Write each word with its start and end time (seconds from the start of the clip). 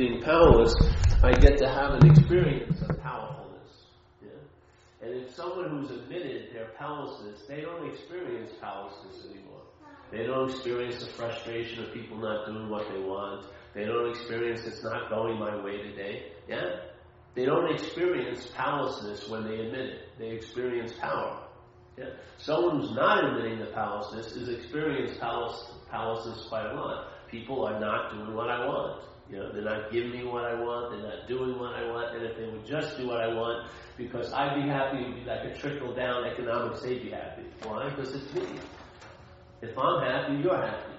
being 0.00 0.22
powerless, 0.22 0.74
I 1.22 1.32
get 1.32 1.58
to 1.58 1.68
have 1.68 1.92
an 1.92 2.10
experience 2.10 2.80
of 2.88 2.98
powerfulness. 3.02 3.84
Yeah? 4.22 4.30
And 5.02 5.14
if 5.14 5.34
someone 5.34 5.68
who's 5.68 5.90
admitted 5.90 6.54
their 6.54 6.68
powerlessness, 6.78 7.42
they 7.46 7.60
don't 7.60 7.86
experience 7.86 8.50
powerlessness 8.62 9.26
anymore. 9.26 9.60
They 10.10 10.24
don't 10.24 10.48
experience 10.48 11.04
the 11.04 11.12
frustration 11.12 11.84
of 11.84 11.92
people 11.92 12.16
not 12.16 12.46
doing 12.46 12.70
what 12.70 12.90
they 12.90 12.98
want. 12.98 13.44
They 13.74 13.84
don't 13.84 14.08
experience 14.08 14.64
it's 14.64 14.82
not 14.82 15.10
going 15.10 15.38
my 15.38 15.62
way 15.62 15.82
today. 15.82 16.32
Yeah? 16.48 16.76
They 17.34 17.44
don't 17.44 17.70
experience 17.70 18.46
powerlessness 18.56 19.28
when 19.28 19.44
they 19.46 19.66
admit 19.66 19.84
it. 19.84 20.18
They 20.18 20.30
experience 20.30 20.94
power. 20.98 21.42
Yeah? 21.98 22.06
Someone 22.38 22.80
who's 22.80 22.92
not 22.92 23.22
admitting 23.22 23.58
the 23.58 23.66
powerlessness 23.66 24.32
is 24.32 24.48
experiencing 24.48 25.20
powerlessness 25.20 26.46
quite 26.48 26.70
a 26.70 26.74
lot. 26.74 27.08
People 27.30 27.66
are 27.66 27.78
not 27.78 28.12
doing 28.14 28.34
what 28.34 28.48
I 28.48 28.66
want. 28.66 29.09
You 29.30 29.36
know, 29.36 29.52
they're 29.52 29.62
not 29.62 29.92
giving 29.92 30.10
me 30.10 30.24
what 30.24 30.44
I 30.44 30.54
want. 30.54 30.90
They're 30.90 31.08
not 31.08 31.28
doing 31.28 31.56
what 31.58 31.74
I 31.74 31.88
want. 31.88 32.16
And 32.16 32.26
if 32.26 32.36
they 32.36 32.46
would 32.46 32.66
just 32.66 32.96
do 32.96 33.06
what 33.06 33.20
I 33.20 33.28
want, 33.28 33.68
because 33.96 34.32
I'd 34.32 34.56
be 34.56 34.62
happy, 34.68 34.98
it 34.98 35.06
would 35.06 35.14
be 35.14 35.24
like 35.24 35.44
a 35.44 35.56
trickle 35.56 35.94
down 35.94 36.24
economics. 36.24 36.82
They'd 36.82 37.02
be 37.02 37.10
happy. 37.10 37.44
Why? 37.62 37.88
Because 37.90 38.12
it's 38.14 38.34
me. 38.34 38.58
If 39.62 39.78
I'm 39.78 40.02
happy, 40.02 40.34
you're 40.42 40.56
happy. 40.56 40.94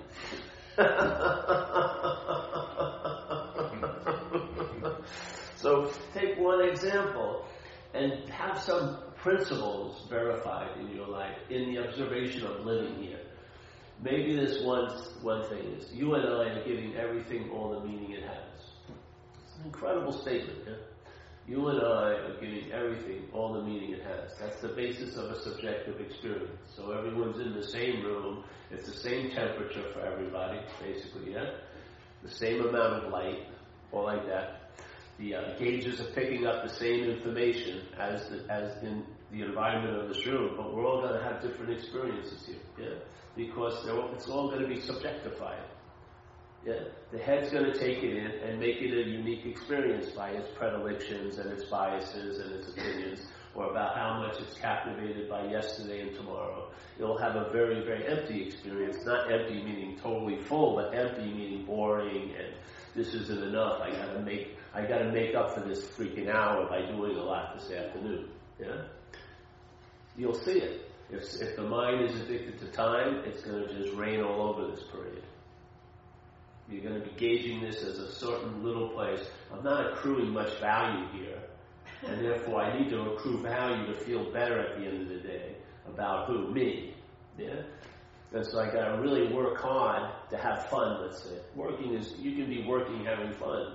so 5.58 5.91
take 6.13 6.39
one 6.39 6.61
example 6.67 7.45
and 7.94 8.30
have 8.30 8.58
some 8.59 9.00
principles 9.17 10.08
verified 10.09 10.77
in 10.80 10.88
your 10.95 11.08
life 11.08 11.38
in 11.50 11.73
the 11.73 11.86
observation 11.86 12.45
of 12.45 12.66
living 12.66 12.95
here. 13.02 13.20
Maybe 14.01 14.35
this 14.35 14.63
one, 14.63 14.89
one 15.21 15.47
thing 15.47 15.75
is 15.77 15.91
you 15.93 16.15
and 16.15 16.25
I 16.25 16.49
are 16.49 16.63
giving 16.65 16.95
everything 16.95 17.49
all 17.51 17.79
the 17.79 17.87
meaning 17.87 18.11
it 18.11 18.23
has. 18.23 18.61
It's 19.45 19.57
an 19.59 19.65
incredible 19.65 20.11
statement. 20.11 20.57
Yeah? 20.67 20.73
You 21.47 21.67
and 21.67 21.79
I 21.81 22.13
are 22.13 22.39
giving 22.39 22.71
everything 22.71 23.27
all 23.33 23.53
the 23.53 23.61
meaning 23.61 23.91
it 23.93 24.03
has. 24.03 24.31
That's 24.39 24.59
the 24.61 24.69
basis 24.69 25.17
of 25.17 25.25
a 25.31 25.39
subjective 25.41 25.99
experience. 25.99 26.61
So 26.75 26.91
everyone's 26.91 27.39
in 27.39 27.53
the 27.53 27.63
same 27.63 28.03
room. 28.03 28.43
It's 28.71 28.88
the 28.88 28.97
same 28.97 29.31
temperature 29.31 29.91
for 29.93 30.02
everybody, 30.02 30.59
basically, 30.81 31.33
yeah? 31.33 31.52
The 32.23 32.30
same 32.30 32.61
amount 32.61 33.03
of 33.03 33.11
light, 33.11 33.47
all 33.91 34.05
like 34.05 34.25
that. 34.27 34.71
The 35.19 35.36
uh, 35.36 35.59
gauges 35.59 35.99
are 35.99 36.11
picking 36.13 36.47
up 36.47 36.63
the 36.63 36.73
same 36.73 37.03
information 37.03 37.81
as, 37.99 38.30
the, 38.30 38.45
as 38.49 38.81
in 38.81 39.03
the 39.31 39.43
environment 39.43 39.97
of 39.97 40.08
this 40.08 40.25
room, 40.25 40.55
but 40.58 40.73
we're 40.73 40.88
all 40.88 41.02
going 41.02 41.13
to 41.13 41.23
have 41.23 41.41
different 41.41 41.71
experiences 41.71 42.45
here, 42.47 42.55
yeah? 42.80 42.95
Because 43.35 43.85
it's 44.13 44.27
all 44.27 44.49
going 44.49 44.61
to 44.61 44.67
be 44.67 44.81
subjectified. 44.81 45.63
Yeah, 46.65 46.83
the 47.11 47.17
head's 47.17 47.49
going 47.51 47.65
to 47.65 47.77
take 47.77 48.03
it 48.03 48.15
in 48.15 48.31
and 48.47 48.59
make 48.59 48.81
it 48.81 48.93
a 48.93 49.09
unique 49.09 49.45
experience 49.45 50.09
by 50.11 50.29
its 50.29 50.47
predilections 50.55 51.39
and 51.39 51.52
its 51.52 51.63
biases 51.65 52.39
and 52.39 52.53
its 52.53 52.69
opinions, 52.69 53.21
or 53.55 53.71
about 53.71 53.97
how 53.97 54.21
much 54.21 54.39
it's 54.39 54.53
captivated 54.59 55.27
by 55.27 55.47
yesterday 55.47 56.02
and 56.02 56.15
tomorrow. 56.15 56.69
It'll 56.99 57.17
have 57.17 57.35
a 57.35 57.49
very, 57.52 57.83
very 57.83 58.05
empty 58.05 58.43
experience. 58.43 58.97
Not 59.05 59.31
empty 59.31 59.63
meaning 59.63 59.97
totally 60.03 60.37
full, 60.37 60.75
but 60.75 60.93
empty 60.93 61.33
meaning 61.33 61.65
boring 61.65 62.31
and 62.37 62.53
this 62.95 63.13
isn't 63.13 63.43
enough. 63.43 63.81
I 63.81 63.91
gotta 63.91 64.19
make, 64.19 64.57
I 64.73 64.81
gotta 64.81 65.11
make 65.11 65.33
up 65.33 65.55
for 65.55 65.61
this 65.61 65.85
freaking 65.85 66.29
hour 66.29 66.67
by 66.67 66.85
doing 66.85 67.17
a 67.17 67.23
lot 67.23 67.57
this 67.57 67.71
afternoon. 67.71 68.29
Yeah, 68.59 68.83
you'll 70.17 70.35
see 70.35 70.59
it. 70.59 70.91
If, 71.12 71.42
if 71.42 71.56
the 71.56 71.64
mind 71.64 72.09
is 72.09 72.20
addicted 72.22 72.59
to 72.59 72.67
time, 72.67 73.23
it's 73.26 73.42
going 73.42 73.67
to 73.67 73.73
just 73.73 73.95
rain 73.95 74.22
all 74.22 74.42
over 74.42 74.72
this 74.72 74.84
parade. 74.92 75.23
You're 76.70 76.84
going 76.84 77.02
to 77.02 77.06
be 77.06 77.14
gauging 77.17 77.62
this 77.62 77.84
as 77.84 78.00
a 78.00 78.12
certain 78.14 78.64
little 78.64 78.90
place. 78.90 79.20
I'm 79.52 79.64
not 79.64 79.92
accruing 79.92 80.32
much 80.32 80.58
value 80.59 81.06
here, 81.12 81.39
and 82.08 82.23
therefore 82.23 82.62
I 82.62 82.80
need 82.80 82.89
to 82.92 83.12
accrue 83.12 83.42
value 83.42 83.88
to 83.88 84.00
feel 84.06 84.32
better 84.32 84.59
at 84.59 84.80
the 84.80 84.86
end 84.86 85.02
of 85.02 85.09
the 85.09 85.20
day 85.20 85.56
about 85.88 86.28
who? 86.28 86.50
Me. 86.54 86.95
Yeah? 87.38 87.61
And 88.33 88.45
so 88.45 88.60
I 88.61 88.67
got 88.67 88.95
to 88.95 89.02
really 89.02 89.33
work 89.33 89.60
hard 89.60 90.10
to 90.30 90.38
have 90.38 90.70
fun, 90.70 91.02
let's 91.02 91.23
say. 91.23 91.38
Working 91.55 91.94
is, 91.94 92.14
you 92.17 92.36
can 92.36 92.50
be 92.50 92.66
working 92.66 93.04
having 93.04 93.33
fun. 93.33 93.73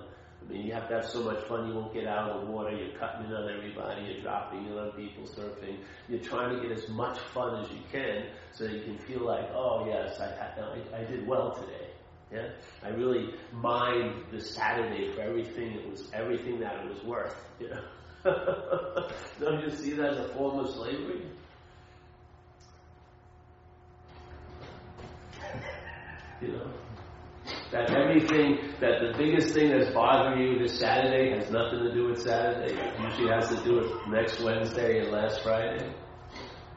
I 0.49 0.53
mean, 0.53 0.63
you 0.67 0.73
have 0.73 0.89
to 0.89 0.97
have 0.97 1.07
so 1.07 1.23
much 1.23 1.43
fun 1.45 1.69
you 1.69 1.75
won't 1.75 1.93
get 1.93 2.07
out 2.07 2.31
of 2.31 2.47
the 2.47 2.53
water. 2.53 2.71
You're 2.71 2.97
cutting 2.99 3.27
in 3.27 3.33
on 3.33 3.51
everybody. 3.51 4.03
You're 4.03 4.23
dropping 4.23 4.67
in 4.67 4.79
on 4.79 4.93
people 4.93 5.25
surfing. 5.25 5.79
You're 6.09 6.21
trying 6.21 6.55
to 6.55 6.63
get 6.63 6.77
as 6.77 6.89
much 6.89 7.19
fun 7.35 7.65
as 7.65 7.71
you 7.71 7.81
can 7.91 8.27
so 8.53 8.65
you 8.65 8.83
can 8.83 8.97
feel 8.99 9.25
like, 9.25 9.49
oh 9.53 9.87
yes, 9.87 10.21
I, 10.21 10.97
I, 10.97 11.01
I 11.01 11.05
did 11.05 11.27
well 11.27 11.53
today. 11.55 11.89
Yeah? 12.33 12.49
I 12.83 12.91
really 12.91 13.35
mined 13.53 14.25
the 14.31 14.41
Saturday 14.41 15.13
for 15.15 15.23
everything 15.23 15.73
it 15.73 15.89
was 15.89 16.11
everything 16.13 16.61
that 16.61 16.85
it 16.85 16.89
was 16.89 17.03
worth. 17.05 17.37
You? 17.59 18.33
Don't 19.41 19.63
you 19.63 19.71
see 19.71 19.93
that 19.93 20.15
as 20.15 20.19
a 20.19 20.29
form 20.35 20.59
of 20.59 20.69
slavery? 20.71 21.23
You 26.43 26.49
know? 26.49 26.71
That 27.73 27.91
everything, 27.91 28.73
that 28.81 29.01
the 29.01 29.15
biggest 29.19 29.53
thing 29.53 29.71
that's 29.71 29.93
bothering 29.93 30.41
you 30.41 30.59
this 30.59 30.79
Saturday 30.79 31.37
has 31.37 31.51
nothing 31.51 31.81
to 31.81 31.93
do 31.93 32.07
with 32.09 32.23
Saturday. 32.23 32.75
It 32.75 33.01
usually 33.01 33.29
has 33.29 33.49
to 33.49 33.57
do 33.65 33.77
with 33.77 34.07
next 34.09 34.41
Wednesday 34.41 35.01
and 35.01 35.11
last 35.11 35.43
Friday. 35.43 35.93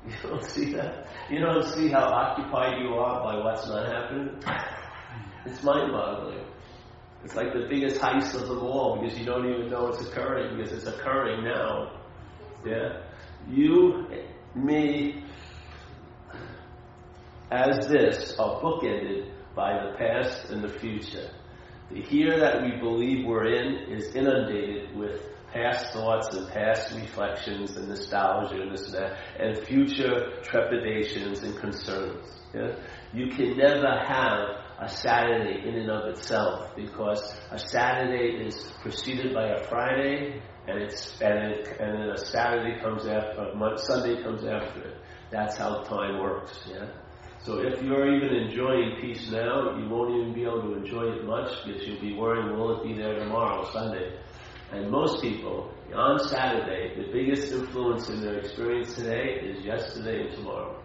You 0.08 0.14
don't 0.30 0.44
see 0.44 0.74
that? 0.74 1.08
You 1.30 1.40
don't 1.42 1.64
see 1.64 1.90
how 1.90 2.06
occupied 2.06 2.82
you 2.82 2.96
are 2.96 3.22
by 3.24 3.44
what's 3.44 3.68
not 3.68 3.86
happening? 3.88 4.42
It's 5.46 5.62
mind 5.62 5.92
boggling. 5.92 6.44
It's 7.24 7.36
like 7.36 7.54
the 7.54 7.68
biggest 7.70 8.02
heist 8.02 8.34
of 8.34 8.48
them 8.48 8.60
all 8.60 9.00
because 9.00 9.18
you 9.20 9.26
don't 9.26 9.46
even 9.48 9.70
know 9.70 9.88
it's 9.88 10.02
occurring 10.08 10.58
because 10.58 10.72
it's 10.72 10.88
occurring 10.88 11.44
now. 11.44 12.00
Yeah? 12.66 13.02
You, 13.48 14.08
me, 14.56 15.24
as 17.52 17.88
this 17.88 18.36
are 18.40 18.62
bookended 18.62 19.32
by 19.60 19.74
the 19.86 19.98
past 19.98 20.50
and 20.52 20.64
the 20.64 20.80
future. 20.80 21.30
The 21.92 22.02
here 22.02 22.40
that 22.40 22.64
we 22.64 22.78
believe 22.80 23.26
we're 23.26 23.54
in 23.54 23.92
is 23.92 24.16
inundated 24.16 24.96
with 24.96 25.22
past 25.52 25.92
thoughts 25.92 26.34
and 26.34 26.48
past 26.50 26.94
reflections 26.96 27.76
and 27.76 27.90
nostalgia 27.90 28.62
and 28.62 28.72
this 28.72 28.86
and 28.86 28.94
that, 28.94 29.18
and 29.38 29.58
future 29.68 30.40
trepidations 30.44 31.44
and 31.44 31.58
concerns. 31.58 32.26
Yeah? 32.54 32.74
You 33.12 33.28
can 33.36 33.58
never 33.58 33.92
have 34.08 34.40
a 34.80 34.88
Saturday 34.88 35.68
in 35.68 35.76
and 35.76 35.92
of 35.92 36.08
itself 36.08 36.74
because 36.78 37.22
a 37.52 37.60
Saturday 37.60 38.46
is 38.46 38.72
preceded 38.82 39.34
by 39.34 39.48
a 39.50 39.64
Friday 39.68 40.42
and 40.68 40.82
it's 40.84 41.20
and, 41.20 41.52
it, 41.52 41.68
and 41.82 41.96
then 41.98 42.10
a 42.12 42.18
Saturday 42.18 42.80
comes 42.80 43.06
after 43.06 43.42
a 43.42 43.78
Sunday 43.78 44.24
comes 44.24 44.46
after 44.46 44.82
it. 44.88 44.98
That's 45.32 45.58
how 45.58 45.82
time 45.84 46.20
works. 46.22 46.58
Yeah. 46.66 46.88
So 47.44 47.60
if 47.60 47.82
you're 47.82 48.14
even 48.14 48.36
enjoying 48.36 48.98
peace 49.00 49.30
now, 49.32 49.78
you 49.78 49.88
won't 49.88 50.14
even 50.14 50.34
be 50.34 50.44
able 50.44 50.62
to 50.62 50.74
enjoy 50.76 51.04
it 51.14 51.26
much 51.26 51.50
because 51.66 51.88
you'll 51.88 52.02
be 52.02 52.14
worrying, 52.14 52.58
will 52.58 52.80
it 52.80 52.84
be 52.84 52.94
there 52.94 53.18
tomorrow, 53.18 53.70
Sunday? 53.72 54.20
And 54.72 54.92
most 54.92 55.22
people, 55.22 55.74
on 55.96 56.20
Saturday, 56.20 56.96
the 56.96 57.12
biggest 57.12 57.52
influence 57.54 58.10
in 58.10 58.22
their 58.22 58.40
experience 58.40 58.94
today 58.94 59.40
is 59.42 59.64
yesterday 59.64 60.28
and 60.28 60.36
tomorrow. 60.36 60.80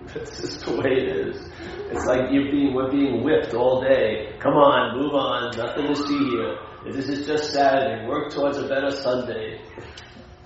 That's 0.14 0.40
just 0.40 0.66
the 0.66 0.72
way 0.72 0.90
it 0.90 1.28
is. 1.28 1.50
It's 1.92 2.04
like 2.04 2.32
you're 2.32 2.50
being, 2.50 2.74
we're 2.74 2.90
being 2.90 3.22
whipped 3.22 3.54
all 3.54 3.80
day. 3.80 4.34
Come 4.40 4.54
on, 4.54 4.98
move 4.98 5.14
on, 5.14 5.56
nothing 5.56 5.86
to 5.86 5.96
see 5.96 6.30
here. 6.30 6.58
This 6.84 7.08
is 7.08 7.26
just 7.26 7.52
Saturday. 7.52 8.06
Work 8.08 8.32
towards 8.32 8.58
a 8.58 8.66
better 8.66 8.90
Sunday. 8.90 9.60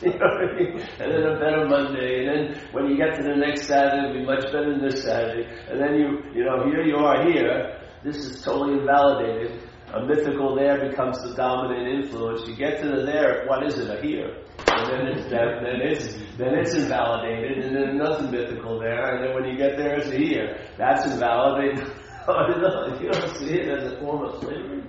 you 0.03 0.11
know 0.11 0.27
what 0.27 0.51
I 0.51 0.59
mean? 0.59 0.81
And 0.99 1.13
then 1.13 1.23
a 1.23 1.39
better 1.39 1.67
Monday. 1.69 2.27
And 2.27 2.29
then 2.29 2.69
when 2.73 2.87
you 2.91 2.97
get 2.97 3.15
to 3.17 3.23
the 3.23 3.37
next 3.37 3.67
Saturday, 3.67 4.11
it'll 4.11 4.21
be 4.21 4.27
much 4.27 4.45
better 4.45 4.71
than 4.71 4.83
this 4.83 5.03
Saturday. 5.03 5.49
And 5.71 5.81
then 5.81 5.95
you, 5.95 6.09
you 6.35 6.45
know, 6.45 6.65
here 6.67 6.83
you 6.83 6.97
are 6.97 7.25
here. 7.31 7.81
This 8.03 8.17
is 8.17 8.43
totally 8.43 8.79
invalidated. 8.81 9.69
A 9.95 10.05
mythical 10.05 10.57
there 10.57 10.89
becomes 10.91 11.23
the 11.23 11.35
dominant 11.35 12.05
influence. 12.05 12.49
You 12.49 12.57
get 12.57 12.83
to 12.83 12.89
the 12.89 13.03
there, 13.07 13.47
what 13.47 13.65
is 13.65 13.79
it? 13.79 13.89
A 13.89 14.03
here 14.03 14.45
and 14.75 14.91
then 14.91 15.07
it's 15.07 15.31
then, 15.31 15.63
then 15.63 15.81
it's 15.81 16.15
then 16.37 16.55
it's 16.55 16.75
invalidated, 16.75 17.65
and 17.65 17.77
then 17.77 17.99
nothing 17.99 18.31
mythical 18.31 18.79
there, 18.81 19.17
and 19.17 19.25
then 19.25 19.35
when 19.35 19.45
you 19.45 19.57
get 19.57 19.77
there, 19.77 19.97
it's 19.97 20.09
a 20.09 20.17
here. 20.17 20.59
That's 20.79 21.07
invalidated. 21.07 21.87
you 23.01 23.11
don't 23.11 23.37
see 23.37 23.55
it 23.55 23.69
as 23.69 23.93
a 23.93 24.01
form 24.01 24.25
of 24.25 24.41
slavery. 24.41 24.83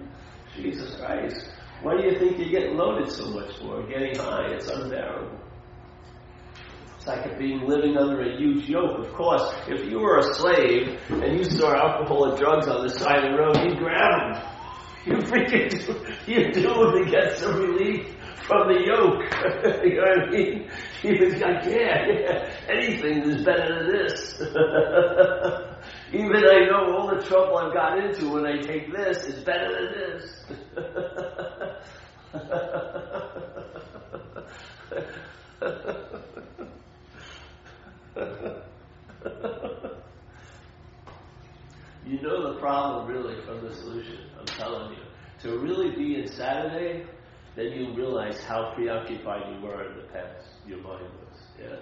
Jesus 0.55 0.95
Christ. 0.95 1.49
Why 1.85 1.97
do 1.97 2.07
you 2.07 2.17
think 2.17 2.39
you're 2.39 2.49
getting 2.49 2.77
loaded 2.77 3.11
so 3.11 3.29
much 3.29 3.59
for? 3.59 3.85
Getting 3.85 4.15
high, 4.15 4.47
it's 4.47 4.67
unbearable. 4.67 5.37
It's 6.97 7.05
like 7.05 7.37
being 7.37 7.61
living 7.67 7.95
under 7.95 8.23
a 8.23 8.35
huge 8.39 8.67
yoke. 8.67 9.05
Of 9.05 9.13
course, 9.13 9.53
if 9.67 9.85
you 9.85 9.99
were 9.99 10.17
a 10.17 10.33
slave 10.33 10.99
and 11.09 11.37
you 11.37 11.43
saw 11.43 11.75
alcohol 11.75 12.31
and 12.31 12.39
drugs 12.39 12.67
on 12.67 12.87
the 12.87 12.89
side 12.89 13.25
of 13.25 13.33
the 13.33 13.37
road, 13.37 13.57
you'd 13.63 13.77
grab 13.77 14.33
them. 14.33 14.43
You 15.05 15.13
freaking 15.27 15.69
do, 15.69 16.31
you 16.31 16.51
do 16.51 16.63
to 16.63 17.11
get 17.11 17.37
some 17.37 17.55
relief 17.55 18.15
from 18.47 18.67
the 18.67 18.81
yoke. 18.83 19.21
you 19.83 19.95
know 19.95 20.01
what 20.01 20.27
I 20.27 20.31
mean? 20.31 20.69
He 21.03 21.23
was 21.23 21.33
like, 21.33 21.65
yeah, 21.65 22.07
yeah, 22.07 22.51
anything 22.67 23.29
is 23.29 23.43
better 23.43 23.75
than 23.75 23.93
this. 23.93 24.41
Even 26.13 26.37
I 26.37 26.65
know 26.65 26.95
all 26.95 27.15
the 27.15 27.21
trouble 27.27 27.57
I've 27.57 27.73
got 27.75 28.03
into 28.03 28.31
when 28.31 28.47
I 28.47 28.57
take 28.57 28.91
this 28.91 29.23
is 29.25 29.43
better 29.43 29.69
than 29.71 30.17
this. 30.17 30.45
You 42.05 42.21
know 42.21 42.53
the 42.53 42.59
problem 42.59 43.07
really 43.07 43.41
from 43.45 43.61
the 43.67 43.73
solution, 43.73 44.29
I'm 44.39 44.45
telling 44.45 44.91
you. 44.91 45.03
To 45.41 45.57
really 45.57 45.95
be 45.95 46.21
in 46.21 46.27
Saturday, 46.27 47.03
then 47.55 47.71
you 47.71 47.95
realize 47.95 48.39
how 48.43 48.73
preoccupied 48.75 49.55
you 49.55 49.67
were 49.67 49.89
in 49.89 49.97
the 49.97 50.03
past, 50.13 50.45
your 50.67 50.77
mind 50.77 51.01
was. 51.01 51.41
Yeah? 51.59 51.77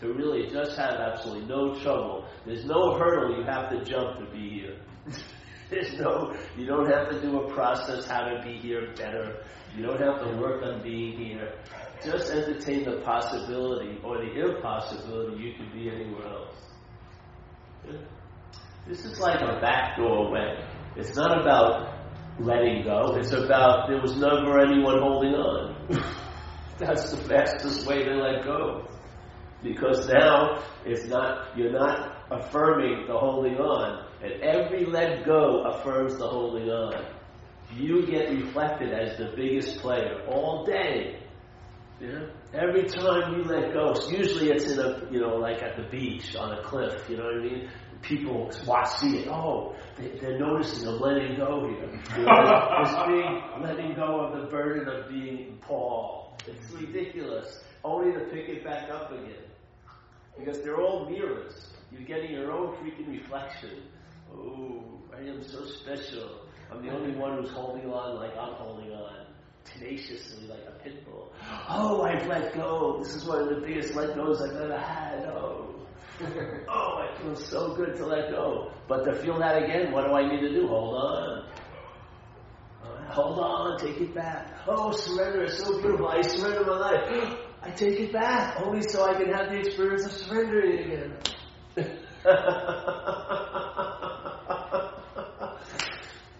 To 0.00 0.14
really 0.14 0.48
just 0.50 0.76
have 0.78 0.94
absolutely 0.94 1.46
no 1.46 1.78
trouble. 1.82 2.26
There's 2.46 2.64
no 2.64 2.98
hurdle 2.98 3.36
you 3.38 3.44
have 3.44 3.68
to 3.70 3.84
jump 3.84 4.20
to 4.20 4.26
be 4.32 4.48
here. 4.48 4.78
There's 5.70 5.92
no, 5.98 6.34
you 6.56 6.64
don't 6.64 6.90
have 6.90 7.10
to 7.10 7.20
do 7.20 7.40
a 7.40 7.52
process 7.52 8.06
how 8.06 8.24
to 8.24 8.42
be 8.42 8.56
here 8.56 8.94
better. 8.96 9.44
You 9.76 9.86
don't 9.86 10.00
have 10.00 10.20
to 10.20 10.36
work 10.40 10.62
on 10.62 10.82
being 10.82 11.16
here. 11.18 11.52
Just 12.04 12.30
entertain 12.30 12.84
the 12.84 13.00
possibility 13.04 13.98
or 14.04 14.18
the 14.18 14.32
impossibility 14.32 15.42
you 15.42 15.54
could 15.54 15.72
be 15.72 15.90
anywhere 15.90 16.26
else. 16.26 16.54
This 18.86 19.04
is 19.04 19.18
like 19.18 19.40
a 19.40 19.60
backdoor 19.60 20.30
way. 20.30 20.64
It's 20.96 21.16
not 21.16 21.40
about 21.40 21.94
letting 22.38 22.84
go. 22.84 23.16
It's 23.16 23.32
about 23.32 23.88
there 23.88 24.00
was 24.00 24.16
never 24.16 24.60
anyone 24.60 25.00
holding 25.00 25.34
on. 25.34 25.76
That's 26.78 27.10
the 27.10 27.16
fastest 27.16 27.86
way 27.86 28.04
to 28.04 28.14
let 28.14 28.44
go. 28.44 28.86
Because 29.62 30.08
now 30.08 30.62
it's 30.86 31.06
not 31.06 31.56
you're 31.56 31.72
not 31.72 32.16
affirming 32.30 33.06
the 33.06 33.18
holding 33.18 33.56
on. 33.56 34.06
And 34.22 34.40
every 34.42 34.86
let 34.86 35.24
go 35.24 35.64
affirms 35.64 36.16
the 36.18 36.26
holding 36.26 36.68
on. 36.70 37.17
You 37.74 38.06
get 38.06 38.30
reflected 38.30 38.92
as 38.92 39.18
the 39.18 39.32
biggest 39.36 39.78
player 39.80 40.24
all 40.28 40.64
day. 40.64 41.20
You 42.00 42.12
know? 42.12 42.30
Every 42.54 42.84
time 42.84 43.36
you 43.36 43.44
let 43.44 43.72
go, 43.72 43.94
usually 44.08 44.50
it's 44.50 44.70
in 44.70 44.78
a, 44.78 45.06
you 45.10 45.20
know, 45.20 45.36
like 45.36 45.62
at 45.62 45.76
the 45.76 45.88
beach, 45.90 46.34
on 46.36 46.52
a 46.58 46.62
cliff, 46.62 47.08
you 47.08 47.16
know 47.16 47.24
what 47.24 47.34
I 47.34 47.42
mean? 47.42 47.70
people 48.02 48.50
watch, 48.66 48.88
see 48.98 49.18
it. 49.18 49.28
Oh, 49.28 49.74
they, 49.96 50.26
are 50.26 50.38
noticing 50.38 50.88
I'm 50.88 51.00
letting 51.00 51.36
go 51.36 51.68
here. 51.68 51.90
it's 51.92 53.06
being 53.06 53.42
letting 53.62 53.94
go 53.94 54.20
of 54.20 54.40
the 54.40 54.46
burden 54.48 54.88
of 54.88 55.08
being 55.08 55.58
Paul. 55.60 56.36
It's 56.46 56.70
ridiculous. 56.72 57.62
Only 57.84 58.12
to 58.12 58.20
pick 58.26 58.48
it 58.48 58.64
back 58.64 58.90
up 58.90 59.12
again. 59.12 59.44
Because 60.38 60.62
they're 60.62 60.80
all 60.80 61.08
mirrors. 61.08 61.70
You're 61.90 62.02
getting 62.02 62.32
your 62.32 62.52
own 62.52 62.76
freaking 62.76 63.08
reflection. 63.08 63.82
Oh, 64.32 65.00
I 65.16 65.20
am 65.20 65.42
so 65.42 65.64
special. 65.64 66.42
I'm 66.70 66.84
the 66.84 66.90
only 66.90 67.14
one 67.16 67.38
who's 67.38 67.50
holding 67.50 67.90
on 67.90 68.16
like 68.16 68.36
I'm 68.36 68.54
holding 68.54 68.92
on. 68.92 69.26
Tenaciously, 69.64 70.46
like 70.48 70.64
a 70.66 70.82
pit 70.82 71.04
bull. 71.04 71.32
Oh, 71.68 72.02
I've 72.02 72.26
let 72.26 72.54
go. 72.54 73.00
This 73.02 73.14
is 73.14 73.24
one 73.24 73.42
of 73.42 73.48
the 73.48 73.66
biggest 73.66 73.94
let 73.94 74.14
goes 74.14 74.40
I've 74.40 74.56
ever 74.56 74.78
had. 74.78 75.24
Oh, 75.26 75.74
oh, 76.68 77.02
it 77.02 77.22
feels 77.22 77.46
so 77.46 77.74
good 77.74 77.96
to 77.96 78.06
let 78.06 78.30
go. 78.30 78.72
But 78.88 79.04
to 79.04 79.14
feel 79.14 79.38
that 79.38 79.62
again, 79.62 79.92
what 79.92 80.06
do 80.06 80.14
I 80.14 80.26
need 80.26 80.40
to 80.40 80.48
do? 80.48 80.68
Hold 80.68 80.94
on. 80.94 81.48
Hold 83.08 83.38
on, 83.38 83.78
take 83.78 84.00
it 84.00 84.14
back. 84.14 84.48
Oh, 84.66 84.92
surrender 84.92 85.44
is 85.44 85.58
so 85.58 85.80
beautiful. 85.80 86.08
I 86.08 86.20
surrender 86.22 86.64
my 86.64 86.78
life. 86.78 87.38
I 87.62 87.70
take 87.70 87.98
it 87.98 88.12
back, 88.12 88.60
only 88.60 88.82
so 88.82 89.04
I 89.04 89.14
can 89.14 89.32
have 89.32 89.48
the 89.50 89.58
experience 89.58 90.04
of 90.04 90.12
surrendering 90.12 90.78
again. 90.78 91.16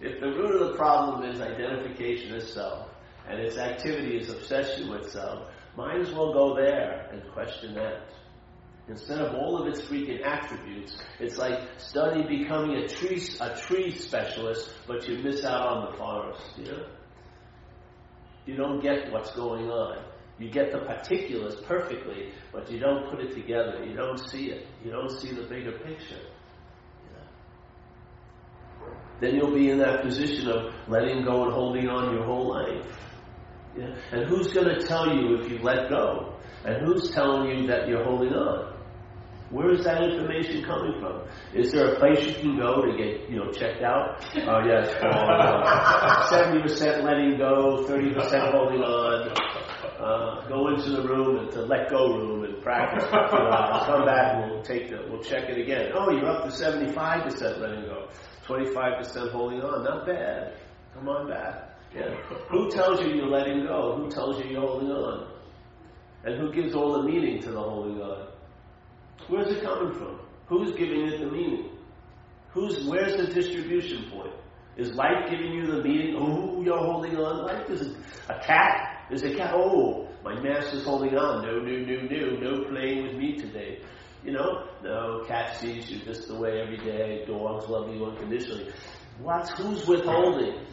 if 0.01 0.21
the 0.21 0.27
root 0.27 0.61
of 0.61 0.68
the 0.68 0.68
problem 0.79 1.29
is 1.29 1.41
identification 1.41 2.33
as 2.33 2.53
self, 2.53 2.87
and 3.27 3.37
its 3.37 3.57
activity 3.57 4.17
is 4.17 4.29
obsession 4.29 4.89
with 4.89 5.11
self, 5.11 5.49
might 5.75 5.99
as 5.99 6.09
well 6.11 6.31
go 6.31 6.55
there 6.55 7.09
and 7.11 7.21
question 7.33 7.75
that. 7.75 8.07
Instead 8.87 9.19
of 9.19 9.35
all 9.35 9.61
of 9.61 9.67
its 9.67 9.81
freaking 9.81 10.25
attributes, 10.25 10.97
it's 11.19 11.37
like 11.37 11.59
study 11.77 12.23
becoming 12.23 12.77
a 12.77 12.87
tree, 12.87 13.21
a 13.41 13.55
tree 13.57 13.91
specialist, 13.91 14.71
but 14.87 15.05
you 15.05 15.17
miss 15.21 15.43
out 15.43 15.67
on 15.67 15.91
the 15.91 15.97
forest. 15.97 16.41
You 16.57 16.65
know? 16.71 16.85
You 18.45 18.55
don't 18.55 18.79
get 18.81 19.11
what's 19.11 19.31
going 19.35 19.69
on. 19.69 20.01
You 20.39 20.49
get 20.49 20.71
the 20.71 20.79
particulars 20.79 21.55
perfectly, 21.67 22.31
but 22.53 22.71
you 22.71 22.79
don't 22.79 23.11
put 23.11 23.19
it 23.19 23.33
together. 23.35 23.83
You 23.83 23.95
don't 23.95 24.17
see 24.17 24.45
it. 24.51 24.65
You 24.83 24.91
don't 24.91 25.11
see 25.11 25.33
the 25.33 25.43
bigger 25.43 25.73
picture. 25.73 26.21
Then 29.21 29.35
you'll 29.35 29.53
be 29.53 29.69
in 29.69 29.77
that 29.79 30.01
position 30.01 30.49
of 30.49 30.73
letting 30.87 31.23
go 31.23 31.43
and 31.43 31.53
holding 31.53 31.87
on 31.89 32.13
your 32.13 32.25
whole 32.25 32.49
life. 32.49 32.85
Yeah? 33.77 33.95
And 34.11 34.29
who's 34.29 34.47
going 34.53 34.67
to 34.67 34.85
tell 34.85 35.13
you 35.15 35.35
if 35.41 35.51
you 35.51 35.59
let 35.59 35.89
go? 35.89 36.35
And 36.65 36.85
who's 36.85 37.11
telling 37.11 37.49
you 37.49 37.67
that 37.67 37.87
you're 37.87 38.03
holding 38.03 38.33
on? 38.33 38.73
Where 39.49 39.71
is 39.71 39.83
that 39.83 40.03
information 40.03 40.63
coming 40.63 40.99
from? 40.99 41.23
Is 41.55 41.71
there 41.71 41.93
a 41.95 41.99
place 41.99 42.23
you 42.27 42.33
can 42.35 42.57
go 42.59 42.85
to 42.85 42.95
get, 42.95 43.27
you 43.29 43.37
know, 43.37 43.51
checked 43.51 43.81
out? 43.81 44.23
Oh 44.45 44.61
yes, 44.63 44.93
seventy 46.29 46.61
percent 46.61 47.03
letting 47.03 47.37
go, 47.39 47.83
thirty 47.87 48.13
percent 48.13 48.53
holding 48.53 48.81
on. 48.81 49.31
Uh, 49.99 50.47
go 50.47 50.67
into 50.67 50.91
the 50.91 51.01
room 51.01 51.39
and 51.39 51.51
to 51.51 51.63
let 51.63 51.89
go 51.89 52.15
room 52.15 52.43
and 52.43 52.61
practice 52.61 53.03
a. 53.05 53.85
Come 53.87 54.05
back 54.05 54.35
and 54.35 54.51
we'll 54.51 54.61
take 54.61 54.89
the, 54.89 55.03
we'll 55.09 55.23
check 55.23 55.49
it 55.49 55.57
again. 55.57 55.93
Oh, 55.95 56.11
you're 56.11 56.29
up 56.29 56.43
to 56.45 56.51
seventy 56.51 56.93
five 56.93 57.23
percent 57.23 57.59
letting 57.59 57.85
go, 57.85 58.07
twenty 58.49 58.73
five 58.73 58.97
percent 58.97 59.29
holding 59.31 59.61
on. 59.61 59.83
Not 59.83 60.07
bad. 60.07 60.53
Come 60.95 61.07
on 61.07 61.29
back. 61.29 61.69
Yeah. 61.95 62.15
Who 62.49 62.69
tells 62.71 62.99
you 63.01 63.13
you're 63.13 63.29
letting 63.29 63.65
go? 63.65 63.95
Who 63.97 64.09
tells 64.09 64.43
you 64.43 64.49
you're 64.49 64.61
holding 64.61 64.89
on? 64.89 65.31
And 66.25 66.39
who 66.39 66.51
gives 66.51 66.73
all 66.73 67.01
the 67.01 67.07
meaning 67.07 67.41
to 67.43 67.51
the 67.51 67.59
holding 67.61 68.01
on? 68.01 68.27
Where's 69.27 69.55
it 69.55 69.63
coming 69.63 69.93
from? 69.93 70.19
Who's 70.47 70.71
giving 70.71 71.05
it 71.05 71.19
the 71.19 71.31
meaning? 71.31 71.69
Who's 72.51 72.85
where's 72.87 73.15
the 73.15 73.31
distribution 73.31 74.09
point? 74.11 74.33
Is 74.77 74.95
life 74.95 75.29
giving 75.29 75.51
you 75.53 75.67
the 75.67 75.83
meaning? 75.83 76.15
Oh, 76.17 76.61
you're 76.63 76.77
holding 76.77 77.15
on. 77.17 77.45
Life 77.45 77.69
is 77.69 77.81
a, 77.81 78.33
a 78.33 78.39
cat. 78.43 79.05
Is 79.11 79.23
a 79.23 79.35
cat. 79.35 79.53
Oh, 79.53 80.07
my 80.23 80.39
master's 80.41 80.83
holding 80.83 81.15
on. 81.15 81.45
No, 81.45 81.59
no, 81.59 81.77
no, 81.85 82.01
no, 82.01 82.39
no 82.39 82.69
playing 82.69 83.03
with 83.03 83.15
me 83.15 83.35
today. 83.37 83.81
You 84.23 84.33
know, 84.33 84.67
no, 84.83 85.23
cat 85.27 85.57
sees 85.57 85.89
you 85.89 85.99
just 85.99 86.27
the 86.27 86.35
way 86.35 86.61
every 86.61 86.77
day. 86.77 87.23
Dogs 87.25 87.67
love 87.69 87.93
you 87.93 88.05
unconditionally. 88.05 88.71
What's 89.19 89.49
who's 89.51 89.87
withholding? 89.87 90.65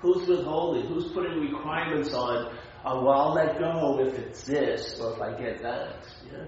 Who's 0.00 0.26
withholding? 0.26 0.86
Who's 0.86 1.10
putting 1.12 1.40
requirements 1.40 2.12
on? 2.12 2.46
Uh, 2.84 3.00
well, 3.02 3.10
I'll 3.10 3.34
let 3.34 3.58
go 3.58 3.98
if 4.00 4.18
it's 4.18 4.44
this 4.44 4.98
or 5.00 5.14
if 5.14 5.20
I 5.20 5.38
get 5.38 5.62
that. 5.62 5.96
Yeah 6.32 6.44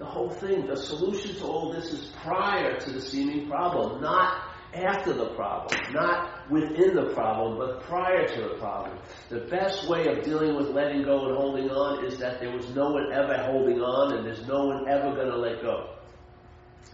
the 0.00 0.06
whole 0.06 0.30
thing, 0.30 0.66
the 0.66 0.76
solution 0.76 1.36
to 1.36 1.44
all 1.44 1.70
this 1.72 1.92
is 1.92 2.06
prior 2.22 2.80
to 2.80 2.90
the 2.90 3.00
seeming 3.02 3.46
problem, 3.48 4.00
not 4.00 4.49
after 4.74 5.12
the 5.12 5.30
problem, 5.34 5.78
not 5.92 6.50
within 6.50 6.94
the 6.94 7.12
problem, 7.14 7.58
but 7.58 7.82
prior 7.82 8.26
to 8.26 8.40
the 8.40 8.54
problem. 8.58 8.96
The 9.28 9.40
best 9.40 9.88
way 9.88 10.06
of 10.06 10.24
dealing 10.24 10.56
with 10.56 10.68
letting 10.68 11.02
go 11.02 11.26
and 11.26 11.36
holding 11.36 11.70
on 11.70 12.04
is 12.04 12.18
that 12.18 12.40
there 12.40 12.52
was 12.52 12.68
no 12.74 12.90
one 12.90 13.12
ever 13.12 13.36
holding 13.38 13.80
on 13.80 14.16
and 14.16 14.26
there's 14.26 14.46
no 14.46 14.66
one 14.66 14.88
ever 14.88 15.14
going 15.14 15.30
to 15.30 15.36
let 15.36 15.62
go. 15.62 15.96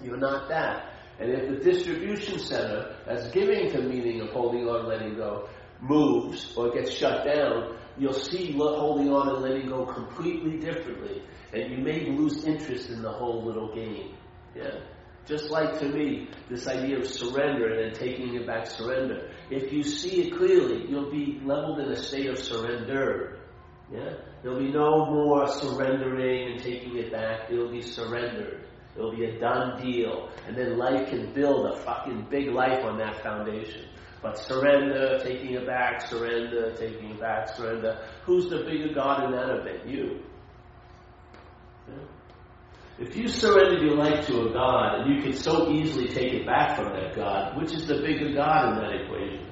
You're 0.02 0.16
not 0.16 0.48
that. 0.48 0.92
And 1.18 1.30
if 1.30 1.48
the 1.48 1.70
distribution 1.70 2.38
center 2.38 2.96
that's 3.06 3.28
giving 3.28 3.72
the 3.72 3.82
meaning 3.82 4.20
of 4.20 4.30
holding 4.30 4.68
on 4.68 4.80
and 4.80 4.88
letting 4.88 5.16
go 5.16 5.48
moves 5.80 6.54
or 6.56 6.70
gets 6.72 6.90
shut 6.90 7.26
down, 7.26 7.76
you'll 7.98 8.12
see 8.12 8.52
holding 8.52 9.10
on 9.10 9.28
and 9.28 9.42
letting 9.42 9.68
go 9.68 9.86
completely 9.86 10.58
differently 10.58 11.22
and 11.52 11.70
you 11.70 11.78
may 11.78 12.06
lose 12.06 12.44
interest 12.44 12.90
in 12.90 13.02
the 13.02 13.10
whole 13.10 13.44
little 13.44 13.74
game. 13.74 14.14
Yeah. 14.54 14.80
Just 15.26 15.50
like 15.50 15.80
to 15.80 15.88
me, 15.88 16.28
this 16.48 16.68
idea 16.68 16.98
of 16.98 17.06
surrender 17.06 17.66
and 17.68 17.92
then 17.92 18.00
taking 18.00 18.34
it 18.36 18.46
back 18.46 18.66
surrender. 18.66 19.30
If 19.50 19.72
you 19.72 19.82
see 19.82 20.22
it 20.22 20.36
clearly, 20.36 20.86
you'll 20.88 21.10
be 21.10 21.40
leveled 21.44 21.80
in 21.80 21.90
a 21.90 21.96
state 21.96 22.28
of 22.28 22.38
surrender. 22.38 23.40
Yeah? 23.92 24.14
There'll 24.42 24.60
be 24.60 24.70
no 24.70 25.06
more 25.06 25.48
surrendering 25.48 26.52
and 26.52 26.62
taking 26.62 26.96
it 26.96 27.10
back. 27.10 27.50
It'll 27.50 27.70
be 27.70 27.82
surrendered. 27.82 28.68
It'll 28.94 29.14
be 29.14 29.24
a 29.24 29.38
done 29.40 29.82
deal. 29.82 30.30
And 30.46 30.56
then 30.56 30.78
life 30.78 31.08
can 31.08 31.32
build 31.32 31.66
a 31.66 31.76
fucking 31.80 32.28
big 32.30 32.48
life 32.48 32.84
on 32.84 32.96
that 32.98 33.22
foundation. 33.22 33.88
But 34.22 34.38
surrender, 34.38 35.18
taking 35.22 35.54
it 35.54 35.66
back, 35.66 36.02
surrender, 36.02 36.74
taking 36.76 37.10
it 37.10 37.20
back, 37.20 37.48
surrender. 37.48 38.06
Who's 38.24 38.48
the 38.48 38.58
bigger 38.58 38.94
God 38.94 39.24
in 39.24 39.32
that 39.32 39.50
event? 39.50 39.86
You. 39.88 40.22
If 42.98 43.14
you 43.14 43.28
surrendered 43.28 43.82
your 43.82 43.94
life 43.94 44.26
to 44.26 44.48
a 44.48 44.52
God 44.52 45.00
and 45.00 45.14
you 45.14 45.22
could 45.22 45.36
so 45.38 45.70
easily 45.70 46.08
take 46.08 46.32
it 46.32 46.46
back 46.46 46.76
from 46.76 46.94
that 46.94 47.14
God, 47.14 47.56
which 47.60 47.72
is 47.72 47.86
the 47.86 47.96
bigger 47.96 48.32
God 48.32 48.72
in 48.72 48.82
that 48.82 48.92
equation? 49.02 49.46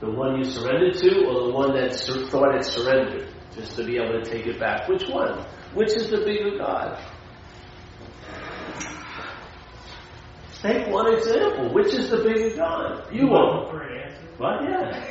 The 0.00 0.10
one 0.10 0.38
you 0.38 0.44
surrendered 0.44 0.94
to 0.94 1.26
or 1.26 1.48
the 1.48 1.52
one 1.52 1.74
that 1.74 1.92
thought 2.30 2.54
it 2.54 2.64
surrendered 2.64 3.34
just 3.54 3.76
to 3.76 3.84
be 3.84 3.96
able 3.96 4.22
to 4.22 4.24
take 4.24 4.46
it 4.46 4.58
back? 4.58 4.88
Which 4.88 5.08
one? 5.08 5.44
Which 5.74 5.92
is 5.94 6.08
the 6.10 6.18
bigger 6.18 6.56
God? 6.56 6.98
Take 10.62 10.88
one 10.88 11.12
example. 11.14 11.74
Which 11.74 11.92
is 11.92 12.08
the 12.10 12.18
bigger 12.18 12.56
God? 12.56 13.12
You 13.12 13.28
are. 13.30 13.70
For 13.70 13.82
an 13.82 14.02
answer? 14.04 14.26
What? 14.38 14.62
Yeah. 14.64 15.04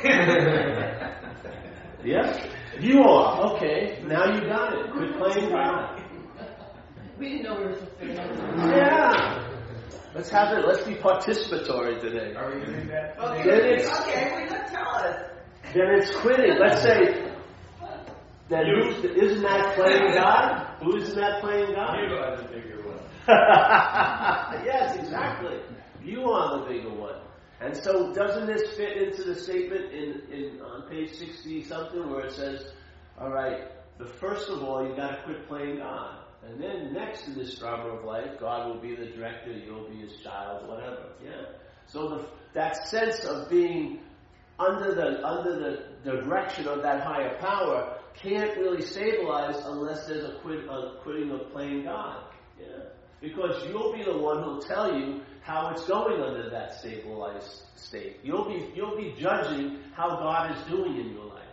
yeah. 2.04 2.50
You 2.80 3.02
are. 3.02 3.54
Okay. 3.54 4.02
Now 4.04 4.34
you 4.34 4.40
got 4.48 4.74
it. 4.74 4.90
Quit 4.90 5.16
playing 5.16 5.50
God. 5.50 5.97
We 7.18 7.28
didn't 7.30 7.42
know 7.44 7.56
we 7.60 7.64
were 7.66 7.74
supposed 7.74 8.00
to 8.00 8.16
say 8.16 8.76
Yeah. 8.76 9.44
Let's 10.14 10.30
have 10.30 10.56
it. 10.56 10.66
Let's 10.66 10.84
be 10.84 10.94
participatory 10.94 12.00
today. 12.00 12.34
Are 12.34 12.54
we 12.54 12.64
doing 12.64 12.88
that? 12.88 13.18
Okay, 13.18 13.42
Then 13.44 13.60
it's- 13.72 14.00
okay, 14.00 14.30
well, 14.32 14.40
you 14.42 14.48
tell 14.48 14.88
us. 14.96 15.30
Then 15.74 15.86
it's 15.96 16.16
quitting. 16.16 16.58
Let's 16.58 16.82
say 16.82 17.30
that 18.48 18.64
who's, 18.66 19.04
isn't 19.04 19.42
that 19.42 19.74
playing 19.74 20.14
God? 20.14 20.66
Who 20.82 20.96
isn't 20.96 21.16
that 21.16 21.40
playing 21.42 21.74
God? 21.74 21.98
You 22.08 22.16
are 22.16 22.36
the 22.36 22.44
bigger 22.44 22.82
one. 22.86 22.98
yes, 24.64 24.96
exactly. 24.96 25.60
You 26.02 26.22
are 26.30 26.60
the 26.60 26.64
bigger 26.66 26.90
one. 26.94 27.20
And 27.60 27.76
so, 27.76 28.12
doesn't 28.14 28.46
this 28.46 28.76
fit 28.76 28.96
into 28.96 29.24
the 29.24 29.34
statement 29.34 29.92
in, 29.92 30.22
in 30.32 30.60
on 30.62 30.88
page 30.88 31.12
sixty 31.14 31.62
something 31.64 32.08
where 32.08 32.24
it 32.26 32.32
says, 32.32 32.72
"All 33.20 33.30
right, 33.30 33.64
the 33.98 34.06
first 34.06 34.48
of 34.48 34.62
all, 34.62 34.86
you 34.88 34.94
got 34.96 35.10
to 35.16 35.22
quit 35.24 35.46
playing 35.48 35.78
God, 35.78 36.20
and 36.46 36.62
then 36.62 36.92
next 36.92 37.26
in 37.26 37.34
this 37.34 37.58
drama 37.58 37.88
of 37.90 38.04
life, 38.04 38.38
God 38.38 38.68
will 38.68 38.80
be 38.80 38.94
the 38.94 39.06
director, 39.06 39.52
you'll 39.52 39.88
be 39.88 39.96
His 39.96 40.16
child, 40.22 40.68
whatever." 40.68 41.12
Yeah. 41.24 41.56
So 41.86 42.08
the, 42.08 42.28
that 42.54 42.86
sense 42.88 43.24
of 43.24 43.48
being 43.48 44.00
under 44.58 44.94
the 44.94 45.24
under 45.26 45.58
the, 45.58 45.88
direction 46.04 46.66
of 46.68 46.82
that 46.82 47.02
higher 47.02 47.36
power 47.38 47.98
can't 48.14 48.56
really 48.56 48.82
stabilize 48.82 49.56
unless 49.64 50.06
there's 50.06 50.24
a, 50.24 50.38
quit, 50.40 50.64
a 50.64 50.96
quitting 51.02 51.30
of 51.30 51.50
playing 51.52 51.84
God. 51.84 52.24
Yeah. 52.58 52.66
Because 53.20 53.64
you'll 53.68 53.92
be 53.92 54.04
the 54.04 54.16
one 54.16 54.42
who'll 54.42 54.60
tell 54.60 54.96
you 54.96 55.22
how 55.42 55.70
it's 55.70 55.86
going 55.86 56.20
under 56.20 56.50
that 56.50 56.78
stabilized 56.78 57.62
state. 57.76 58.20
You'll 58.22 58.46
be 58.46 58.70
you'll 58.74 58.96
be 58.96 59.14
judging 59.18 59.78
how 59.94 60.16
God 60.16 60.56
is 60.56 60.64
doing 60.64 60.96
in 60.96 61.12
your 61.14 61.26
life. 61.26 61.44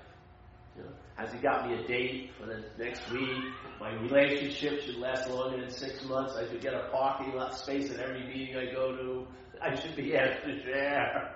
You 0.77 0.83
has 1.15 1.31
He 1.31 1.39
got 1.39 1.67
me 1.67 1.75
a 1.75 1.87
date 1.87 2.31
for 2.39 2.45
the 2.45 2.63
next 2.77 3.09
week? 3.11 3.43
My 3.79 3.93
relationship 3.93 4.81
should 4.81 4.97
last 4.97 5.29
longer 5.29 5.61
than 5.61 5.71
six 5.71 6.03
months. 6.05 6.35
I 6.35 6.47
should 6.49 6.61
get 6.61 6.73
a 6.73 6.89
parking 6.91 7.33
lot 7.35 7.57
space 7.57 7.91
at 7.91 7.99
every 7.99 8.27
meeting 8.27 8.55
I 8.57 8.73
go 8.73 8.95
to. 8.95 9.27
I 9.61 9.75
should 9.75 9.95
be 9.95 10.15
asked 10.15 10.43
to 10.43 10.61
share. 10.63 11.35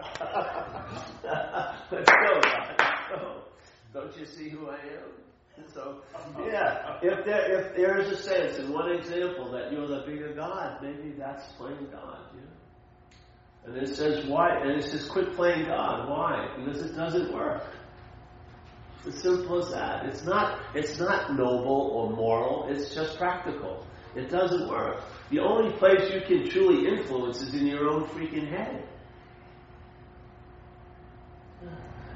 Let's 1.92 2.12
go, 2.12 2.42
God. 2.42 3.44
Don't 3.94 4.18
you 4.18 4.26
see 4.26 4.50
who 4.50 4.70
I 4.70 4.76
am? 4.76 5.14
So, 5.74 6.02
yeah, 6.46 7.00
if 7.02 7.26
there 7.26 7.60
if 7.60 7.76
there 7.76 8.00
is 8.00 8.12
a 8.12 8.18
sense 8.18 8.60
in 8.60 8.72
one 8.72 8.92
example 8.92 9.52
that 9.52 9.72
you're 9.72 9.88
the 9.88 10.04
bigger 10.06 10.34
God, 10.34 10.82
maybe 10.82 11.14
that's 11.18 11.52
playing 11.54 11.88
God. 11.92 12.20
Yeah. 12.34 12.42
And 13.66 13.76
it 13.78 13.90
says 13.90 14.26
why, 14.26 14.58
and 14.62 14.72
it 14.72 14.84
says 14.84 15.08
quit 15.08 15.36
playing 15.36 15.66
God. 15.66 16.08
Why? 16.10 16.48
Because 16.58 16.82
it 16.82 16.96
doesn't 16.96 17.34
work. 17.34 17.64
It's 19.06 19.16
as 19.16 19.22
simple 19.24 19.64
as 19.64 19.72
that. 19.72 20.06
It's 20.06 20.24
not 20.26 20.60
it's 20.76 21.00
not 21.00 21.32
noble 21.32 21.92
or 21.94 22.16
moral. 22.16 22.68
It's 22.70 22.94
just 22.94 23.18
practical. 23.18 23.86
It 24.16 24.30
doesn't 24.30 24.68
work. 24.68 25.04
The 25.30 25.40
only 25.40 25.72
place 25.78 26.12
you 26.12 26.22
can 26.22 26.50
truly 26.50 26.88
influence 26.88 27.42
is 27.42 27.54
in 27.54 27.68
your 27.68 27.88
own 27.90 28.06
freaking 28.08 28.50
head. 28.50 28.84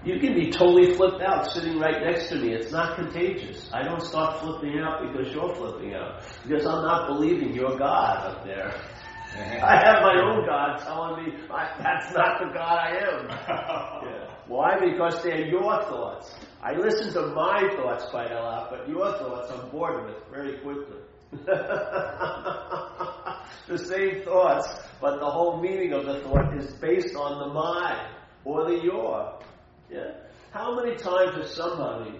You 0.03 0.19
can 0.19 0.33
be 0.33 0.51
totally 0.51 0.95
flipped 0.95 1.21
out 1.21 1.49
sitting 1.51 1.79
right 1.79 2.03
next 2.03 2.27
to 2.29 2.35
me. 2.35 2.53
It's 2.53 2.71
not 2.73 2.97
contagious. 2.97 3.69
I 3.71 3.83
don't 3.83 4.01
start 4.01 4.41
flipping 4.41 4.79
out 4.79 5.01
because 5.01 5.33
you're 5.33 5.55
flipping 5.55 5.93
out. 5.93 6.23
Because 6.43 6.65
I'm 6.65 6.83
not 6.83 7.07
believing 7.07 7.53
you're 7.53 7.77
God 7.77 8.17
up 8.27 8.43
there. 8.43 8.73
I 9.63 9.77
have 9.77 10.01
my 10.03 10.19
own 10.21 10.45
God 10.45 10.77
telling 10.79 11.25
me 11.25 11.37
that's 11.49 12.13
not 12.13 12.39
the 12.39 12.51
God 12.53 12.77
I 12.77 12.97
am. 13.07 13.27
Yeah. 14.03 14.35
Why? 14.47 14.77
Because 14.77 15.23
they're 15.23 15.47
your 15.47 15.81
thoughts. 15.83 16.35
I 16.63 16.75
listen 16.77 17.11
to 17.11 17.27
my 17.35 17.67
thoughts 17.75 18.05
quite 18.05 18.31
a 18.31 18.35
lot, 18.39 18.69
but 18.69 18.87
your 18.87 19.11
thoughts 19.17 19.51
I'm 19.51 19.69
bored 19.69 20.05
with 20.05 20.15
very 20.31 20.59
quickly. 20.59 21.01
the 23.67 23.77
same 23.77 24.21
thoughts, 24.21 24.69
but 25.01 25.19
the 25.19 25.29
whole 25.29 25.59
meaning 25.61 25.91
of 25.91 26.05
the 26.05 26.21
thought 26.21 26.57
is 26.57 26.71
based 26.75 27.17
on 27.17 27.39
the 27.39 27.53
my 27.53 28.07
or 28.45 28.63
the 28.63 28.81
your. 28.81 29.39
Yeah? 29.91 30.11
How 30.51 30.73
many 30.81 30.95
times 30.95 31.35
has 31.35 31.53
somebody 31.53 32.17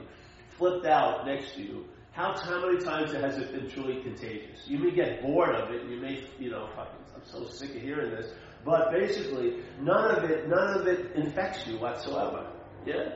flipped 0.58 0.88
out 0.88 1.26
next 1.26 1.56
to 1.56 1.62
you? 1.62 1.86
How, 2.12 2.38
how 2.38 2.68
many 2.68 2.84
times 2.84 3.14
has 3.14 3.38
it 3.38 3.54
been 3.54 3.70
truly 3.70 4.02
contagious? 4.04 4.68
You 4.68 4.78
may 4.80 4.92
get 4.92 5.22
bored 5.22 5.56
of 5.56 5.72
it. 5.72 5.90
You 5.90 6.02
may, 6.02 6.22
you 6.38 6.52
know, 6.52 6.68
fucking, 6.76 7.00
I'm 7.16 7.24
so 7.26 7.48
sick 7.48 7.76
of 7.78 7.82
hearing 7.82 8.12
this. 8.12 8.34
But 8.66 8.92
basically, 8.92 9.62
none 9.80 10.16
of 10.16 10.30
it, 10.30 10.50
none 10.50 10.82
of 10.82 10.88
it 10.88 11.16
infects 11.16 11.66
you 11.66 11.80
whatsoever. 11.80 12.46
Yeah, 12.86 13.16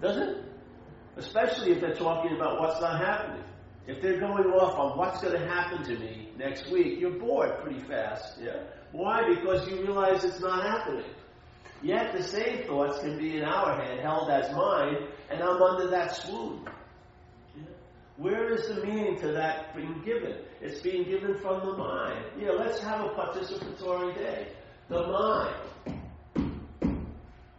does 0.00 0.16
it? 0.16 0.44
Especially 1.16 1.72
if 1.72 1.80
they're 1.80 1.94
talking 1.94 2.36
about 2.36 2.60
what's 2.60 2.80
not 2.80 3.00
happening. 3.00 3.44
If 3.86 4.02
they're 4.02 4.20
going 4.20 4.44
off 4.44 4.78
on 4.78 4.98
what's 4.98 5.20
going 5.22 5.40
to 5.40 5.46
happen 5.48 5.82
to 5.84 5.98
me 5.98 6.30
next 6.36 6.70
week, 6.70 7.00
you're 7.00 7.18
bored 7.18 7.62
pretty 7.62 7.80
fast. 7.80 8.38
Yeah. 8.40 8.62
Why? 8.92 9.22
Because 9.34 9.68
you 9.68 9.80
realize 9.80 10.24
it's 10.24 10.40
not 10.40 10.62
happening. 10.62 11.10
Yet 11.82 12.12
the 12.12 12.22
same 12.22 12.66
thoughts 12.66 12.98
can 13.00 13.16
be 13.18 13.38
in 13.38 13.44
our 13.44 13.82
head, 13.82 14.00
held 14.00 14.30
as 14.30 14.54
mine, 14.54 15.08
and 15.30 15.42
I'm 15.42 15.62
under 15.62 15.88
that 15.88 16.16
swoon. 16.16 16.68
Where 18.16 18.52
is 18.52 18.66
the 18.68 18.84
meaning 18.84 19.18
to 19.20 19.28
that 19.32 19.76
being 19.76 20.02
given? 20.04 20.34
It's 20.60 20.80
being 20.80 21.04
given 21.04 21.38
from 21.38 21.64
the 21.64 21.76
mind. 21.76 22.24
Yeah, 22.38 22.50
let's 22.50 22.80
have 22.80 23.00
a 23.00 23.10
participatory 23.10 24.14
day. 24.16 24.48
The 24.88 25.06
mind. 25.06 25.97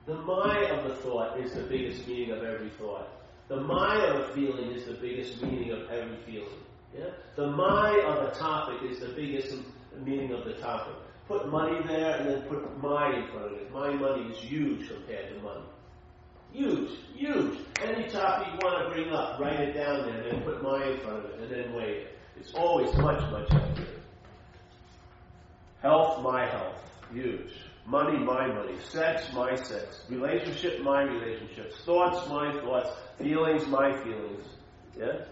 The 0.10 0.16
mind 0.16 0.72
of 0.72 0.86
the 0.86 0.96
thought 0.96 1.40
is 1.40 1.54
the 1.54 1.62
biggest 1.62 2.08
meaning 2.08 2.32
of 2.32 2.44
every 2.44 2.72
thought. 2.72 3.08
The 3.48 3.58
mind 3.58 4.02
of 4.02 4.34
feeling 4.34 4.72
is 4.72 4.86
the 4.86 4.94
biggest 4.94 5.40
meaning 5.40 5.70
of 5.70 5.88
every 5.92 6.18
feeling. 6.26 6.64
Yeah? 6.98 7.12
The 7.36 7.46
mind 7.46 8.02
of 8.02 8.28
a 8.28 8.32
topic 8.32 8.90
is 8.90 9.02
the 9.02 9.10
biggest 9.10 9.54
meaning 10.04 10.32
of 10.32 10.46
the 10.46 10.54
topic. 10.54 10.96
Put 11.28 11.50
money 11.50 11.78
there 11.86 12.16
and 12.16 12.28
then 12.28 12.42
put 12.50 12.82
my 12.82 13.18
in 13.18 13.28
front 13.28 13.52
of 13.52 13.54
it. 13.54 13.72
My 13.72 13.94
money 13.94 14.34
is 14.34 14.40
huge 14.40 14.88
compared 14.88 15.32
to 15.32 15.44
money. 15.44 15.66
Huge, 16.54 16.90
huge. 17.16 17.60
Any 17.80 18.10
topic 18.10 18.48
you 18.52 18.68
want 18.68 18.88
to 18.88 18.92
bring 18.92 19.14
up, 19.14 19.40
write 19.40 19.60
it 19.60 19.74
down 19.74 20.08
there 20.08 20.22
and 20.22 20.32
then 20.32 20.42
put 20.42 20.64
my 20.64 20.88
in 20.88 20.98
front 21.02 21.24
of 21.24 21.26
it 21.26 21.40
and 21.40 21.52
then 21.52 21.76
weigh 21.76 21.98
it. 21.98 22.18
It's 22.36 22.56
always 22.56 22.92
much, 22.96 23.22
much 23.30 23.48
healthier. 23.52 23.86
Health, 25.84 26.24
my 26.24 26.50
health. 26.50 26.82
Huge. 27.14 27.52
Money, 27.86 28.20
my 28.20 28.48
money. 28.48 28.76
Sex, 28.90 29.32
my 29.34 29.56
sex. 29.56 30.04
Relationship, 30.10 30.82
my 30.82 31.02
relationships. 31.04 31.82
Thoughts, 31.86 32.28
my 32.30 32.52
thoughts. 32.62 32.90
Feelings, 33.18 33.68
my 33.68 33.92
feelings. 34.04 34.46
Yeah? 34.98 35.26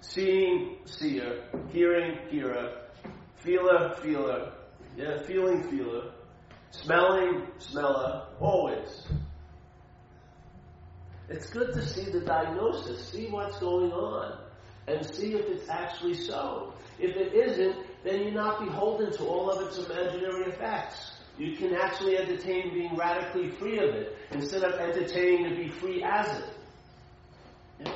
Seeing, 0.00 0.78
seer. 0.84 1.44
Hearing, 1.70 2.18
hearer. 2.28 2.82
Feeler, 3.36 3.94
feeler. 4.02 4.52
Yeah, 4.96 5.22
feeling, 5.22 5.62
feeler. 5.70 6.12
Smelling, 6.70 7.46
smeller. 7.58 8.26
Always. 8.40 9.06
It's 11.28 11.48
good 11.50 11.72
to 11.72 11.86
see 11.86 12.10
the 12.10 12.20
diagnosis, 12.20 13.08
see 13.08 13.28
what's 13.28 13.58
going 13.58 13.90
on, 13.92 14.38
and 14.86 15.04
see 15.14 15.34
if 15.34 15.46
it's 15.46 15.68
actually 15.68 16.14
so. 16.14 16.74
If 16.98 17.16
it 17.16 17.32
isn't, 17.32 17.76
then 18.04 18.20
you're 18.22 18.32
not 18.32 18.64
beholden 18.64 19.12
to 19.12 19.24
all 19.24 19.50
of 19.50 19.66
its 19.66 19.78
imaginary 19.78 20.50
effects. 20.50 21.11
You 21.42 21.56
can 21.56 21.74
actually 21.74 22.16
entertain 22.16 22.72
being 22.72 22.94
radically 22.94 23.50
free 23.50 23.76
of 23.76 23.96
it 23.96 24.16
instead 24.30 24.62
of 24.62 24.78
entertaining 24.78 25.50
to 25.50 25.56
be 25.56 25.70
free 25.70 26.00
as 26.00 26.38
it. 27.80 27.90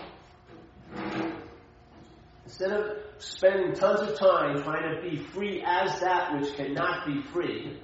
Instead 2.44 2.72
of 2.72 2.96
spending 3.18 3.72
tons 3.72 4.00
of 4.00 4.18
time 4.18 4.60
trying 4.64 4.96
to 4.96 5.08
be 5.08 5.18
free 5.18 5.62
as 5.64 6.00
that 6.00 6.32
which 6.34 6.56
cannot 6.56 7.06
be 7.06 7.22
free, 7.22 7.78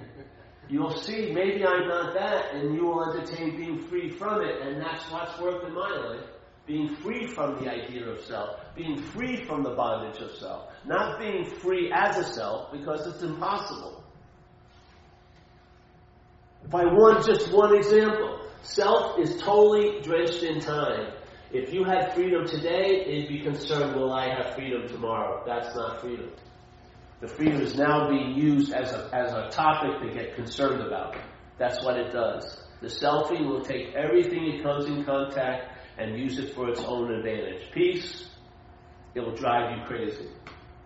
you'll 0.67 0.97
see 0.97 1.31
maybe 1.31 1.65
I'm 1.65 1.87
not 1.87 2.13
that, 2.13 2.55
and 2.55 2.75
you 2.75 2.85
will 2.85 3.13
entertain 3.13 3.55
being 3.55 3.87
free 3.87 4.09
from 4.09 4.41
it, 4.41 4.61
and 4.61 4.81
that's 4.81 5.09
what's 5.09 5.39
worked 5.39 5.65
in 5.65 5.73
my 5.73 5.89
life. 5.89 6.19
Eh? 6.19 6.27
Being 6.65 6.93
free 6.97 7.27
from 7.27 7.63
the 7.63 7.71
idea 7.71 8.05
of 8.09 8.19
self, 8.25 8.59
being 8.75 8.97
free 9.01 9.45
from 9.45 9.63
the 9.63 9.71
bondage 9.71 10.21
of 10.21 10.35
self, 10.35 10.73
not 10.85 11.19
being 11.19 11.45
free 11.45 11.89
as 11.93 12.17
a 12.17 12.23
self 12.25 12.69
because 12.73 13.07
it's 13.07 13.23
impossible. 13.23 14.02
If 16.65 16.73
I 16.73 16.85
want 16.85 17.25
just 17.25 17.51
one 17.51 17.75
example, 17.75 18.39
self 18.63 19.19
is 19.19 19.37
totally 19.41 20.01
drenched 20.01 20.43
in 20.43 20.59
time. 20.59 21.13
If 21.51 21.71
you 21.71 21.83
had 21.83 22.13
freedom 22.13 22.47
today, 22.47 23.05
it'd 23.05 23.29
be 23.29 23.41
concerned, 23.41 23.95
will 23.95 24.11
I 24.11 24.33
have 24.33 24.55
freedom 24.55 24.87
tomorrow? 24.87 25.43
That's 25.45 25.75
not 25.75 26.01
freedom. 26.01 26.31
The 27.19 27.27
freedom 27.27 27.61
is 27.61 27.77
now 27.77 28.09
being 28.09 28.33
used 28.35 28.73
as 28.73 28.91
a, 28.91 29.09
as 29.13 29.31
a 29.33 29.49
topic 29.49 30.01
to 30.01 30.13
get 30.13 30.35
concerned 30.35 30.81
about. 30.81 31.15
That's 31.59 31.83
what 31.83 31.97
it 31.97 32.11
does. 32.11 32.67
The 32.81 32.87
selfie 32.87 33.47
will 33.47 33.61
take 33.61 33.93
everything 33.93 34.45
it 34.45 34.63
comes 34.63 34.85
in 34.85 35.05
contact 35.05 35.77
and 35.97 36.17
use 36.17 36.39
it 36.39 36.55
for 36.55 36.69
its 36.69 36.81
own 36.81 37.13
advantage. 37.13 37.71
Peace, 37.71 38.27
it 39.13 39.19
will 39.19 39.35
drive 39.35 39.77
you 39.77 39.85
crazy. 39.85 40.27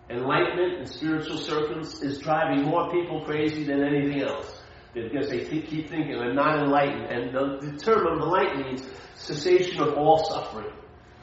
Enlightenment 0.10 0.80
and 0.80 0.90
spiritual 0.90 1.38
circles 1.38 2.04
is 2.04 2.20
driving 2.20 2.66
more 2.66 2.92
people 2.92 3.24
crazy 3.26 3.64
than 3.64 3.84
anything 3.84 4.22
else 4.22 4.57
because 4.94 5.30
they 5.30 5.46
keep 5.46 5.90
thinking 5.90 6.12
they're 6.12 6.34
not 6.34 6.60
enlightened. 6.60 7.06
And 7.06 7.34
the, 7.34 7.60
the 7.62 7.78
term 7.78 8.08
enlightened 8.08 8.66
means 8.66 8.88
cessation 9.16 9.82
of 9.82 9.94
all 9.98 10.24
suffering. 10.26 10.72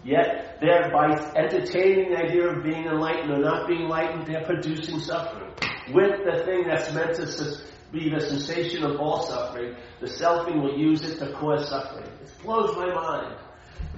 Yet, 0.05 0.59
they're 0.61 0.91
by 0.93 1.13
entertaining 1.35 2.11
the 2.11 2.19
idea 2.19 2.49
of 2.49 2.63
being 2.63 2.85
enlightened 2.85 3.31
or 3.31 3.39
not 3.39 3.67
being 3.67 3.83
enlightened, 3.83 4.27
they're 4.27 4.45
producing 4.45 5.01
suffering. 5.01 5.51
With 5.93 6.25
the 6.25 6.45
thing 6.45 6.65
that's 6.67 6.93
meant 6.93 7.15
to 7.17 7.59
be 7.91 8.11
the 8.11 8.21
cessation 8.21 8.85
of 8.85 9.01
all 9.01 9.23
suffering, 9.27 9.75
the 10.01 10.07
selfing 10.07 10.61
will 10.63 10.79
use 10.79 11.03
it 11.03 11.19
to 11.21 11.33
cause 11.33 11.69
suffering. 11.71 12.05
It 12.23 12.31
blows 12.43 12.77
my 12.77 12.93
mind. 12.93 13.37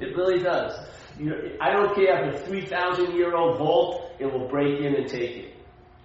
It 0.01 0.15
really 0.17 0.43
does. 0.43 0.79
You, 1.19 1.57
I 1.61 1.73
don't 1.73 1.95
care 1.95 2.29
if 2.29 2.43
a 2.43 2.47
3,000 2.47 3.17
year 3.17 3.35
old 3.35 3.59
vault, 3.59 4.13
it 4.21 4.27
will 4.27 4.49
break 4.49 4.81
in 4.81 4.95
and 4.95 5.09
take 5.09 5.37
it. 5.37 5.56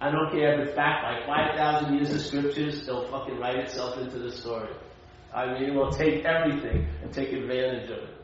I 0.02 0.10
don't 0.10 0.32
care 0.32 0.60
if 0.60 0.66
it's 0.66 0.76
backed 0.76 1.04
by 1.04 1.24
5,000 1.54 1.94
years 1.94 2.12
of 2.12 2.20
scriptures, 2.20 2.88
it'll 2.88 3.08
fucking 3.08 3.38
write 3.38 3.54
itself 3.58 3.98
into 3.98 4.18
the 4.18 4.32
story. 4.32 4.68
I 5.32 5.46
mean, 5.46 5.62
it 5.62 5.74
will 5.74 5.92
take 5.92 6.24
everything 6.24 6.88
and 7.04 7.12
take 7.12 7.32
advantage 7.32 7.88
of 7.88 7.98
it. 7.98 8.16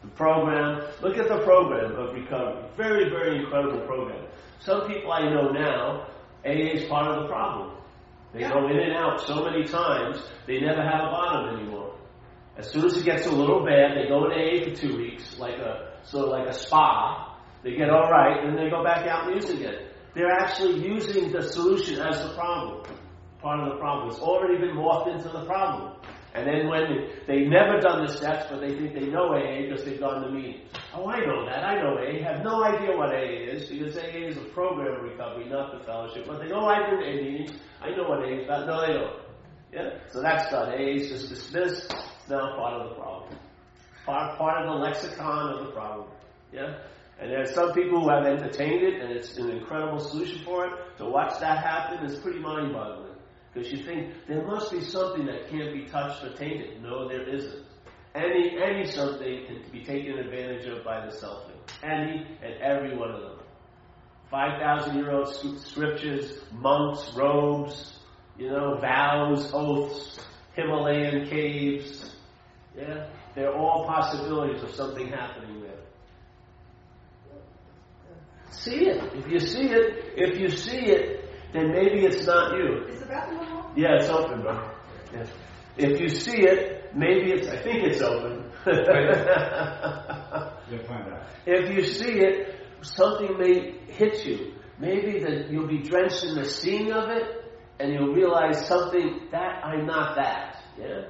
The 0.00 0.08
program, 0.08 0.80
look 1.02 1.18
at 1.18 1.28
the 1.28 1.44
program 1.44 1.92
of 1.96 2.14
recovery. 2.14 2.64
Very, 2.78 3.10
very 3.10 3.44
incredible 3.44 3.86
program. 3.86 4.24
Some 4.60 4.88
people 4.88 5.12
I 5.12 5.28
know 5.28 5.50
now, 5.50 6.06
AA 6.42 6.72
is 6.72 6.88
part 6.88 7.06
of 7.06 7.24
the 7.24 7.28
problem. 7.28 7.76
They 8.32 8.40
yeah. 8.40 8.54
go 8.54 8.66
in 8.66 8.78
and 8.78 8.96
out 8.96 9.20
so 9.20 9.44
many 9.44 9.64
times, 9.64 10.26
they 10.46 10.58
never 10.58 10.80
have 10.80 11.00
a 11.04 11.10
bottom 11.10 11.58
anymore. 11.58 11.98
As 12.56 12.70
soon 12.70 12.86
as 12.86 12.96
it 12.96 13.04
gets 13.04 13.26
a 13.26 13.30
little 13.30 13.62
bad, 13.62 13.94
they 13.94 14.08
go 14.08 14.24
in 14.24 14.32
AA 14.32 14.64
for 14.70 14.74
two 14.74 14.96
weeks, 14.96 15.38
like 15.38 15.58
a 15.58 15.98
sort 16.04 16.24
of 16.24 16.30
like 16.30 16.48
a 16.48 16.54
spa. 16.54 17.38
They 17.62 17.76
get 17.76 17.90
all 17.90 18.10
right, 18.10 18.42
and 18.42 18.56
then 18.56 18.64
they 18.64 18.70
go 18.70 18.82
back 18.82 19.06
out 19.06 19.26
and 19.26 19.36
use 19.36 19.50
again. 19.50 19.90
They're 20.14 20.30
actually 20.30 20.86
using 20.86 21.32
the 21.32 21.42
solution 21.42 22.00
as 22.00 22.22
the 22.22 22.34
problem. 22.34 22.84
Part 23.42 23.60
of 23.60 23.74
the 23.74 23.78
problem. 23.78 24.10
It's 24.10 24.20
already 24.20 24.58
been 24.58 24.76
morphed 24.76 25.14
into 25.14 25.28
the 25.28 25.44
problem. 25.44 25.96
And 26.34 26.46
then 26.48 26.68
when 26.68 26.82
they, 26.88 27.10
they've 27.26 27.48
never 27.48 27.78
done 27.80 28.06
the 28.06 28.12
steps, 28.12 28.46
but 28.50 28.60
they 28.60 28.74
think 28.74 28.94
they 28.94 29.06
know 29.06 29.34
AA 29.34 29.62
because 29.68 29.84
they've 29.84 30.00
gone 30.00 30.22
to 30.22 30.30
meetings. 30.30 30.68
Oh, 30.92 31.06
I 31.08 31.20
know 31.20 31.44
that. 31.46 31.62
I 31.64 31.74
know 31.80 31.96
AA. 31.98 32.24
Have 32.24 32.42
no 32.44 32.64
idea 32.64 32.96
what 32.96 33.10
AA 33.10 33.52
is 33.54 33.68
because 33.68 33.96
AA 33.96 34.28
is 34.30 34.36
a 34.36 34.44
program 34.52 34.96
of 34.96 35.02
recovery, 35.02 35.48
not 35.48 35.78
the 35.78 35.84
fellowship. 35.84 36.26
But 36.26 36.40
they 36.40 36.48
know 36.48 36.62
oh, 36.62 36.66
I 36.66 36.90
do 36.90 36.96
AA 36.96 37.22
meetings. 37.22 37.52
I 37.80 37.90
know 37.90 38.08
what 38.08 38.20
AA 38.20 38.38
is 38.38 38.44
about. 38.44 38.66
No, 38.66 38.80
they 38.86 38.92
don't. 38.94 39.16
Yeah? 39.72 39.98
So 40.10 40.22
that's 40.22 40.50
done. 40.50 40.70
AA 40.72 40.96
is 40.98 41.08
just 41.08 41.28
dismissed. 41.28 41.92
It's 41.92 42.28
now 42.28 42.56
part 42.56 42.80
of 42.80 42.88
the 42.88 42.94
problem. 42.96 43.38
Part, 44.04 44.38
part 44.38 44.64
of 44.64 44.72
the 44.72 44.78
lexicon 44.78 45.54
of 45.54 45.66
the 45.66 45.72
problem. 45.72 46.08
Yeah? 46.52 46.78
And 47.20 47.30
there 47.30 47.40
are 47.42 47.46
some 47.46 47.72
people 47.72 48.00
who 48.02 48.08
have 48.08 48.26
entertained 48.26 48.82
it, 48.82 49.00
and 49.00 49.12
it's 49.12 49.36
an 49.36 49.50
incredible 49.50 50.00
solution 50.00 50.44
for 50.44 50.66
it. 50.66 50.72
To 50.98 51.04
watch 51.06 51.38
that 51.40 51.58
happen 51.64 52.04
is 52.04 52.18
pretty 52.18 52.40
mind-boggling. 52.40 53.14
Because 53.52 53.70
you 53.70 53.84
think 53.84 54.12
there 54.26 54.44
must 54.44 54.72
be 54.72 54.80
something 54.80 55.26
that 55.26 55.48
can't 55.48 55.72
be 55.72 55.84
touched 55.86 56.24
or 56.24 56.34
tainted. 56.34 56.82
No, 56.82 57.08
there 57.08 57.28
isn't. 57.28 57.64
Any 58.14 58.56
any 58.62 58.86
something 58.86 59.46
can 59.46 59.62
be 59.72 59.84
taken 59.84 60.18
advantage 60.18 60.66
of 60.66 60.84
by 60.84 61.04
the 61.04 61.12
selfing. 61.12 61.58
Any 61.82 62.26
and 62.42 62.54
every 62.60 62.96
one 62.96 63.10
of 63.10 63.20
them. 63.20 63.38
Five 64.30 64.60
thousand 64.60 64.98
year 64.98 65.12
old 65.12 65.34
scriptures, 65.60 66.40
monks, 66.52 67.12
robes, 67.16 67.98
you 68.38 68.50
know, 68.50 68.78
vows, 68.80 69.50
oaths, 69.52 70.18
Himalayan 70.54 71.28
caves. 71.28 72.14
Yeah, 72.76 73.08
they're 73.34 73.54
all 73.54 73.86
possibilities 73.86 74.62
of 74.62 74.70
something 74.74 75.08
happening 75.08 75.60
there. 75.60 75.70
See 78.56 78.86
it. 78.86 79.12
If 79.14 79.28
you 79.30 79.40
see 79.40 79.68
it, 79.70 80.14
if 80.16 80.38
you 80.38 80.48
see 80.48 80.78
it, 80.96 81.52
then 81.52 81.70
maybe 81.72 82.04
it's 82.06 82.24
not 82.26 82.56
you. 82.56 82.84
Is 82.88 83.00
the 83.00 83.06
bathroom 83.06 83.40
open? 83.40 83.72
Yeah, 83.76 83.96
it's 83.96 84.08
open, 84.08 84.42
bro. 84.42 84.70
Yeah. 85.12 85.26
If 85.76 86.00
you 86.00 86.08
see 86.08 86.38
it, 86.38 86.94
maybe 86.94 87.32
it's. 87.32 87.48
I 87.48 87.56
think 87.56 87.84
it's 87.84 88.00
open. 88.00 88.50
You'll 90.70 90.84
find 90.86 91.12
out. 91.12 91.26
If 91.46 91.74
you 91.76 91.84
see 91.84 92.12
it, 92.20 92.56
something 92.82 93.36
may 93.38 93.72
hit 93.88 94.24
you. 94.24 94.54
Maybe 94.78 95.20
that 95.20 95.50
you'll 95.50 95.68
be 95.68 95.78
drenched 95.82 96.24
in 96.24 96.34
the 96.34 96.44
seeing 96.48 96.92
of 96.92 97.08
it, 97.10 97.44
and 97.78 97.92
you'll 97.92 98.14
realize 98.14 98.66
something 98.66 99.28
that 99.30 99.64
I'm 99.64 99.86
not 99.86 100.16
that. 100.16 100.62
Yeah. 100.78 101.02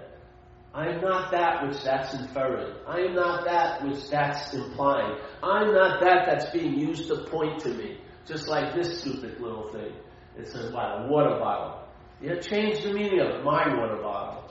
I 0.75 0.89
am 0.89 1.01
not 1.01 1.31
that 1.31 1.67
which 1.67 1.83
that's 1.85 2.15
inferring. 2.15 2.75
I 2.89 2.99
am 2.99 3.15
not 3.15 3.45
that 3.45 3.85
which 3.85 4.11
that's 4.11 4.53
implying. 4.53 5.19
I'm 5.41 5.73
not 5.73 6.01
that 6.01 6.27
that's 6.27 6.51
being 6.51 6.77
used 6.77 7.07
to 7.09 7.25
point 7.31 7.61
to 7.61 7.69
me. 7.69 7.99
Just 8.27 8.49
like 8.49 8.75
this 8.75 9.01
stupid 9.01 9.41
little 9.41 9.71
thing. 9.71 9.93
It 10.37 10.49
says, 10.49 10.71
a 10.73 11.07
water 11.09 11.39
bottle. 11.39 11.87
Yeah, 12.21 12.41
change 12.41 12.83
the 12.83 12.93
meaning 12.93 13.21
of. 13.21 13.45
My 13.45 13.69
water 13.77 14.03
bottle. 14.03 14.51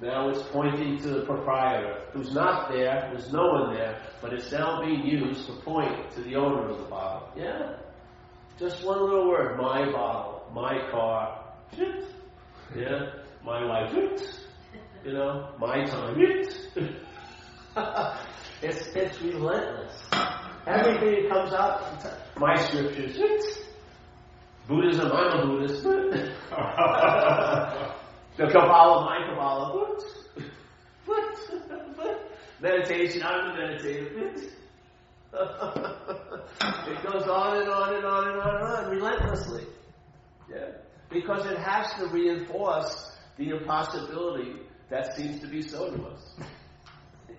Now 0.00 0.28
it's 0.30 0.42
pointing 0.50 0.98
to 1.02 1.10
the 1.10 1.24
proprietor, 1.24 2.00
who's 2.12 2.34
not 2.34 2.72
there, 2.72 3.08
there's 3.12 3.32
no 3.32 3.46
one 3.46 3.74
there, 3.74 4.02
but 4.20 4.32
it's 4.32 4.50
now 4.50 4.84
being 4.84 5.06
used 5.06 5.46
to 5.46 5.52
point 5.52 6.10
to 6.16 6.22
the 6.22 6.34
owner 6.34 6.68
of 6.68 6.78
the 6.78 6.86
bottle. 6.86 7.28
Yeah? 7.36 7.76
Just 8.58 8.84
one 8.84 9.00
little 9.00 9.28
word, 9.28 9.56
my 9.56 9.92
bottle, 9.92 10.50
my 10.52 10.90
car. 10.90 11.44
Yeah? 12.74 13.21
My 13.44 13.64
wife, 13.64 13.92
it, 13.94 14.38
you 15.04 15.12
know, 15.12 15.48
my 15.58 15.84
time, 15.84 16.16
it's, 18.62 18.86
it's 18.94 19.20
relentless. 19.20 20.04
Everything 20.66 21.22
that 21.22 21.30
comes 21.30 21.52
out, 21.52 22.04
my 22.36 22.56
scriptures, 22.66 23.18
Buddhism, 24.68 25.10
I'm 25.12 25.40
a 25.40 25.46
Buddhist. 25.46 25.82
the 25.82 26.32
Kabbalah, 28.38 29.04
my 29.04 29.26
Kabbalah, 29.28 29.98
meditation, 32.60 33.22
I'm 33.24 33.50
a 33.50 33.54
meditative. 33.54 34.52
it 35.34 37.02
goes 37.02 37.26
on 37.26 37.56
and 37.56 37.68
on 37.68 37.94
and 37.94 38.04
on 38.04 38.28
and 38.28 38.40
on 38.40 38.54
and 38.54 38.64
on, 38.64 38.90
relentlessly. 38.90 39.64
Yeah. 40.48 40.68
Because 41.10 41.46
it 41.46 41.58
has 41.58 41.92
to 41.94 42.06
reinforce 42.06 43.11
the 43.36 43.50
impossibility 43.50 44.54
that 44.90 45.16
seems 45.16 45.40
to 45.40 45.48
be 45.48 45.62
so 45.62 45.90
to 45.90 46.02
us. 46.04 46.34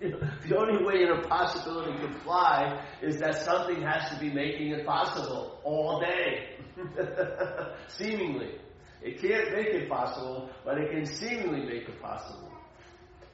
the 0.00 0.56
only 0.56 0.84
way 0.84 1.04
an 1.04 1.18
impossibility 1.18 1.96
can 1.98 2.12
fly 2.20 2.84
is 3.00 3.18
that 3.18 3.36
something 3.36 3.80
has 3.82 4.10
to 4.10 4.18
be 4.18 4.30
making 4.30 4.72
it 4.72 4.84
possible 4.84 5.60
all 5.62 6.00
day. 6.00 6.56
seemingly. 7.88 8.58
It 9.02 9.20
can't 9.20 9.52
make 9.52 9.68
it 9.68 9.88
possible, 9.88 10.50
but 10.64 10.78
it 10.78 10.90
can 10.90 11.04
seemingly 11.04 11.60
make 11.60 11.88
it 11.88 12.00
possible. 12.00 12.50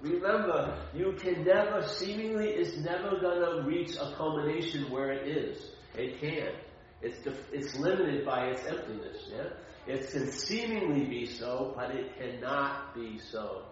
Remember, 0.00 0.82
you 0.94 1.14
can 1.20 1.44
never, 1.44 1.82
seemingly, 1.86 2.48
is 2.48 2.78
never 2.78 3.20
going 3.20 3.40
to 3.40 3.62
reach 3.68 3.96
a 3.96 4.14
culmination 4.16 4.90
where 4.90 5.12
it 5.12 5.28
is. 5.28 5.72
It 5.94 6.20
can't. 6.20 6.56
It's, 7.02 7.18
def- 7.22 7.52
it's 7.52 7.76
limited 7.76 8.24
by 8.24 8.46
its 8.46 8.64
emptiness. 8.66 9.30
Yeah? 9.30 9.50
It 9.86 10.10
can 10.10 10.30
seemingly 10.30 11.04
be 11.04 11.26
so, 11.26 11.72
but 11.76 11.90
it 11.90 12.16
cannot 12.18 12.94
be 12.94 13.18
so. 13.18 13.62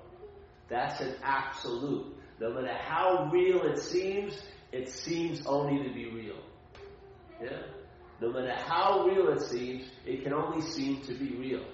That's 0.68 1.00
an 1.00 1.14
absolute. 1.22 2.16
No 2.40 2.52
matter 2.52 2.74
how 2.74 3.28
real 3.32 3.62
it 3.62 3.78
seems, 3.78 4.40
it 4.72 4.88
seems 4.88 5.46
only 5.46 5.82
to 5.86 5.92
be 5.92 6.10
real. 6.10 6.38
Yeah? 7.42 7.62
No 8.20 8.32
matter 8.32 8.54
how 8.54 9.06
real 9.06 9.28
it 9.28 9.40
seems, 9.42 9.88
it 10.04 10.22
can 10.22 10.32
only 10.32 10.60
seem 10.62 11.02
to 11.02 11.14
be 11.14 11.36
real. 11.36 11.64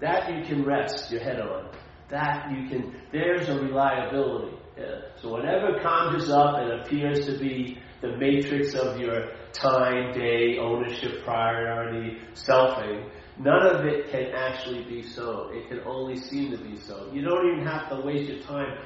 That 0.00 0.30
you 0.30 0.44
can 0.44 0.64
rest 0.64 1.10
your 1.10 1.22
head 1.22 1.40
on. 1.40 1.70
That 2.10 2.50
you 2.50 2.68
can, 2.68 2.94
there's 3.12 3.48
a 3.48 3.58
reliability. 3.58 4.56
Yeah? 4.76 5.00
So 5.20 5.30
whatever 5.30 5.78
conjures 5.80 6.30
up 6.30 6.56
and 6.56 6.80
appears 6.80 7.26
to 7.26 7.38
be 7.38 7.78
the 8.00 8.16
matrix 8.16 8.74
of 8.74 8.98
your 9.00 9.30
time, 9.52 10.12
day, 10.12 10.58
ownership, 10.58 11.24
priority, 11.24 12.18
selfing, 12.34 13.10
none 13.38 13.66
of 13.66 13.86
it 13.86 14.10
can 14.10 14.26
actually 14.34 14.84
be 14.84 15.02
so. 15.02 15.50
It 15.52 15.68
can 15.68 15.80
only 15.86 16.16
seem 16.16 16.50
to 16.50 16.58
be 16.58 16.76
so. 16.76 17.10
You 17.12 17.22
don't 17.22 17.46
even 17.52 17.66
have 17.66 17.88
to 17.90 18.00
waste 18.04 18.30
your 18.30 18.42
time 18.42 18.78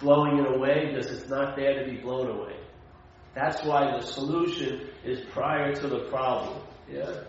blowing 0.00 0.38
it 0.38 0.54
away 0.54 0.92
because 0.92 1.10
it's 1.10 1.28
not 1.28 1.56
there 1.56 1.84
to 1.84 1.90
be 1.90 1.98
blown 1.98 2.28
away. 2.28 2.56
That's 3.34 3.62
why 3.64 3.96
the 3.96 4.00
solution 4.00 4.88
is 5.04 5.20
prior 5.32 5.74
to 5.74 5.88
the 5.88 6.08
problem. 6.08 6.62
Yeah? 6.90 7.24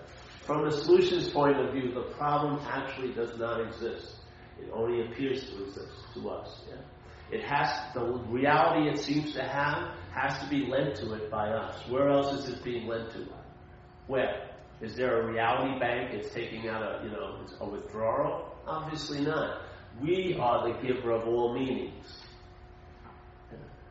From 0.45 0.63
the 0.63 0.71
solution's 0.71 1.30
point 1.30 1.58
of 1.58 1.73
view, 1.73 1.91
the 1.91 2.13
problem 2.15 2.62
actually 2.65 3.13
does 3.13 3.38
not 3.38 3.60
exist. 3.60 4.15
It 4.60 4.69
only 4.73 5.06
appears 5.06 5.50
to 5.50 5.65
exist 5.65 5.91
to 6.13 6.30
us. 6.30 6.62
Yeah? 6.69 6.78
It 7.30 7.43
has 7.43 7.93
the 7.93 8.06
reality 8.30 8.89
it 8.89 9.00
seems 9.00 9.34
to 9.34 9.43
have 9.43 9.91
has 10.17 10.38
to 10.39 10.49
be 10.49 10.65
lent 10.65 10.95
to 10.97 11.13
it 11.13 11.30
by 11.30 11.49
us. 11.49 11.88
Where 11.89 12.10
else 12.10 12.34
is 12.34 12.49
it 12.49 12.63
being 12.63 12.88
lent 12.88 13.12
to? 13.12 13.27
Where? 14.08 14.49
Is 14.82 14.95
there 14.95 15.21
a 15.21 15.32
reality 15.32 15.80
bank 15.80 16.13
it's 16.13 16.34
taking 16.34 16.67
out 16.67 16.82
a 16.82 17.03
you 17.03 17.12
know 17.12 17.45
a 17.62 17.69
withdrawal? 17.69 18.56
Obviously 18.65 19.21
not. 19.21 19.62
We 20.01 20.38
are 20.39 20.67
the 20.67 20.88
giver 20.88 21.12
of 21.12 21.27
all 21.27 21.53
meanings. 21.53 22.23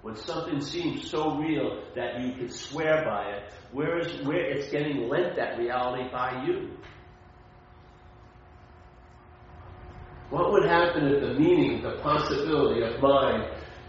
When 0.02 0.14
something 0.14 0.60
seems 0.60 1.10
so 1.10 1.36
real 1.36 1.82
that 1.96 2.20
you 2.20 2.32
can 2.34 2.50
swear 2.50 3.04
by 3.04 3.30
it, 3.30 3.52
where 3.72 3.98
is 3.98 4.24
where 4.24 4.44
it's 4.44 4.70
getting 4.70 5.08
lent 5.08 5.34
that 5.36 5.58
reality 5.58 6.08
by 6.12 6.44
you? 6.46 6.70
What 10.30 10.52
would 10.52 10.64
happen 10.64 11.06
if 11.08 11.20
the 11.20 11.34
meaning, 11.34 11.82
the 11.82 12.00
possibility 12.02 12.82
of 12.82 13.00
mind 13.00 13.44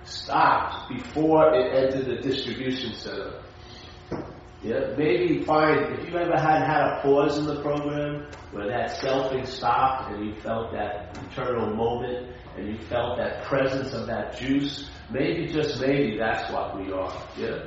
stopped 0.07 0.89
before 0.89 1.53
it 1.53 1.73
entered 1.73 2.05
the 2.05 2.21
distribution 2.21 2.93
center? 2.93 3.41
Yeah, 4.63 4.95
maybe 4.97 5.43
find 5.43 5.93
if 5.93 6.05
you've 6.05 6.15
ever 6.15 6.37
had 6.37 6.65
had 6.65 6.97
a 6.97 7.01
pause 7.01 7.37
in 7.37 7.45
the 7.45 7.61
program 7.61 8.27
where 8.51 8.67
that 8.67 8.99
selfing 8.99 9.45
stopped 9.45 10.11
and 10.11 10.25
you 10.25 10.35
felt 10.41 10.71
that 10.71 11.17
eternal 11.29 11.75
moment 11.75 12.35
and 12.57 12.67
you 12.67 12.77
felt 12.87 13.17
that 13.17 13.43
presence 13.43 13.93
of 13.93 14.07
that 14.07 14.37
juice, 14.37 14.89
maybe 15.11 15.47
just 15.47 15.79
maybe 15.79 16.17
that's 16.17 16.51
what 16.51 16.79
we 16.79 16.91
are. 16.91 17.13
Yeah. 17.37 17.65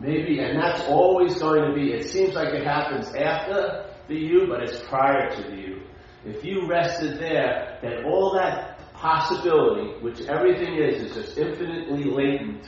Maybe 0.00 0.40
and 0.40 0.58
that's 0.58 0.82
always 0.88 1.38
going 1.38 1.70
to 1.70 1.74
be 1.74 1.92
it 1.92 2.04
seems 2.04 2.34
like 2.34 2.52
it 2.52 2.64
happens 2.64 3.14
after 3.14 3.88
the 4.08 4.16
you, 4.16 4.46
but 4.48 4.62
it's 4.62 4.80
prior 4.88 5.30
to 5.30 5.42
the 5.42 5.56
you. 5.56 5.82
If 6.24 6.44
you 6.44 6.68
rested 6.68 7.20
there, 7.20 7.78
then 7.80 8.04
all 8.04 8.34
that 8.34 8.77
possibility, 9.00 9.92
which 10.00 10.20
everything 10.22 10.74
is, 10.74 11.02
is 11.02 11.14
just 11.14 11.38
infinitely 11.38 12.04
latent. 12.04 12.64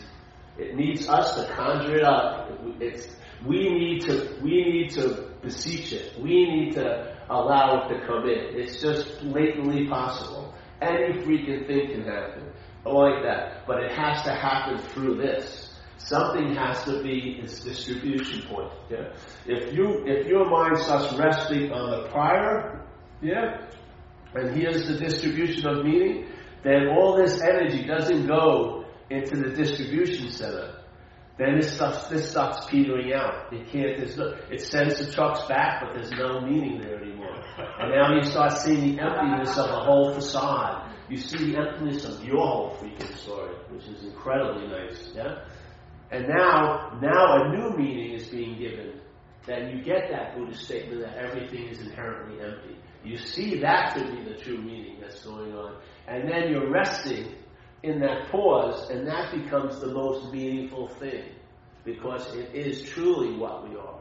It 0.58 0.76
needs 0.76 1.08
us 1.08 1.36
to 1.36 1.52
conjure 1.54 1.96
it 1.96 2.04
up. 2.04 2.50
It's, 2.80 3.08
we 3.44 3.68
need 3.70 4.02
to, 4.02 4.38
we 4.42 4.64
need 4.64 4.90
to 4.90 5.30
beseech 5.42 5.92
it. 5.92 6.20
We 6.20 6.44
need 6.44 6.74
to 6.74 7.16
allow 7.28 7.82
it 7.82 7.94
to 7.94 8.06
come 8.06 8.28
in. 8.28 8.58
It's 8.58 8.80
just 8.80 9.22
latently 9.22 9.88
possible. 9.88 10.54
Any 10.80 11.14
freaking 11.22 11.66
thing 11.66 11.90
can 11.90 12.04
happen. 12.04 12.52
Like 12.84 13.22
that. 13.24 13.66
But 13.66 13.82
it 13.82 13.92
has 13.92 14.22
to 14.22 14.32
happen 14.34 14.78
through 14.78 15.16
this. 15.16 15.74
Something 15.98 16.54
has 16.54 16.82
to 16.84 17.02
be 17.02 17.40
its 17.42 17.60
distribution 17.60 18.42
point. 18.48 18.72
Yeah? 18.88 19.12
If 19.46 19.74
you 19.74 20.02
if 20.06 20.26
your 20.26 20.48
mind 20.48 20.78
starts 20.78 21.12
resting 21.18 21.70
on 21.72 21.90
the 21.90 22.08
prior 22.08 22.80
yeah? 23.22 23.66
And 24.34 24.56
here's 24.56 24.86
the 24.86 24.96
distribution 24.96 25.66
of 25.66 25.84
meaning. 25.84 26.28
Then 26.62 26.88
all 26.88 27.16
this 27.16 27.40
energy 27.40 27.84
doesn't 27.86 28.26
go 28.26 28.84
into 29.08 29.36
the 29.36 29.50
distribution 29.50 30.30
center. 30.30 30.76
Then 31.38 31.58
this 31.58 31.74
starts, 31.74 32.06
this 32.08 32.30
starts 32.30 32.66
petering 32.66 33.14
out. 33.14 33.50
It 33.50 33.66
can't, 33.68 33.96
there's 33.96 34.16
no, 34.16 34.36
it 34.50 34.60
sends 34.60 34.98
the 34.98 35.10
trucks 35.10 35.46
back, 35.48 35.82
but 35.82 35.94
there's 35.94 36.10
no 36.10 36.40
meaning 36.42 36.80
there 36.80 37.02
anymore. 37.02 37.34
And 37.78 37.90
now 37.90 38.14
you 38.14 38.22
start 38.24 38.52
seeing 38.52 38.96
the 38.96 39.02
emptiness 39.02 39.56
of 39.56 39.68
the 39.68 39.80
whole 39.80 40.12
facade. 40.12 40.94
You 41.08 41.16
see 41.16 41.52
the 41.52 41.58
emptiness 41.58 42.04
of 42.04 42.22
your 42.22 42.46
whole 42.46 42.76
freaking 42.76 43.16
story, 43.16 43.54
which 43.70 43.84
is 43.86 44.04
incredibly 44.04 44.68
nice, 44.68 45.10
yeah? 45.14 45.44
And 46.10 46.28
now, 46.28 46.98
now 47.00 47.44
a 47.44 47.56
new 47.56 47.76
meaning 47.76 48.12
is 48.12 48.28
being 48.28 48.58
given. 48.58 49.00
Then 49.46 49.70
you 49.70 49.82
get 49.82 50.10
that 50.10 50.36
Buddhist 50.36 50.64
statement 50.64 51.00
that 51.00 51.16
everything 51.16 51.68
is 51.68 51.80
inherently 51.80 52.44
empty. 52.44 52.76
You 53.04 53.16
see 53.16 53.60
that 53.60 53.94
to 53.94 54.04
be 54.04 54.22
the 54.22 54.38
true 54.38 54.58
meaning 54.58 54.98
that's 55.00 55.24
going 55.24 55.54
on. 55.54 55.76
And 56.06 56.28
then 56.28 56.50
you're 56.50 56.70
resting 56.70 57.34
in 57.82 58.00
that 58.00 58.30
pause, 58.30 58.90
and 58.90 59.06
that 59.06 59.32
becomes 59.32 59.80
the 59.80 59.92
most 59.92 60.32
meaningful 60.32 60.88
thing 60.88 61.24
because 61.84 62.34
it 62.34 62.54
is 62.54 62.82
truly 62.82 63.36
what 63.36 63.68
we 63.68 63.76
are. 63.76 64.00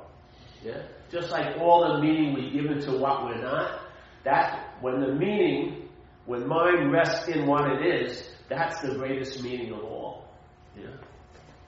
Yeah? 0.63 0.81
Just 1.09 1.31
like 1.31 1.57
all 1.57 1.93
the 1.93 2.01
meaning 2.01 2.33
we 2.33 2.49
give 2.51 2.69
into 2.69 2.91
what 2.97 3.23
we're 3.25 3.41
not, 3.41 3.81
that 4.25 4.75
when 4.81 4.99
the 4.99 5.13
meaning, 5.13 5.87
when 6.25 6.47
mind 6.47 6.91
rests 6.91 7.29
in 7.29 7.47
what 7.47 7.71
it 7.71 7.85
is, 7.85 8.29
that's 8.49 8.81
the 8.81 8.95
greatest 8.95 9.41
meaning 9.41 9.71
of 9.71 9.83
all. 9.83 10.27
Yeah? 10.77 10.87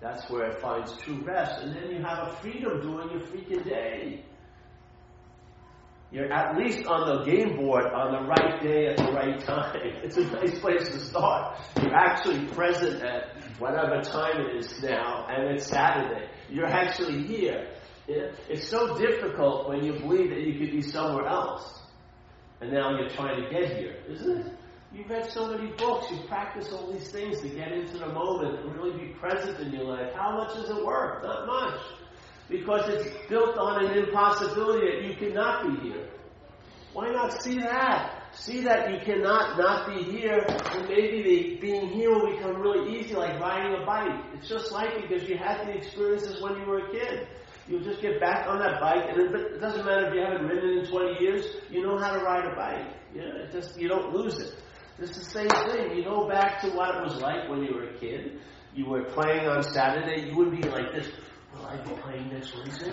That's 0.02 0.30
where 0.30 0.48
it 0.50 0.60
finds 0.60 0.98
true 0.98 1.22
rest. 1.24 1.62
And 1.62 1.76
then 1.76 1.92
you 1.92 2.04
have 2.04 2.28
a 2.28 2.36
freedom 2.42 2.82
during 2.82 3.12
your 3.12 3.22
freaking 3.22 3.64
day. 3.64 4.26
You're 6.12 6.32
at 6.32 6.58
least 6.58 6.86
on 6.88 7.08
the 7.08 7.24
game 7.24 7.56
board 7.56 7.86
on 7.86 8.12
the 8.12 8.28
right 8.28 8.62
day 8.62 8.88
at 8.88 8.98
the 8.98 9.14
right 9.14 9.40
time. 9.40 9.80
It's 10.04 10.18
a 10.18 10.26
nice 10.26 10.60
place 10.60 10.90
to 10.90 11.00
start. 11.00 11.58
You're 11.82 11.96
actually 11.96 12.48
present 12.48 13.02
at 13.02 13.42
whatever 13.60 14.02
time 14.02 14.42
it 14.42 14.58
is 14.58 14.82
now, 14.84 15.26
and 15.30 15.56
it's 15.56 15.68
Saturday. 15.68 16.28
You're 16.50 16.66
actually 16.68 17.24
here. 17.24 17.66
It's 18.08 18.68
so 18.68 18.98
difficult 18.98 19.70
when 19.70 19.86
you 19.86 19.94
believe 19.94 20.32
that 20.32 20.42
you 20.42 20.60
could 20.60 20.72
be 20.72 20.82
somewhere 20.82 21.28
else. 21.28 21.80
And 22.60 22.74
now 22.74 22.98
you're 22.98 23.10
trying 23.10 23.42
to 23.42 23.50
get 23.50 23.78
here, 23.78 23.96
isn't 24.10 24.38
it? 24.40 24.54
You've 24.94 25.10
read 25.10 25.32
so 25.32 25.48
many 25.48 25.72
books, 25.78 26.12
you 26.12 26.18
practice 26.28 26.74
all 26.74 26.92
these 26.92 27.10
things 27.10 27.40
to 27.40 27.48
get 27.48 27.72
into 27.72 27.98
the 27.98 28.08
moment 28.08 28.60
and 28.60 28.76
really 28.76 28.98
be 29.00 29.14
present 29.14 29.58
in 29.62 29.72
your 29.72 29.86
life. 29.86 30.14
How 30.14 30.36
much 30.36 30.58
is 30.58 30.70
it 30.70 30.86
worth? 30.86 31.24
Not 31.24 31.48
much 31.48 31.80
because 32.52 32.90
it's 32.90 33.10
built 33.30 33.58
on 33.58 33.86
an 33.86 33.98
impossibility 33.98 34.86
that 34.86 35.08
you 35.08 35.16
cannot 35.16 35.66
be 35.66 35.90
here. 35.90 36.10
Why 36.94 37.10
not 37.10 37.42
see 37.42 37.58
that? 37.60 38.18
See 38.34 38.62
that 38.62 38.92
you 38.92 39.00
cannot 39.00 39.58
not 39.58 39.88
be 39.88 40.04
here, 40.04 40.46
and 40.48 40.88
maybe 40.88 41.22
the 41.22 41.58
being 41.60 41.90
here 41.90 42.12
will 42.12 42.32
become 42.32 42.62
really 42.62 43.00
easy, 43.00 43.14
like 43.16 43.40
riding 43.40 43.82
a 43.82 43.86
bike. 43.86 44.24
It's 44.36 44.48
just 44.48 44.72
like 44.72 44.94
it 44.94 45.10
because 45.10 45.28
you 45.28 45.38
had 45.38 45.66
the 45.68 45.72
experiences 45.72 46.42
when 46.42 46.58
you 46.58 46.66
were 46.66 46.88
a 46.88 46.92
kid. 46.92 47.28
You'll 47.68 47.84
just 47.84 48.02
get 48.02 48.20
back 48.20 48.48
on 48.48 48.60
that 48.60 48.82
bike, 48.82 49.06
and 49.10 49.36
it 49.36 49.62
doesn't 49.62 49.86
matter 49.86 50.08
if 50.08 50.14
you 50.14 50.22
haven't 50.22 50.48
ridden 50.48 50.80
in 50.80 50.88
20 50.88 51.22
years. 51.22 51.46
You 51.70 51.84
know 51.84 51.98
how 51.98 52.14
to 52.14 52.20
ride 52.20 52.46
a 52.46 52.56
bike. 52.56 52.96
You 53.14 53.22
know, 53.22 53.36
it 53.44 53.52
just 53.52 53.80
you 53.80 53.88
don't 53.88 54.14
lose 54.14 54.40
it. 54.40 54.54
It's 55.00 55.18
the 55.18 55.26
same 55.26 55.50
thing. 55.70 55.98
You 55.98 56.04
go 56.04 56.28
back 56.28 56.62
to 56.62 56.70
what 56.70 56.96
it 56.96 57.04
was 57.04 57.22
like 57.22 57.50
when 57.50 57.64
you 57.64 57.74
were 57.74 57.84
a 57.84 57.98
kid. 58.00 58.40
You 58.74 58.86
were 58.86 59.04
playing 59.04 59.48
on 59.48 59.64
Saturday. 59.64 60.30
You 60.30 60.36
wouldn't 60.38 60.62
be 60.62 60.70
like 60.70 60.94
this 60.94 61.10
I 61.66 61.78
be 61.78 61.92
playing 62.02 62.30
next 62.34 62.56
Wednesday? 62.56 62.92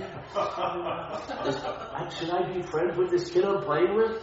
should 2.10 2.30
I 2.30 2.52
be 2.52 2.62
friends 2.62 2.96
with 2.96 3.10
this 3.10 3.30
kid 3.30 3.44
I'm 3.44 3.62
playing 3.62 3.94
with? 3.94 4.22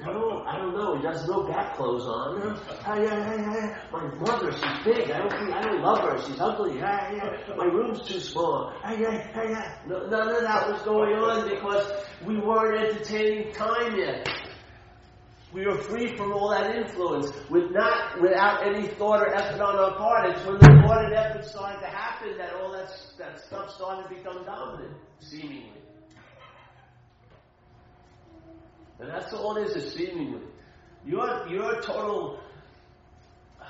No, 0.00 0.42
I 0.46 0.58
don't 0.58 0.76
know. 0.76 0.98
He 0.98 1.06
has 1.06 1.26
no 1.26 1.44
back 1.44 1.76
clothes 1.76 2.04
on. 2.06 2.58
My 3.92 4.04
mother, 4.20 4.52
she's 4.52 4.84
big. 4.84 5.10
I 5.10 5.18
don't, 5.18 5.52
I 5.52 5.62
don't 5.62 5.80
love 5.82 6.00
her. 6.00 6.18
She's 6.26 6.40
ugly. 6.40 6.78
My 7.56 7.64
room's 7.64 8.06
too 8.06 8.20
small. 8.20 8.72
No, 9.86 10.06
none 10.08 10.28
of 10.34 10.42
that 10.42 10.68
was 10.70 10.82
going 10.82 11.14
on 11.14 11.48
because 11.48 12.04
we 12.26 12.38
weren't 12.38 12.90
entertaining 12.90 13.52
time 13.52 13.96
yet. 13.96 14.28
We 15.54 15.64
were 15.64 15.78
free 15.78 16.16
from 16.16 16.32
all 16.32 16.50
that 16.50 16.74
influence 16.74 17.30
with 17.48 17.70
not, 17.70 18.20
without 18.20 18.66
any 18.66 18.88
thought 18.88 19.20
or 19.20 19.32
effort 19.32 19.60
on 19.60 19.76
our 19.76 19.96
part. 19.96 20.28
It's 20.30 20.44
when 20.44 20.56
the 20.56 20.82
thought 20.84 21.04
and 21.04 21.14
effort 21.14 21.44
started 21.44 21.80
to 21.80 21.86
happen 21.86 22.36
that 22.38 22.54
all 22.54 22.72
that, 22.72 22.90
that 23.18 23.38
stuff 23.38 23.70
started 23.72 24.08
to 24.08 24.14
become 24.16 24.44
dominant, 24.44 24.96
seemingly. 25.20 25.70
And 28.98 29.08
that's 29.08 29.32
all 29.32 29.56
it 29.56 29.68
is, 29.68 29.76
is 29.76 29.94
seemingly. 29.94 30.42
Your, 31.06 31.46
your 31.48 31.80
total. 31.80 32.40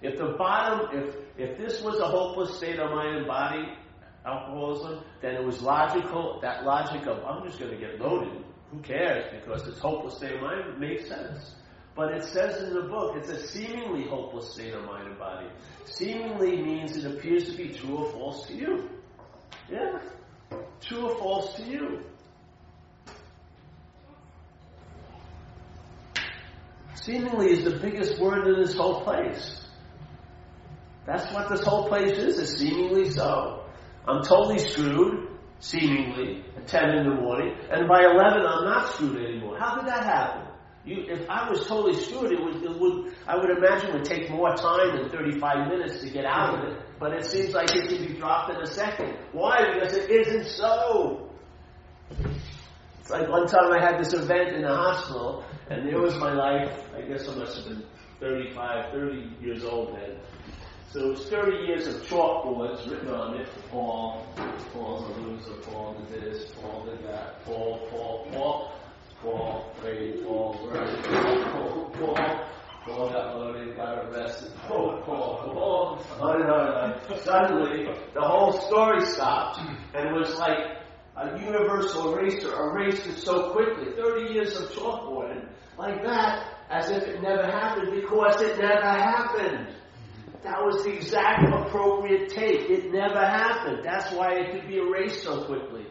If 0.00 0.16
the 0.16 0.36
bottom, 0.38 0.96
if, 0.96 1.16
if 1.36 1.58
this 1.58 1.82
was 1.82 1.98
a 1.98 2.06
hopeless 2.06 2.56
state 2.56 2.78
of 2.78 2.92
mind 2.92 3.16
and 3.16 3.26
body, 3.26 3.76
alcoholism, 4.24 5.02
then 5.20 5.34
it 5.34 5.44
was 5.44 5.60
logical, 5.60 6.38
that 6.42 6.64
logic 6.64 7.04
of, 7.08 7.24
I'm 7.24 7.44
just 7.44 7.58
going 7.58 7.72
to 7.72 7.76
get 7.76 8.00
loaded 8.00 8.44
who 8.70 8.80
cares? 8.80 9.24
Because 9.32 9.66
it's 9.66 9.78
hopeless 9.78 10.16
state 10.16 10.34
of 10.34 10.42
mind 10.42 10.78
makes 10.78 11.08
sense. 11.08 11.54
But 11.94 12.12
it 12.12 12.24
says 12.24 12.62
in 12.62 12.74
the 12.74 12.82
book, 12.82 13.16
it's 13.16 13.28
a 13.28 13.46
seemingly 13.48 14.06
hopeless 14.06 14.52
state 14.52 14.74
of 14.74 14.84
mind 14.84 15.08
and 15.08 15.18
body. 15.18 15.48
Seemingly 15.84 16.62
means 16.62 16.96
it 16.96 17.04
appears 17.04 17.50
to 17.50 17.56
be 17.56 17.70
true 17.70 17.96
or 17.96 18.12
false 18.12 18.46
to 18.46 18.54
you. 18.54 18.90
Yeah. 19.70 19.98
True 20.80 21.10
or 21.10 21.18
false 21.18 21.56
to 21.56 21.64
you. 21.64 22.04
Seemingly 26.94 27.52
is 27.52 27.64
the 27.64 27.78
biggest 27.80 28.20
word 28.20 28.46
in 28.46 28.60
this 28.60 28.76
whole 28.76 29.02
place. 29.02 29.60
That's 31.06 31.32
what 31.32 31.48
this 31.48 31.64
whole 31.64 31.88
place 31.88 32.18
is, 32.18 32.38
is 32.38 32.58
seemingly 32.58 33.10
so. 33.10 33.64
I'm 34.06 34.22
totally 34.22 34.58
screwed 34.58 35.37
seemingly, 35.60 36.44
at 36.56 36.66
10 36.66 36.90
in 36.90 37.08
the 37.08 37.14
morning, 37.14 37.56
and 37.70 37.88
by 37.88 38.04
11 38.04 38.46
I'm 38.46 38.64
not 38.64 38.94
screwed 38.94 39.16
anymore. 39.24 39.58
How 39.58 39.76
did 39.76 39.86
that 39.86 40.04
happen? 40.04 40.48
You, 40.84 41.04
if 41.08 41.28
I 41.28 41.50
was 41.50 41.66
totally 41.66 41.94
screwed, 42.00 42.32
it 42.32 42.42
would, 42.42 42.62
it 42.62 42.80
would, 42.80 43.14
I 43.26 43.36
would 43.36 43.50
imagine 43.50 43.92
would 43.92 44.04
take 44.04 44.30
more 44.30 44.54
time 44.54 44.96
than 44.96 45.10
35 45.10 45.68
minutes 45.68 46.00
to 46.00 46.10
get 46.10 46.24
out 46.24 46.54
of 46.54 46.72
it. 46.72 46.78
But 46.98 47.12
it 47.12 47.24
seems 47.26 47.52
like 47.52 47.74
it 47.74 47.88
can 47.88 48.06
be 48.06 48.14
dropped 48.14 48.54
in 48.54 48.56
a 48.56 48.66
second. 48.66 49.16
Why? 49.32 49.74
Because 49.74 49.92
it 49.94 50.10
isn't 50.10 50.46
so. 50.46 51.30
It's 53.00 53.10
like 53.10 53.28
one 53.28 53.46
time 53.46 53.72
I 53.72 53.80
had 53.80 53.98
this 53.98 54.14
event 54.14 54.54
in 54.54 54.62
the 54.62 54.74
hospital, 54.74 55.44
and 55.68 55.86
there 55.86 56.00
was 56.00 56.16
my 56.16 56.32
life. 56.32 56.82
I 56.96 57.02
guess 57.02 57.28
I 57.28 57.34
must 57.34 57.56
have 57.56 57.66
been 57.66 57.84
35, 58.20 58.92
30 58.92 59.36
years 59.40 59.64
old 59.64 59.94
then. 59.94 60.17
So 60.90 61.10
it's 61.10 61.28
30 61.28 61.66
years 61.66 61.86
of 61.86 61.96
chalkboards 62.04 62.90
written 62.90 63.10
on 63.10 63.38
it. 63.38 63.48
Paul, 63.70 64.24
Paul's 64.72 65.04
a 65.18 65.20
loser, 65.20 65.52
Paul 65.70 65.94
did 66.10 66.22
this, 66.22 66.50
Paul 66.62 66.86
did 66.86 67.04
that, 67.04 67.44
Paul, 67.44 67.86
Paul, 67.90 68.26
Paul, 68.32 68.72
Paul 69.20 69.74
prayed, 69.82 70.24
Paul 70.24 70.58
worried, 70.64 71.04
Paul, 71.04 71.90
Paul, 71.92 72.40
Paul 72.86 73.10
got 73.10 73.36
loaded, 73.36 73.76
got 73.76 74.06
arrested, 74.06 74.50
Paul, 74.66 75.02
suddenly 77.22 77.84
the 78.14 78.22
whole 78.22 78.52
story 78.52 79.04
stopped, 79.04 79.60
and 79.94 80.08
it 80.08 80.12
was 80.14 80.34
like 80.36 80.78
a 81.18 81.38
universal 81.38 82.14
eraser 82.14 82.50
erased 82.50 83.06
it 83.06 83.18
so 83.18 83.50
quickly. 83.52 83.92
30 83.94 84.32
years 84.32 84.58
of 84.58 84.70
chalkboard, 84.70 85.32
and 85.32 85.48
like 85.76 86.02
that, 86.02 86.46
as 86.70 86.88
if 86.88 87.02
it 87.02 87.20
never 87.20 87.44
happened, 87.44 87.92
because 87.92 88.40
it 88.40 88.58
never 88.58 88.80
happened. 88.80 89.68
That 90.44 90.64
was 90.64 90.84
the 90.84 90.94
exact 90.94 91.48
appropriate 91.52 92.30
take. 92.30 92.70
It 92.70 92.92
never 92.92 93.18
happened. 93.18 93.80
That's 93.84 94.12
why 94.12 94.34
it 94.34 94.52
could 94.52 94.68
be 94.68 94.78
erased 94.78 95.22
so 95.22 95.44
quickly. 95.44 95.86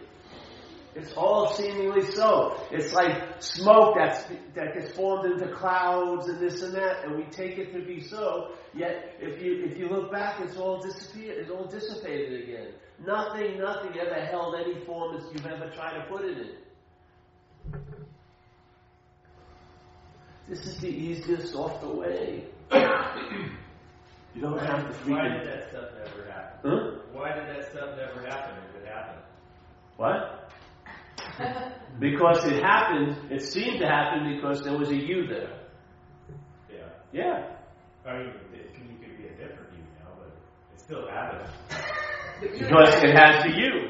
It's 0.96 1.14
all 1.14 1.54
seemingly 1.54 2.10
so. 2.12 2.60
It's 2.72 2.92
like 2.92 3.40
smoke 3.40 3.96
that's, 4.00 4.24
that 4.56 4.74
gets 4.74 4.94
formed 4.94 5.32
into 5.32 5.54
clouds 5.54 6.28
and 6.28 6.40
this 6.40 6.64
and 6.64 6.74
that, 6.74 7.06
and 7.06 7.16
we 7.16 7.26
take 7.26 7.60
it 7.60 7.72
to 7.74 7.86
be 7.86 8.02
so. 8.02 8.54
Yet, 8.74 9.16
if 9.20 9.40
you 9.42 9.64
if 9.66 9.78
you 9.78 9.90
look 9.90 10.12
back, 10.12 10.40
it's 10.42 10.58
all 10.58 10.82
disappeared. 10.82 11.38
It's 11.38 11.52
all 11.52 11.68
dissipated 11.68 12.42
again. 12.42 12.70
Nothing, 13.06 13.60
nothing 13.60 13.92
ever 14.00 14.26
held 14.26 14.56
any 14.56 14.84
form 14.86 15.20
that 15.20 15.32
you've 15.32 15.46
ever 15.46 15.70
tried 15.70 16.00
to 16.00 16.06
put 16.10 16.26
it 16.26 16.38
in. 16.40 16.50
This 20.50 20.66
is 20.66 20.80
the 20.80 20.90
easiest 20.90 21.52
the 21.52 21.94
way. 21.94 22.46
you 24.38 24.44
don't 24.44 24.60
have 24.60 24.88
to 25.04 25.12
Why 25.12 25.28
did 25.30 25.48
that 25.48 25.70
stuff 25.72 25.90
never 25.98 26.32
happen? 26.32 26.70
Huh? 26.70 26.92
Why 27.12 27.34
did 27.34 27.48
that 27.50 27.72
stuff 27.72 27.98
never 27.98 28.22
happen 28.28 28.56
if 28.70 28.82
it 28.84 28.88
happened? 28.88 29.24
What? 29.98 30.54
Because 32.00 32.46
it 32.46 32.62
happened, 32.62 33.32
it 33.32 33.42
seemed 33.42 33.80
to 33.80 33.88
happen 33.88 34.36
because 34.36 34.64
there 34.64 34.78
was 34.78 34.90
a 34.92 34.96
you 34.96 35.26
there. 35.26 35.50
Yeah. 36.72 36.86
Yeah. 37.12 37.56
I 38.06 38.18
mean, 38.20 38.28
it 38.54 38.76
could, 38.76 38.86
you 38.86 38.98
could 39.00 39.18
be 39.18 39.26
a 39.26 39.32
different 39.32 39.74
you 39.74 39.82
now, 39.98 40.12
but 40.20 40.28
it 40.72 40.80
still 40.80 41.08
happened. 41.10 41.50
Because 42.60 43.04
it 43.04 43.16
has 43.18 43.44
the 43.44 43.50
you. 43.50 43.90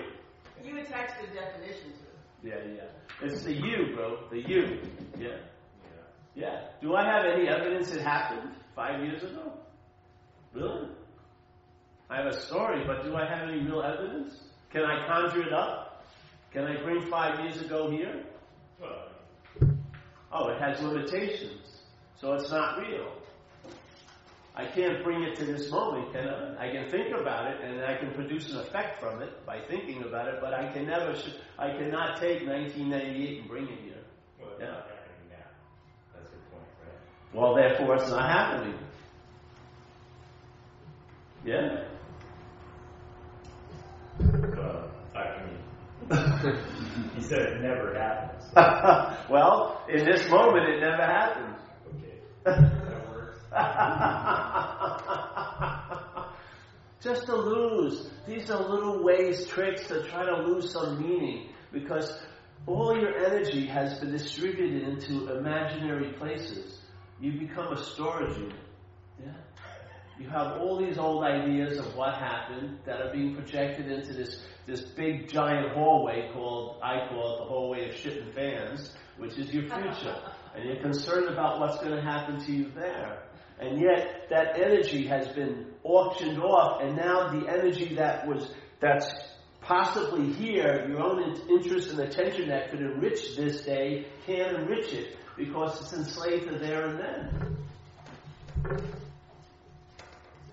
You 0.64 0.80
attached 0.80 1.16
the 1.20 1.28
definition 1.36 1.92
to 1.92 2.48
it. 2.48 2.66
Yeah, 2.70 2.76
yeah. 2.76 3.28
It's 3.28 3.44
the 3.44 3.52
you, 3.52 3.94
bro. 3.94 4.20
The 4.32 4.40
you. 4.40 4.80
Yeah. 5.20 5.28
Yeah. 5.28 6.36
Yeah. 6.36 6.62
Do 6.82 6.96
I 6.96 7.04
have 7.04 7.26
any 7.26 7.50
evidence 7.50 7.92
it 7.92 8.02
happened 8.02 8.52
five 8.74 9.04
years 9.04 9.22
ago? 9.24 9.52
Really? 10.58 10.88
I 12.10 12.18
have 12.18 12.26
a 12.26 12.40
story, 12.42 12.84
but 12.88 13.04
do 13.04 13.16
I 13.16 13.26
have 13.26 13.48
any 13.48 13.60
real 13.62 13.82
evidence? 13.84 14.40
Can 14.72 14.84
I 14.86 15.06
conjure 15.06 15.44
it 15.44 15.54
up? 15.54 16.04
Can 16.52 16.64
I 16.66 16.82
bring 16.82 17.02
five 17.12 17.40
years 17.42 17.62
ago 17.62 17.92
here? 17.92 18.24
Oh, 20.32 20.50
it 20.50 20.60
has 20.60 20.82
limitations. 20.82 21.84
So 22.20 22.34
it's 22.34 22.50
not 22.50 22.80
real. 22.80 23.12
I 24.56 24.66
can't 24.66 25.04
bring 25.04 25.22
it 25.22 25.36
to 25.36 25.46
this 25.46 25.70
moment, 25.70 26.12
can 26.14 26.28
I? 26.28 26.68
I 26.68 26.72
can 26.72 26.90
think 26.90 27.16
about 27.16 27.52
it 27.52 27.62
and 27.62 27.80
I 27.84 27.96
can 27.98 28.12
produce 28.16 28.52
an 28.52 28.60
effect 28.62 29.00
from 29.00 29.22
it 29.22 29.46
by 29.46 29.62
thinking 29.70 30.02
about 30.04 30.28
it, 30.28 30.40
but 30.42 30.54
I 30.56 30.72
can 30.74 30.88
never, 30.88 31.16
sh- 31.16 31.36
I 31.60 31.70
cannot 31.78 32.20
take 32.20 32.48
1998 32.48 33.40
and 33.42 33.48
bring 33.48 33.68
it 33.68 33.80
here. 33.84 33.94
well, 34.40 34.50
Yeah. 34.60 34.66
not 34.66 34.88
happening 34.90 35.30
now. 35.30 35.46
That's 36.16 36.32
your 36.32 36.42
point, 36.50 36.66
right? 36.84 37.34
Well, 37.34 37.54
therefore, 37.54 37.96
it's 37.98 38.10
not 38.10 38.28
happening. 38.28 38.80
Yeah? 41.46 41.86
Well, 44.20 44.92
I 45.16 45.44
mean, 45.46 45.58
he 47.16 47.22
said 47.22 47.40
it 47.40 47.62
never 47.62 47.94
happens. 47.98 48.44
so- 48.54 49.18
well, 49.34 49.82
in 49.90 50.06
this 50.06 50.30
moment, 50.30 50.68
it 50.70 50.80
never 50.82 51.04
happened. 51.04 51.56
Okay. 51.88 52.20
That 52.88 53.10
works. 53.10 53.40
Just 57.02 57.26
to 57.28 57.36
lose. 57.36 58.10
These 58.28 58.50
are 58.50 58.60
little 58.68 59.04
ways, 59.04 59.46
tricks 59.48 59.88
to 59.88 60.04
try 60.10 60.26
to 60.26 60.42
lose 60.42 60.72
some 60.72 61.00
meaning 61.02 61.50
because 61.72 62.20
all 62.66 62.98
your 63.00 63.16
energy 63.18 63.66
has 63.68 64.00
been 64.00 64.12
distributed 64.12 64.84
into 64.84 65.30
imaginary 65.38 66.12
places. 66.14 66.82
You 67.22 67.40
become 67.40 67.72
a 67.72 67.78
storage 67.84 68.36
unit. 68.38 68.56
Yeah? 69.24 69.34
You 70.20 70.30
have 70.30 70.58
all 70.60 70.78
these 70.78 70.98
old 70.98 71.24
ideas 71.24 71.78
of 71.78 71.96
what 71.96 72.16
happened 72.16 72.80
that 72.86 73.02
are 73.02 73.12
being 73.12 73.36
projected 73.36 73.92
into 73.92 74.14
this, 74.14 74.42
this 74.66 74.82
big 74.82 75.30
giant 75.30 75.74
hallway 75.74 76.32
called, 76.34 76.80
I 76.82 77.08
call 77.08 77.36
it 77.36 77.38
the 77.40 77.46
hallway 77.46 77.90
of 77.90 77.96
shit 77.96 78.22
and 78.24 78.34
fans, 78.34 78.94
which 79.18 79.38
is 79.38 79.54
your 79.54 79.64
future. 79.64 80.18
and 80.56 80.66
you're 80.66 80.82
concerned 80.82 81.28
about 81.28 81.60
what's 81.60 81.78
going 81.78 81.96
to 81.96 82.02
happen 82.02 82.44
to 82.46 82.52
you 82.52 82.72
there. 82.74 83.24
And 83.60 83.80
yet 83.80 84.28
that 84.30 84.60
energy 84.60 85.08
has 85.08 85.28
been 85.30 85.68
auctioned 85.84 86.40
off, 86.40 86.82
and 86.82 86.96
now 86.96 87.30
the 87.30 87.48
energy 87.48 87.96
that 87.96 88.28
was 88.28 88.52
that's 88.80 89.12
possibly 89.62 90.32
here, 90.34 90.88
your 90.88 91.02
own 91.02 91.24
in- 91.24 91.50
interest 91.50 91.90
and 91.92 92.00
attention 92.00 92.50
that 92.50 92.72
could 92.72 92.82
enrich 92.82 93.36
this 93.36 93.64
day, 93.64 94.08
can't 94.26 94.56
enrich 94.56 94.94
it 94.94 95.18
because 95.36 95.82
it's 95.82 95.94
enslaved 95.94 96.48
to 96.50 96.58
there 96.58 96.88
and 96.88 97.00
then. 97.00 98.98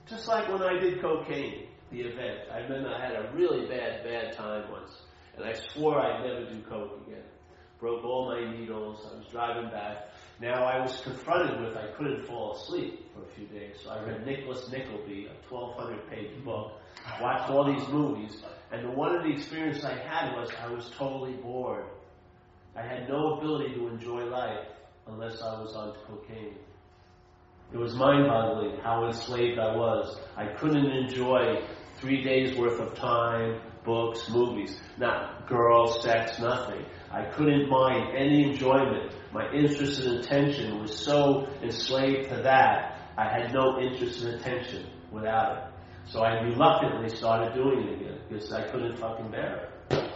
Just 0.07 0.29
like 0.29 0.49
when 0.49 0.63
I 0.63 0.79
did 0.79 1.01
cocaine, 1.01 1.69
the 1.91 2.03
event. 2.03 2.41
I 2.53 2.59
remember 2.59 2.91
I 2.91 3.01
had 3.01 3.15
a 3.17 3.33
really 3.35 3.67
bad, 3.67 4.05
bad 4.05 4.37
time 4.37 4.71
once, 4.71 4.91
and 5.35 5.45
I 5.45 5.55
swore 5.55 5.99
I'd 5.99 6.27
never 6.27 6.45
do 6.45 6.61
coke 6.69 7.01
again. 7.07 7.23
Broke 7.81 8.05
all 8.05 8.27
my 8.29 8.55
needles. 8.55 9.01
I 9.11 9.17
was 9.17 9.27
driving 9.29 9.71
back. 9.71 10.09
Now 10.41 10.65
I 10.65 10.81
was 10.81 11.01
confronted 11.01 11.61
with 11.61 11.77
I 11.77 11.87
couldn't 11.97 12.27
fall 12.27 12.55
asleep 12.57 13.13
for 13.15 13.23
a 13.23 13.35
few 13.35 13.47
days, 13.47 13.77
so 13.83 13.91
I 13.91 14.03
read 14.03 14.27
Nicholas 14.27 14.69
Nickleby, 14.71 15.27
a 15.27 15.53
1,200 15.55 16.11
page 16.11 16.45
book, 16.45 16.81
watched 17.21 17.51
all 17.51 17.65
these 17.65 17.89
movies, 17.89 18.43
and 18.73 18.85
the 18.85 18.91
one 18.91 19.15
of 19.15 19.23
the 19.23 19.31
experiences 19.31 19.85
I 19.85 19.97
had 19.97 20.37
was 20.37 20.51
I 20.63 20.69
was 20.69 20.91
totally 20.99 21.35
bored. 21.35 21.87
I 22.77 22.83
had 22.83 23.09
no 23.09 23.39
ability 23.39 23.75
to 23.75 23.89
enjoy 23.89 24.25
life 24.25 24.67
unless 25.07 25.41
I 25.41 25.61
was 25.61 25.75
on 25.75 25.95
cocaine. 26.07 26.57
It 27.75 27.81
was 27.81 27.93
mind 27.97 28.29
boggling 28.29 28.79
how 28.85 29.05
enslaved 29.05 29.59
I 29.59 29.75
was. 29.75 30.17
I 30.37 30.47
couldn't 30.47 30.87
enjoy 30.87 31.61
three 31.97 32.23
days 32.23 32.57
worth 32.57 32.79
of 32.79 32.95
time, 32.95 33.61
books, 33.83 34.31
movies, 34.31 34.81
not 34.97 35.49
girls, 35.49 36.01
sex, 36.01 36.39
nothing. 36.39 36.85
I 37.11 37.25
couldn't 37.25 37.69
mind 37.69 38.17
any 38.17 38.45
enjoyment. 38.45 39.13
My 39.33 39.51
interest 39.53 40.01
and 40.05 40.21
attention 40.21 40.81
was 40.81 40.97
so 40.97 41.49
enslaved 41.65 42.29
to 42.29 42.37
that, 42.43 42.97
I 43.19 43.25
had 43.25 43.53
no 43.53 43.81
interest 43.81 44.23
and 44.23 44.37
attention 44.37 44.87
without 45.11 45.57
it. 45.57 45.65
So 46.13 46.21
I 46.23 46.43
reluctantly 46.43 47.09
started 47.09 47.55
doing 47.55 47.89
it 47.89 48.01
again 48.01 48.19
because 48.29 48.53
I 48.53 48.69
couldn't 48.69 48.99
fucking 48.99 49.33
bear 49.33 49.71
it. 49.91 50.13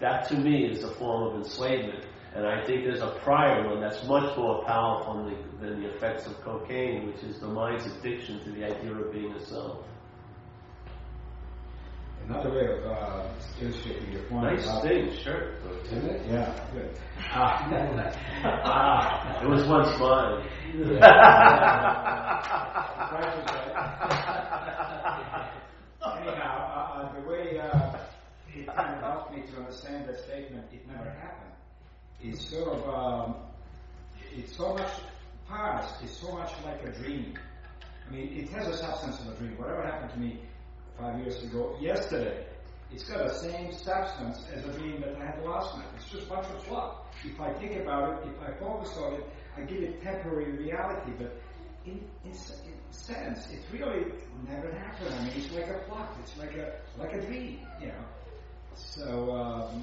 That 0.00 0.28
to 0.28 0.36
me 0.38 0.66
is 0.66 0.84
a 0.84 0.94
form 0.96 1.28
of 1.28 1.36
enslavement. 1.36 2.04
And 2.34 2.46
I 2.46 2.64
think 2.66 2.84
there's 2.84 3.00
a 3.00 3.18
prior 3.24 3.66
one 3.68 3.80
that's 3.80 4.04
much 4.06 4.36
more 4.36 4.62
powerful 4.64 5.24
than 5.24 5.34
the, 5.34 5.38
than 5.66 5.80
the 5.82 5.88
effects 5.96 6.26
of 6.26 6.38
cocaine, 6.42 7.06
which 7.06 7.22
is 7.24 7.40
the 7.40 7.46
mind's 7.48 7.86
addiction 7.86 8.38
to 8.44 8.50
the 8.52 8.64
idea 8.64 8.92
of 8.92 9.12
being 9.12 9.32
a 9.32 9.44
self. 9.46 9.84
Another 12.28 12.50
way 12.50 12.66
of 12.66 12.84
uh, 12.84 13.26
illustrating 13.62 14.12
your 14.12 14.22
point. 14.24 14.44
Nice 14.44 14.64
about- 14.64 14.82
thing, 14.82 15.10
shirt. 15.24 15.54
Isn't 15.86 16.04
it? 16.04 16.26
Yeah, 16.30 16.52
good. 16.72 16.90
Uh, 17.32 19.40
It 19.42 19.48
was 19.48 19.66
once 19.66 19.98
mine. 19.98 20.46
Anyhow, 20.74 21.00
uh, 26.02 26.04
uh, 26.04 27.12
the 27.14 27.20
way 27.28 27.58
uh, 27.58 27.98
it 28.54 28.66
kind 28.66 28.94
of 28.94 29.00
helped 29.00 29.34
me 29.34 29.42
to 29.50 29.56
understand 29.60 30.08
that 30.08 30.18
statement, 30.24 30.66
it 30.72 30.86
never 30.86 31.10
happened, 31.10 31.52
is 32.22 32.40
sort 32.48 32.68
of, 32.68 32.88
um, 32.88 33.36
it's 34.32 34.56
so 34.56 34.74
much 34.74 34.90
past, 35.48 36.02
it's 36.02 36.16
so 36.16 36.32
much 36.32 36.52
like 36.64 36.82
a 36.84 36.92
dream. 36.92 37.34
I 38.06 38.12
mean, 38.12 38.36
it 38.36 38.48
has 38.50 38.66
a 38.68 38.76
substance 38.76 39.20
of 39.20 39.28
a 39.28 39.36
dream. 39.36 39.56
Whatever 39.58 39.82
happened 39.82 40.12
to 40.12 40.18
me 40.18 40.40
five 40.98 41.18
years 41.20 41.42
ago, 41.42 41.76
yesterday, 41.80 42.46
it's 42.92 43.04
got 43.04 43.28
the 43.28 43.34
same 43.34 43.72
substance 43.72 44.44
as 44.52 44.64
a 44.64 44.72
dream 44.78 45.00
that 45.00 45.16
I 45.16 45.26
had 45.26 45.44
last 45.44 45.76
night. 45.76 45.86
It's 45.96 46.08
just 46.10 46.26
a 46.26 46.28
bunch 46.28 46.46
of 46.46 46.62
fluff. 46.64 46.94
If 47.24 47.38
I 47.40 47.52
think 47.54 47.76
about 47.82 48.22
it, 48.22 48.30
if 48.30 48.40
I 48.40 48.52
focus 48.58 48.96
on 48.96 49.14
it, 49.14 49.24
I 49.56 49.62
give 49.62 49.82
it 49.82 50.02
temporary 50.02 50.52
reality. 50.52 51.12
But 51.18 51.40
in, 51.84 52.00
in, 52.24 52.30
in 52.30 52.34
sense, 52.90 53.48
it 53.50 53.60
really 53.72 54.06
never 54.48 54.72
happened. 54.72 55.14
I 55.14 55.24
mean, 55.24 55.32
it's 55.36 55.52
like 55.52 55.68
a 55.68 55.78
plot. 55.86 56.16
It's 56.22 56.36
like 56.38 56.54
a 56.56 56.76
like 56.98 57.12
a 57.12 57.20
dream, 57.26 57.60
you 57.80 57.88
know. 57.88 58.04
So 58.74 59.36
um, 59.36 59.82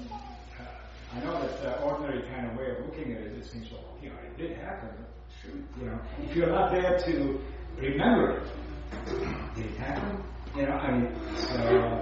I 1.14 1.20
know 1.20 1.40
that 1.40 1.62
the 1.62 1.80
ordinary 1.82 2.22
kind 2.28 2.50
of 2.50 2.56
way 2.56 2.70
of 2.70 2.84
looking 2.84 3.12
at 3.12 3.22
it, 3.22 3.32
it 3.38 3.44
seems 3.44 3.70
well, 3.70 3.96
you 4.02 4.10
know, 4.10 4.16
it 4.24 4.36
did 4.36 4.56
happen. 4.58 4.90
But 4.98 5.08
shoot, 5.42 5.64
you 5.80 5.86
know, 5.86 6.00
if 6.24 6.36
you're 6.36 6.50
not 6.50 6.72
there 6.72 6.98
to 6.98 7.40
remember 7.76 8.38
it, 8.38 9.54
did 9.54 9.66
it 9.66 9.76
happen? 9.76 10.22
You 10.56 10.62
know, 10.62 10.72
I 10.72 10.90
mean, 10.98 11.14
so 11.36 11.54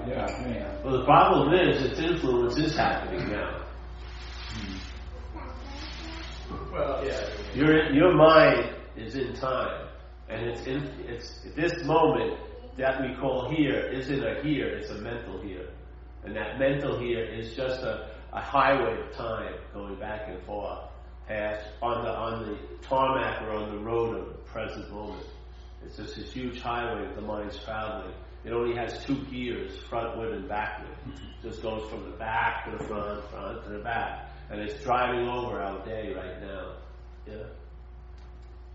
yeah, 0.08 0.44
anyhow. 0.44 0.80
Well, 0.84 0.98
the 0.98 1.04
problem 1.04 1.54
is 1.54 1.82
its 1.82 1.98
influence 1.98 2.56
is 2.56 2.76
happening 2.76 3.28
now. 3.30 3.64
Well, 6.72 7.04
yeah. 7.04 7.28
Your 7.54 7.92
your 7.92 8.14
mind 8.14 8.70
is 8.96 9.16
in 9.16 9.34
time, 9.34 9.88
and 10.28 10.46
it's 10.46 10.66
in 10.66 10.88
it's 11.06 11.40
this 11.56 11.84
moment 11.84 12.38
that 12.76 13.00
we 13.00 13.14
call 13.16 13.50
here 13.50 13.80
isn't 13.92 14.24
a 14.24 14.42
here, 14.42 14.68
it's 14.68 14.90
a 14.90 14.98
mental 14.98 15.40
here. 15.40 15.68
And 16.24 16.34
that 16.36 16.58
mental 16.58 16.98
here 16.98 17.24
is 17.24 17.54
just 17.54 17.82
a, 17.82 18.08
a 18.35 18.40
highway 18.40 19.01
of 19.01 19.16
time 19.16 19.55
going 19.73 19.99
back 19.99 20.29
and 20.29 20.42
forth, 20.42 20.81
past 21.29 21.66
on 21.81 22.05
the 22.05 22.11
on 22.11 22.42
the 22.47 22.59
tarmac 22.87 23.42
or 23.42 23.53
on 23.53 23.77
the 23.77 23.83
road 23.83 24.18
of 24.18 24.27
the 24.27 24.35
present 24.42 24.90
moment. 24.90 25.27
It's 25.85 25.97
just 25.97 26.16
this 26.16 26.33
huge 26.33 26.61
highway 26.61 27.07
that 27.07 27.14
the 27.14 27.23
mind's 27.23 27.59
traveling. 27.64 28.12
It 28.44 28.53
only 28.53 28.77
has 28.77 29.03
two 29.05 29.25
gears, 29.31 29.79
frontward 29.88 30.35
and 30.35 30.49
backward. 30.49 30.97
It 31.07 31.49
just 31.49 31.62
goes 31.62 31.88
from 31.88 32.05
the 32.11 32.16
back 32.16 32.64
to 32.66 32.77
the 32.77 32.85
front, 32.85 33.31
front 33.31 33.64
to 33.64 33.70
the 33.70 33.79
back. 33.79 34.31
And 34.51 34.61
it's 34.61 34.83
driving 34.83 35.29
over 35.29 35.62
our 35.62 35.83
day 35.85 36.12
right 36.14 36.40
now. 36.42 36.73
Yeah. 37.27 37.47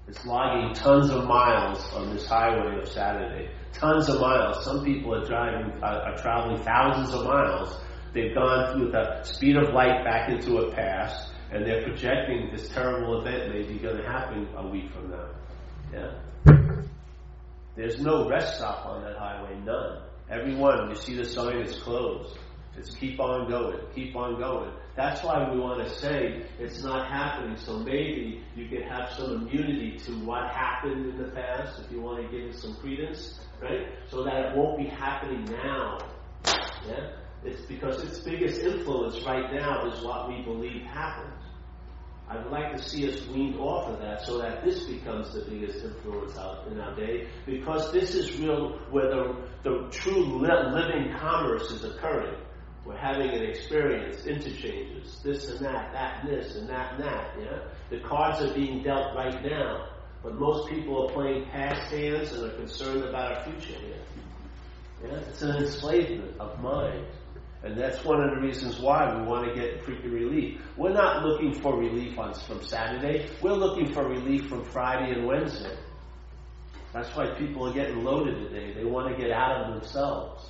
It's 0.07 0.25
logging 0.25 0.73
tons 0.73 1.11
of 1.11 1.25
miles 1.25 1.83
on 1.93 2.15
this 2.15 2.25
highway 2.25 2.81
of 2.81 2.87
Saturday. 2.87 3.51
Tons 3.73 4.09
of 4.09 4.19
miles. 4.19 4.63
Some 4.65 4.83
people 4.83 5.13
are 5.13 5.25
driving, 5.25 5.71
uh, 5.83 6.01
are 6.05 6.17
traveling 6.17 6.57
thousands 6.63 7.13
of 7.13 7.25
miles. 7.25 7.79
They've 8.13 8.33
gone 8.33 8.73
through 8.73 8.91
the 8.91 9.23
speed 9.23 9.55
of 9.55 9.73
light 9.73 10.03
back 10.03 10.29
into 10.29 10.57
a 10.57 10.71
past, 10.73 11.31
and 11.51 11.65
they're 11.65 11.83
projecting 11.83 12.49
this 12.51 12.69
terrible 12.69 13.21
event 13.21 13.53
may 13.53 13.63
be 13.63 13.79
going 13.79 13.97
to 13.97 14.03
happen 14.03 14.47
a 14.55 14.67
week 14.67 14.91
from 14.91 15.11
now. 15.11 15.29
Yeah. 15.93 16.11
There's 17.75 17.99
no 17.99 18.27
rest 18.27 18.57
stop 18.57 18.85
on 18.85 19.03
that 19.03 19.17
highway, 19.17 19.57
none. 19.63 20.01
Every 20.29 20.55
one, 20.55 20.89
you 20.89 20.95
see 20.95 21.15
the 21.15 21.25
sign, 21.25 21.57
it's 21.57 21.79
closed. 21.79 22.37
It's 22.77 22.93
keep 22.95 23.19
on 23.19 23.49
going, 23.49 23.79
keep 23.93 24.15
on 24.15 24.39
going. 24.39 24.71
That's 24.95 25.23
why 25.23 25.49
we 25.51 25.59
want 25.59 25.83
to 25.83 25.89
say 25.89 26.45
it's 26.59 26.83
not 26.83 27.07
happening, 27.07 27.57
so 27.57 27.79
maybe 27.79 28.43
you 28.55 28.67
could 28.67 28.83
have 28.83 29.11
some 29.11 29.47
immunity 29.47 29.97
to 30.05 30.11
what 30.25 30.49
happened 30.51 31.05
in 31.05 31.17
the 31.17 31.29
past, 31.31 31.79
if 31.79 31.91
you 31.91 32.01
want 32.01 32.23
to 32.23 32.29
give 32.29 32.49
it 32.49 32.55
some 32.55 32.75
credence, 32.75 33.39
right? 33.61 33.87
So 34.09 34.23
that 34.23 34.47
it 34.47 34.57
won't 34.57 34.77
be 34.77 34.87
happening 34.87 35.45
now. 35.45 35.99
Yeah? 36.87 37.11
It's 37.43 37.61
because 37.65 38.03
its 38.03 38.19
biggest 38.19 38.61
influence 38.61 39.23
right 39.25 39.53
now 39.53 39.85
is 39.87 40.03
what 40.03 40.27
we 40.27 40.41
believe 40.41 40.83
happened. 40.83 41.33
I 42.29 42.37
would 42.37 42.51
like 42.51 42.75
to 42.75 42.83
see 42.83 43.11
us 43.11 43.25
weaned 43.27 43.59
off 43.59 43.89
of 43.89 43.99
that 44.01 44.21
so 44.21 44.37
that 44.37 44.63
this 44.63 44.83
becomes 44.83 45.33
the 45.33 45.41
biggest 45.49 45.83
influence 45.83 46.37
out 46.37 46.67
in 46.67 46.79
our 46.79 46.95
day 46.95 47.27
because 47.47 47.91
this 47.91 48.13
is 48.13 48.37
real 48.37 48.77
where 48.91 49.09
the, 49.09 49.35
the 49.63 49.87
true 49.89 50.25
living 50.37 51.15
commerce 51.17 51.71
is 51.71 51.83
occurring. 51.83 52.35
We're 52.85 52.97
having 52.97 53.29
an 53.29 53.43
experience, 53.43 54.25
interchanges, 54.25 55.19
this 55.23 55.49
and 55.49 55.59
that, 55.65 55.91
that 55.93 56.23
and 56.23 56.29
this 56.29 56.55
and 56.55 56.69
that 56.69 56.93
and 56.93 57.03
that. 57.03 57.35
Yeah, 57.39 57.59
the 57.89 57.99
cards 57.99 58.41
are 58.41 58.53
being 58.53 58.83
dealt 58.83 59.15
right 59.15 59.43
now, 59.43 59.89
but 60.21 60.35
most 60.35 60.69
people 60.69 61.07
are 61.07 61.13
playing 61.13 61.45
past 61.45 61.91
hands 61.91 62.31
and 62.31 62.51
are 62.51 62.55
concerned 62.55 63.03
about 63.03 63.37
our 63.37 63.43
future 63.43 63.79
here. 63.79 64.03
Yeah, 65.03 65.19
it's 65.29 65.41
an 65.41 65.55
enslavement 65.55 66.39
of 66.39 66.59
mind. 66.61 67.07
And 67.63 67.77
that's 67.77 68.03
one 68.05 68.21
of 68.21 68.29
the 68.31 68.41
reasons 68.41 68.79
why 68.79 69.13
we 69.13 69.23
want 69.23 69.47
to 69.47 69.53
get 69.53 69.83
freaking 69.83 70.13
relief. 70.13 70.61
We're 70.77 70.93
not 70.93 71.25
looking 71.25 71.53
for 71.53 71.77
relief 71.77 72.17
on, 72.17 72.33
from 72.33 72.63
Saturday. 72.63 73.29
We're 73.41 73.53
looking 73.53 73.93
for 73.93 74.07
relief 74.07 74.47
from 74.47 74.63
Friday 74.63 75.13
and 75.13 75.27
Wednesday. 75.27 75.75
That's 76.93 77.13
why 77.15 77.35
people 77.37 77.67
are 77.67 77.73
getting 77.73 78.03
loaded 78.03 78.49
today. 78.49 78.73
They 78.73 78.85
want 78.85 79.13
to 79.13 79.21
get 79.21 79.31
out 79.31 79.61
of 79.61 79.73
themselves. 79.75 80.49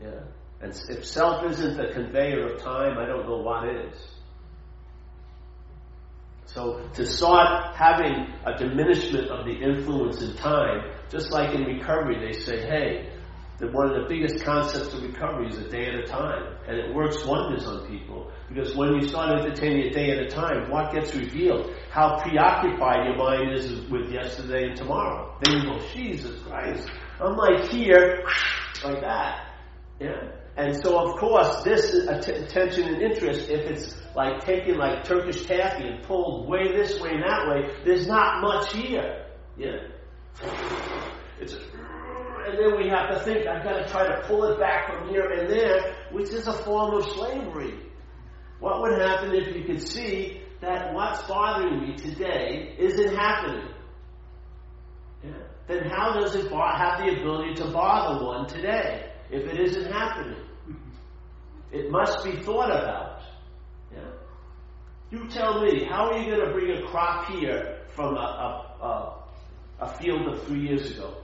Yeah. 0.00 0.20
And 0.60 0.72
if 0.90 1.04
self 1.04 1.50
isn't 1.50 1.76
the 1.76 1.92
conveyor 1.92 2.54
of 2.54 2.62
time, 2.62 2.98
I 2.98 3.06
don't 3.06 3.26
know 3.26 3.38
what 3.38 3.68
is. 3.68 3.98
So 6.44 6.86
to 6.94 7.06
start 7.06 7.74
having 7.74 8.26
a 8.44 8.56
diminishment 8.58 9.28
of 9.28 9.46
the 9.46 9.52
influence 9.52 10.20
in 10.20 10.36
time, 10.36 10.92
just 11.10 11.32
like 11.32 11.54
in 11.54 11.64
recovery, 11.64 12.18
they 12.20 12.38
say, 12.38 12.60
hey, 12.60 13.10
that 13.58 13.72
one 13.72 13.90
of 13.90 14.02
the 14.02 14.08
biggest 14.08 14.44
concepts 14.44 14.92
of 14.94 15.02
recovery 15.02 15.48
is 15.48 15.58
a 15.58 15.68
day 15.68 15.86
at 15.86 15.94
a 15.94 16.06
time. 16.06 16.56
And 16.66 16.78
it 16.78 16.94
works 16.94 17.24
wonders 17.24 17.66
on 17.66 17.86
people. 17.86 18.30
Because 18.48 18.74
when 18.76 18.94
you 18.94 19.08
start 19.08 19.40
entertaining 19.40 19.86
a 19.86 19.90
day 19.90 20.10
at 20.10 20.18
a 20.18 20.28
time, 20.28 20.70
what 20.70 20.92
gets 20.92 21.14
revealed? 21.14 21.72
How 21.90 22.18
preoccupied 22.20 23.06
your 23.06 23.16
mind 23.16 23.52
is 23.52 23.88
with 23.90 24.10
yesterday 24.10 24.68
and 24.68 24.76
tomorrow. 24.76 25.36
Then 25.42 25.58
you 25.58 25.62
go, 25.64 25.78
Jesus 25.94 26.40
Christ. 26.42 26.88
I'm 27.20 27.36
like 27.36 27.70
here, 27.70 28.24
like 28.84 29.00
that. 29.00 29.52
Yeah? 30.00 30.30
And 30.56 30.76
so, 30.82 30.98
of 30.98 31.18
course, 31.18 31.62
this 31.62 31.94
attention 31.94 32.88
and 32.88 33.02
interest, 33.02 33.48
if 33.48 33.70
it's 33.70 33.96
like 34.14 34.44
taken 34.44 34.76
like 34.76 35.04
Turkish 35.04 35.46
taffy 35.46 35.88
and 35.88 36.02
pulled 36.02 36.48
way 36.48 36.72
this 36.72 37.00
way 37.00 37.12
and 37.12 37.22
that 37.22 37.48
way, 37.48 37.74
there's 37.84 38.06
not 38.06 38.42
much 38.42 38.72
here. 38.72 39.26
Yeah? 39.56 39.78
It's 41.40 41.54
and 42.46 42.58
then 42.58 42.76
we 42.76 42.88
have 42.88 43.10
to 43.10 43.20
think, 43.20 43.46
I've 43.46 43.62
got 43.62 43.74
to 43.74 43.88
try 43.88 44.06
to 44.06 44.26
pull 44.26 44.44
it 44.44 44.58
back 44.58 44.92
from 44.92 45.08
here 45.08 45.30
and 45.30 45.48
there, 45.48 45.94
which 46.10 46.30
is 46.30 46.46
a 46.46 46.52
form 46.52 46.94
of 46.94 47.04
slavery. 47.10 47.74
What 48.58 48.80
would 48.80 49.00
happen 49.00 49.34
if 49.34 49.56
you 49.56 49.64
could 49.64 49.86
see 49.86 50.42
that 50.60 50.94
what's 50.94 51.22
bothering 51.26 51.80
me 51.80 51.96
today 51.96 52.74
isn't 52.78 53.16
happening? 53.16 53.68
Yeah. 55.24 55.30
Then 55.66 55.84
how 55.90 56.14
does 56.14 56.34
it 56.34 56.50
have 56.50 57.04
the 57.04 57.20
ability 57.20 57.54
to 57.54 57.70
bother 57.70 58.24
one 58.24 58.46
today 58.46 59.12
if 59.30 59.44
it 59.46 59.60
isn't 59.60 59.92
happening? 59.92 60.38
It 61.72 61.90
must 61.90 62.22
be 62.22 62.32
thought 62.42 62.68
about. 62.68 63.22
Yeah. 63.90 64.10
You 65.10 65.26
tell 65.30 65.62
me, 65.62 65.84
how 65.84 66.10
are 66.10 66.18
you 66.18 66.30
going 66.30 66.46
to 66.46 66.52
bring 66.52 66.70
a 66.70 66.86
crop 66.86 67.30
here 67.30 67.78
from 67.94 68.14
a, 68.14 68.20
a, 68.20 68.84
a, 68.84 69.24
a 69.80 69.88
field 69.98 70.28
of 70.28 70.42
three 70.46 70.68
years 70.68 70.90
ago? 70.90 71.21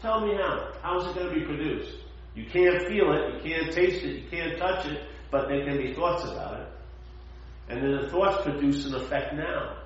Tell 0.00 0.20
me 0.26 0.34
how. 0.34 0.72
How 0.82 1.00
is 1.00 1.06
it 1.08 1.14
going 1.14 1.28
to 1.28 1.34
be 1.34 1.44
produced? 1.44 1.96
You 2.34 2.44
can't 2.44 2.86
feel 2.86 3.12
it, 3.12 3.34
you 3.34 3.50
can't 3.50 3.72
taste 3.72 4.04
it, 4.04 4.22
you 4.22 4.30
can't 4.30 4.56
touch 4.58 4.86
it, 4.86 5.08
but 5.30 5.48
there 5.48 5.64
can 5.64 5.76
be 5.78 5.92
thoughts 5.92 6.24
about 6.24 6.60
it. 6.60 6.68
And 7.68 7.82
then 7.82 8.02
the 8.02 8.08
thoughts 8.08 8.44
produce 8.44 8.86
an 8.86 8.94
effect 8.94 9.34
now. 9.34 9.78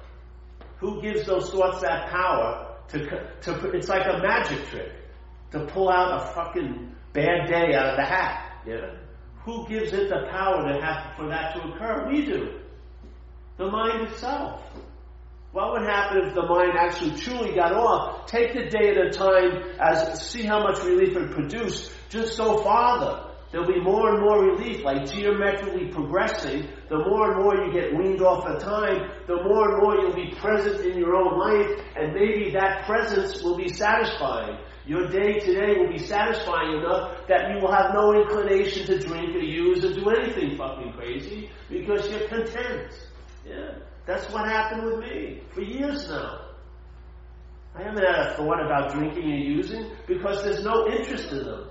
Who 0.78 1.00
gives 1.00 1.26
those 1.26 1.50
thoughts 1.50 1.80
that 1.80 2.10
power 2.10 2.76
to, 2.88 2.98
to 3.42 3.70
it's 3.70 3.88
like 3.88 4.06
a 4.06 4.18
magic 4.18 4.66
trick 4.68 4.92
to 5.52 5.66
pull 5.66 5.88
out 5.88 6.20
a 6.20 6.34
fucking 6.34 6.94
bad 7.12 7.48
day 7.48 7.74
out 7.74 7.90
of 7.90 7.96
the 7.96 8.04
hat. 8.04 8.60
Yeah? 8.66 8.94
Who 9.44 9.66
gives 9.68 9.92
it 9.92 10.08
the 10.08 10.28
power 10.30 10.68
to 10.68 10.80
have 10.80 11.16
for 11.16 11.28
that 11.28 11.54
to 11.54 11.62
occur? 11.68 12.08
We 12.08 12.26
do. 12.26 12.60
The 13.56 13.70
mind 13.70 14.08
itself. 14.08 14.62
What 15.52 15.72
would 15.72 15.82
happen 15.82 16.28
if 16.28 16.34
the 16.34 16.46
mind 16.46 16.72
actually 16.78 17.20
truly 17.20 17.54
got 17.54 17.74
off? 17.74 18.26
Take 18.26 18.54
the 18.54 18.70
day 18.70 18.88
at 18.88 18.96
a 18.96 19.10
time 19.10 19.62
as 19.78 20.26
see 20.26 20.44
how 20.44 20.62
much 20.62 20.82
relief 20.82 21.14
it 21.14 21.30
produced. 21.30 21.92
Just 22.08 22.38
go 22.38 22.62
farther. 22.62 23.28
There'll 23.50 23.66
be 23.66 23.82
more 23.82 24.14
and 24.14 24.22
more 24.22 24.42
relief, 24.42 24.82
like 24.82 25.04
geometrically 25.12 25.88
progressing. 25.88 26.68
The 26.88 26.96
more 26.96 27.32
and 27.32 27.42
more 27.42 27.54
you 27.54 27.70
get 27.70 27.94
weaned 27.94 28.22
off 28.22 28.46
the 28.46 28.64
time, 28.64 29.10
the 29.26 29.42
more 29.42 29.74
and 29.74 29.82
more 29.82 29.96
you'll 29.96 30.14
be 30.14 30.34
present 30.40 30.86
in 30.86 30.98
your 30.98 31.14
own 31.14 31.38
life, 31.38 31.84
and 31.96 32.14
maybe 32.14 32.50
that 32.52 32.86
presence 32.86 33.42
will 33.42 33.58
be 33.58 33.68
satisfying. 33.68 34.56
Your 34.86 35.06
day 35.08 35.38
today 35.38 35.78
will 35.78 35.92
be 35.92 35.98
satisfying 35.98 36.78
enough 36.78 37.26
that 37.28 37.50
you 37.50 37.60
will 37.60 37.70
have 37.70 37.92
no 37.92 38.14
inclination 38.22 38.86
to 38.86 38.98
drink 38.98 39.36
or 39.36 39.40
use 39.40 39.84
or 39.84 39.92
do 39.92 40.08
anything 40.08 40.56
fucking 40.56 40.94
crazy 40.94 41.50
because 41.68 42.10
you're 42.10 42.26
content. 42.28 42.90
Yeah. 43.46 43.74
That's 44.06 44.30
what 44.32 44.46
happened 44.48 44.84
with 44.84 44.98
me 44.98 45.42
for 45.54 45.62
years 45.62 46.08
now. 46.08 46.40
I 47.74 47.84
haven't 47.84 48.04
had 48.04 48.26
a 48.26 48.34
thought 48.36 48.64
about 48.64 48.92
drinking 48.92 49.32
and 49.32 49.44
using 49.44 49.92
because 50.06 50.42
there's 50.42 50.62
no 50.64 50.88
interest 50.88 51.32
in 51.32 51.44
them. 51.44 51.68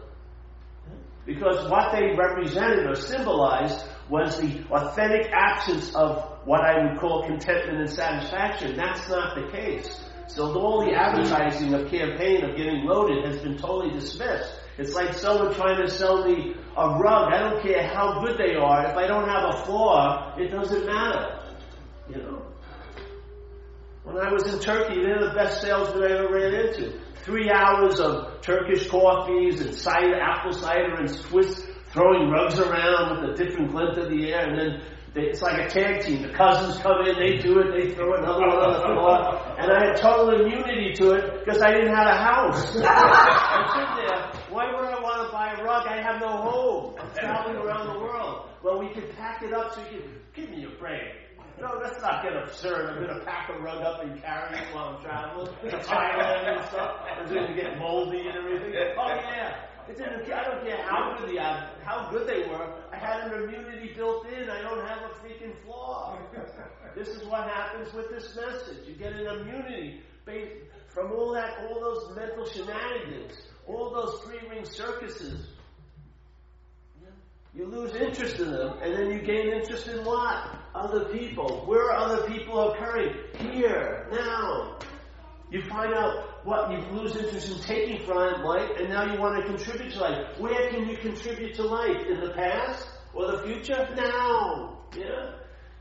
Because 1.26 1.70
what 1.70 1.92
they 1.92 2.16
represented 2.16 2.88
or 2.88 2.96
symbolized 2.96 3.86
was 4.10 4.40
the 4.40 4.64
authentic 4.72 5.32
absence 5.32 5.94
of 5.96 6.40
what 6.46 6.62
I 6.62 6.84
would 6.84 7.00
call 7.00 7.24
contentment 7.28 7.80
and 7.80 7.90
satisfaction. 7.90 8.76
That's 8.76 9.08
not 9.10 9.36
the 9.36 9.52
case. 9.56 10.04
So 10.28 10.58
all 10.60 10.86
the 10.86 10.94
advertising 10.94 11.74
of 11.74 11.92
campaign 11.92 12.44
of 12.44 12.56
getting 12.58 12.86
loaded 12.86 13.26
has 13.26 13.40
been 13.42 13.58
totally 13.58 13.92
dismissed. 13.94 14.60
It's 14.78 14.94
like 14.96 15.14
someone 15.14 15.54
trying 15.54 15.86
to 15.86 15.90
sell 15.90 16.26
me 16.26 16.56
a 16.76 16.90
rug. 16.98 17.32
I 17.32 17.40
don't 17.40 17.62
care 17.62 17.88
how 17.88 18.24
good 18.26 18.38
they 18.40 18.56
are. 18.56 18.86
If 18.90 18.98
I 18.98 19.06
don't 19.06 19.28
have 19.28 19.54
a 19.54 19.66
flaw, 19.66 20.36
it 20.38 20.48
doesn't 20.48 20.86
matter. 20.86 21.41
You 22.12 22.18
know? 22.24 22.42
When 24.04 24.18
I 24.18 24.32
was 24.34 24.52
in 24.52 24.60
Turkey, 24.60 25.02
they're 25.02 25.30
the 25.30 25.34
best 25.36 25.62
salesmen 25.62 26.04
I 26.04 26.18
ever 26.18 26.34
ran 26.34 26.54
into. 26.54 27.00
Three 27.24 27.50
hours 27.52 28.00
of 28.00 28.42
Turkish 28.42 28.90
coffees 28.90 29.62
and 29.62 29.74
cider, 29.76 30.20
apple 30.20 30.54
cider 30.54 30.96
and 30.96 31.10
Swiss 31.10 31.66
throwing 31.94 32.30
rugs 32.30 32.60
around 32.60 33.22
with 33.22 33.32
a 33.32 33.44
different 33.44 33.72
glint 33.72 33.98
of 33.98 34.10
the 34.10 34.32
air, 34.34 34.50
and 34.50 34.58
then 34.58 34.82
they, 35.14 35.28
it's 35.28 35.42
like 35.42 35.60
a 35.60 35.70
tag 35.70 36.04
team. 36.04 36.22
The 36.24 36.34
cousins 36.34 36.82
come 36.82 37.06
in, 37.06 37.16
they 37.20 37.38
do 37.38 37.60
it, 37.60 37.72
they 37.72 37.94
throw 37.94 38.16
another 38.16 38.48
one 38.48 38.58
on 38.58 38.74
the 38.74 38.80
floor, 38.80 39.56
and 39.60 39.72
I 39.72 39.88
had 39.88 39.98
total 39.98 40.42
immunity 40.42 40.94
to 40.96 41.12
it 41.12 41.46
because 41.46 41.62
I 41.62 41.72
didn't 41.72 41.94
have 41.94 42.08
a 42.08 42.18
house. 42.18 42.76
I'm 42.82 43.98
there. 43.98 44.32
Why 44.50 44.72
would 44.74 44.86
I 44.86 45.00
want 45.00 45.28
to 45.28 45.32
buy 45.32 45.54
a 45.54 45.64
rug? 45.64 45.86
I 45.88 46.02
have 46.02 46.20
no 46.20 46.30
home. 46.30 46.96
I'm 47.00 47.14
traveling 47.14 47.58
around 47.58 47.94
the 47.94 48.00
world. 48.00 48.50
Well, 48.64 48.80
we 48.80 48.94
could 48.94 49.16
pack 49.18 49.44
it 49.44 49.54
up 49.54 49.76
so 49.76 49.82
you 49.92 50.00
can 50.02 50.20
give 50.34 50.50
me 50.50 50.66
a 50.66 50.80
break. 50.80 51.31
No, 51.60 51.80
let's 51.82 52.02
not 52.02 52.24
get 52.24 52.36
absurd. 52.36 52.90
I'm 52.90 53.04
going 53.04 53.20
to 53.20 53.26
pack 53.26 53.50
a 53.50 53.60
rug 53.60 53.82
up 53.82 54.04
and 54.04 54.22
carry 54.22 54.58
it 54.58 54.74
while 54.74 54.96
I'm 54.96 55.04
traveling 55.04 55.48
to 55.64 55.78
Thailand 55.78 56.58
and 56.58 56.66
stuff. 56.70 57.06
It's 57.22 57.32
going 57.32 57.48
to 57.48 57.54
get 57.54 57.78
moldy 57.78 58.28
and 58.28 58.38
everything. 58.38 58.74
Oh 58.98 59.08
yeah. 59.08 59.66
It 59.90 59.98
didn't, 59.98 60.32
I 60.32 60.44
don't 60.44 60.64
care 60.64 60.82
how 60.88 61.18
good 61.18 61.30
the 61.30 61.42
how 61.84 62.10
good 62.12 62.28
they 62.28 62.48
were. 62.48 62.74
I 62.94 62.98
had 62.98 63.32
an 63.32 63.44
immunity 63.44 63.94
built 63.96 64.28
in. 64.28 64.50
I 64.50 64.62
don't 64.62 64.86
have 64.88 65.00
a 65.00 65.14
freaking 65.20 65.54
flaw. 65.66 66.18
this 66.96 67.10
is 67.10 67.26
what 67.26 67.50
happens 67.50 67.94
with 67.94 68.10
this 68.10 68.36
message. 68.36 68.88
You 68.88 68.96
get 68.96 69.14
an 69.14 69.28
immunity 69.28 70.02
based 70.26 70.54
from 70.94 71.12
all 71.12 71.34
that, 71.34 71.66
all 71.66 71.82
those 71.82 72.16
mental 72.16 72.46
shenanigans, 72.46 73.34
all 73.68 73.92
those 73.92 74.22
three 74.24 74.48
ring 74.50 74.66
circuses. 74.66 75.48
You 77.54 77.66
lose 77.66 77.94
interest 77.96 78.40
in 78.40 78.52
them, 78.52 78.78
and 78.82 78.94
then 78.94 79.12
you 79.12 79.20
gain 79.20 79.50
interest 79.50 79.88
in 79.90 80.06
what? 80.06 80.58
Other 80.74 81.06
people. 81.06 81.64
Where 81.66 81.92
are 81.92 81.98
other 81.98 82.28
people 82.28 82.72
occurring? 82.72 83.14
Here, 83.40 84.08
now. 84.10 84.78
You 85.50 85.62
find 85.64 85.94
out 85.94 86.46
what 86.46 86.72
you 86.72 86.78
lose 86.98 87.14
interest 87.18 87.52
in 87.52 87.58
taking 87.60 88.06
from 88.06 88.42
life, 88.44 88.70
and 88.80 88.88
now 88.88 89.14
you 89.14 89.20
want 89.20 89.42
to 89.42 89.46
contribute 89.46 89.92
to 89.94 90.00
life. 90.00 90.40
Where 90.40 90.70
can 90.70 90.88
you 90.88 90.96
contribute 90.96 91.56
to 91.56 91.64
life? 91.64 92.08
In 92.08 92.22
the 92.22 92.32
past 92.32 92.88
or 93.14 93.32
the 93.32 93.44
future? 93.44 93.86
Now. 93.98 94.86
Yeah. 94.96 95.34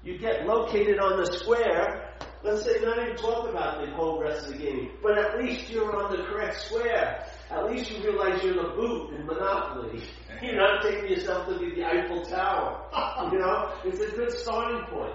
You 0.03 0.19
get 0.19 0.47
located 0.47 0.99
on 0.99 1.19
the 1.19 1.27
square. 1.39 2.17
Let's 2.43 2.65
say 2.65 2.81
not 2.81 2.99
even 2.99 3.17
talk 3.17 3.49
about 3.49 3.85
the 3.85 3.93
whole 3.93 4.21
rest 4.21 4.47
of 4.47 4.55
the 4.55 4.59
game, 4.59 4.91
but 5.03 5.19
at 5.19 5.39
least 5.39 5.71
you're 5.71 5.95
on 5.95 6.11
the 6.11 6.25
correct 6.25 6.63
square. 6.63 7.27
At 7.51 7.69
least 7.69 7.91
you 7.91 8.03
realize 8.05 8.43
you're 8.45 8.55
the 8.55 8.71
boot 8.77 9.15
in 9.15 9.27
Monopoly. 9.27 10.03
You're 10.43 10.57
not 10.57 10.83
taking 10.83 11.11
yourself 11.11 11.49
to 11.49 11.59
be 11.59 11.75
the 11.75 11.85
Eiffel 11.85 12.25
Tower. 12.25 12.81
You 13.33 13.39
know, 13.39 13.73
it's 13.85 14.01
a 14.01 14.17
good 14.17 14.33
starting 14.33 14.83
point. 14.87 15.15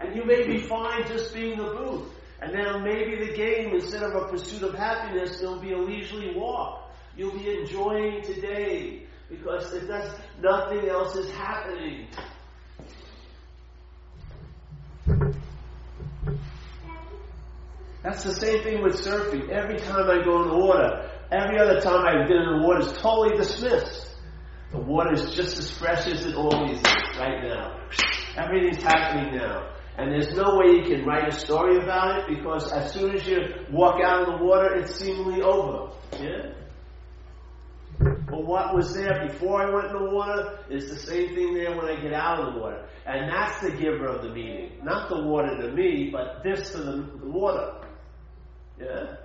And 0.00 0.16
you 0.16 0.24
may 0.24 0.46
be 0.46 0.58
fine 0.58 1.06
just 1.06 1.32
being 1.32 1.56
the 1.56 1.74
booth. 1.74 2.12
And 2.40 2.52
then 2.52 2.82
maybe 2.82 3.24
the 3.24 3.32
game, 3.32 3.74
instead 3.74 4.02
of 4.02 4.14
a 4.14 4.28
pursuit 4.28 4.62
of 4.62 4.74
happiness, 4.74 5.38
there'll 5.38 5.60
be 5.60 5.72
a 5.72 5.78
leisurely 5.78 6.34
walk. 6.34 6.90
You'll 7.16 7.38
be 7.38 7.48
enjoying 7.50 8.22
today 8.22 9.04
because 9.28 9.70
does, 9.70 10.18
nothing 10.40 10.88
else 10.88 11.14
is 11.16 11.30
happening. 11.32 12.08
That's 18.02 18.24
the 18.24 18.34
same 18.34 18.62
thing 18.62 18.82
with 18.82 18.96
surfing. 18.96 19.48
Every 19.50 19.78
time 19.78 20.08
I 20.08 20.24
go 20.24 20.42
in 20.42 20.48
the 20.48 20.56
water, 20.56 21.10
every 21.30 21.58
other 21.58 21.80
time 21.80 22.06
I've 22.06 22.28
been 22.28 22.38
in 22.38 22.60
the 22.60 22.66
water 22.66 22.80
is 22.80 22.92
totally 22.92 23.36
dismissed. 23.36 24.08
The 24.70 24.78
water 24.78 25.12
is 25.12 25.34
just 25.34 25.58
as 25.58 25.70
fresh 25.70 26.06
as 26.06 26.26
it 26.26 26.34
always 26.34 26.78
is 26.78 26.82
right 27.18 27.42
now. 27.42 27.80
Everything's 28.36 28.82
happening 28.82 29.36
now. 29.36 29.70
And 29.96 30.12
there's 30.12 30.32
no 30.36 30.56
way 30.58 30.76
you 30.76 30.82
can 30.84 31.04
write 31.04 31.26
a 31.26 31.32
story 31.32 31.76
about 31.82 32.20
it 32.20 32.36
because 32.36 32.70
as 32.70 32.92
soon 32.92 33.16
as 33.16 33.26
you 33.26 33.38
walk 33.72 34.00
out 34.04 34.28
of 34.28 34.38
the 34.38 34.44
water, 34.44 34.74
it's 34.76 34.94
seemingly 34.94 35.42
over. 35.42 35.92
Yeah? 36.20 36.52
But 37.98 38.44
what 38.44 38.74
was 38.76 38.94
there 38.94 39.26
before 39.26 39.60
I 39.60 39.74
went 39.74 39.86
in 39.86 40.04
the 40.04 40.14
water 40.14 40.58
is 40.70 40.88
the 40.88 40.98
same 40.98 41.34
thing 41.34 41.54
there 41.54 41.76
when 41.76 41.86
I 41.86 42.00
get 42.00 42.12
out 42.12 42.38
of 42.38 42.54
the 42.54 42.60
water. 42.60 42.86
And 43.06 43.28
that's 43.28 43.60
the 43.60 43.70
giver 43.72 44.06
of 44.06 44.22
the 44.22 44.28
meaning. 44.28 44.72
Not 44.84 45.08
the 45.08 45.22
water 45.22 45.56
to 45.62 45.72
me, 45.72 46.10
but 46.12 46.42
this 46.44 46.70
to 46.72 46.78
the, 46.78 46.92
the 47.20 47.30
water. 47.30 47.80
Yeah? 48.80 49.16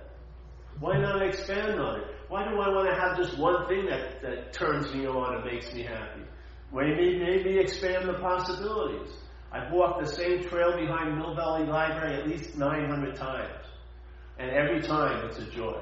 Why 0.80 0.98
not 0.98 1.22
expand 1.22 1.80
on 1.80 2.00
it? 2.00 2.06
Why 2.28 2.44
do 2.48 2.58
I 2.60 2.68
want 2.68 2.88
to 2.88 3.00
have 3.00 3.16
just 3.16 3.38
one 3.38 3.66
thing 3.68 3.86
that, 3.86 4.22
that 4.22 4.52
turns 4.52 4.92
me 4.94 5.06
on 5.06 5.36
and 5.36 5.44
makes 5.44 5.72
me 5.72 5.82
happy? 5.82 6.22
Maybe, 6.72 7.18
maybe 7.18 7.58
expand 7.58 8.08
the 8.08 8.14
possibilities. 8.14 9.12
I've 9.52 9.72
walked 9.72 10.00
the 10.02 10.08
same 10.08 10.42
trail 10.48 10.76
behind 10.76 11.16
Mill 11.16 11.34
Valley 11.36 11.64
Library 11.66 12.16
at 12.16 12.28
least 12.28 12.56
900 12.56 13.14
times. 13.14 13.64
And 14.38 14.50
every 14.50 14.82
time 14.82 15.26
it's 15.26 15.38
a 15.38 15.46
joy. 15.50 15.80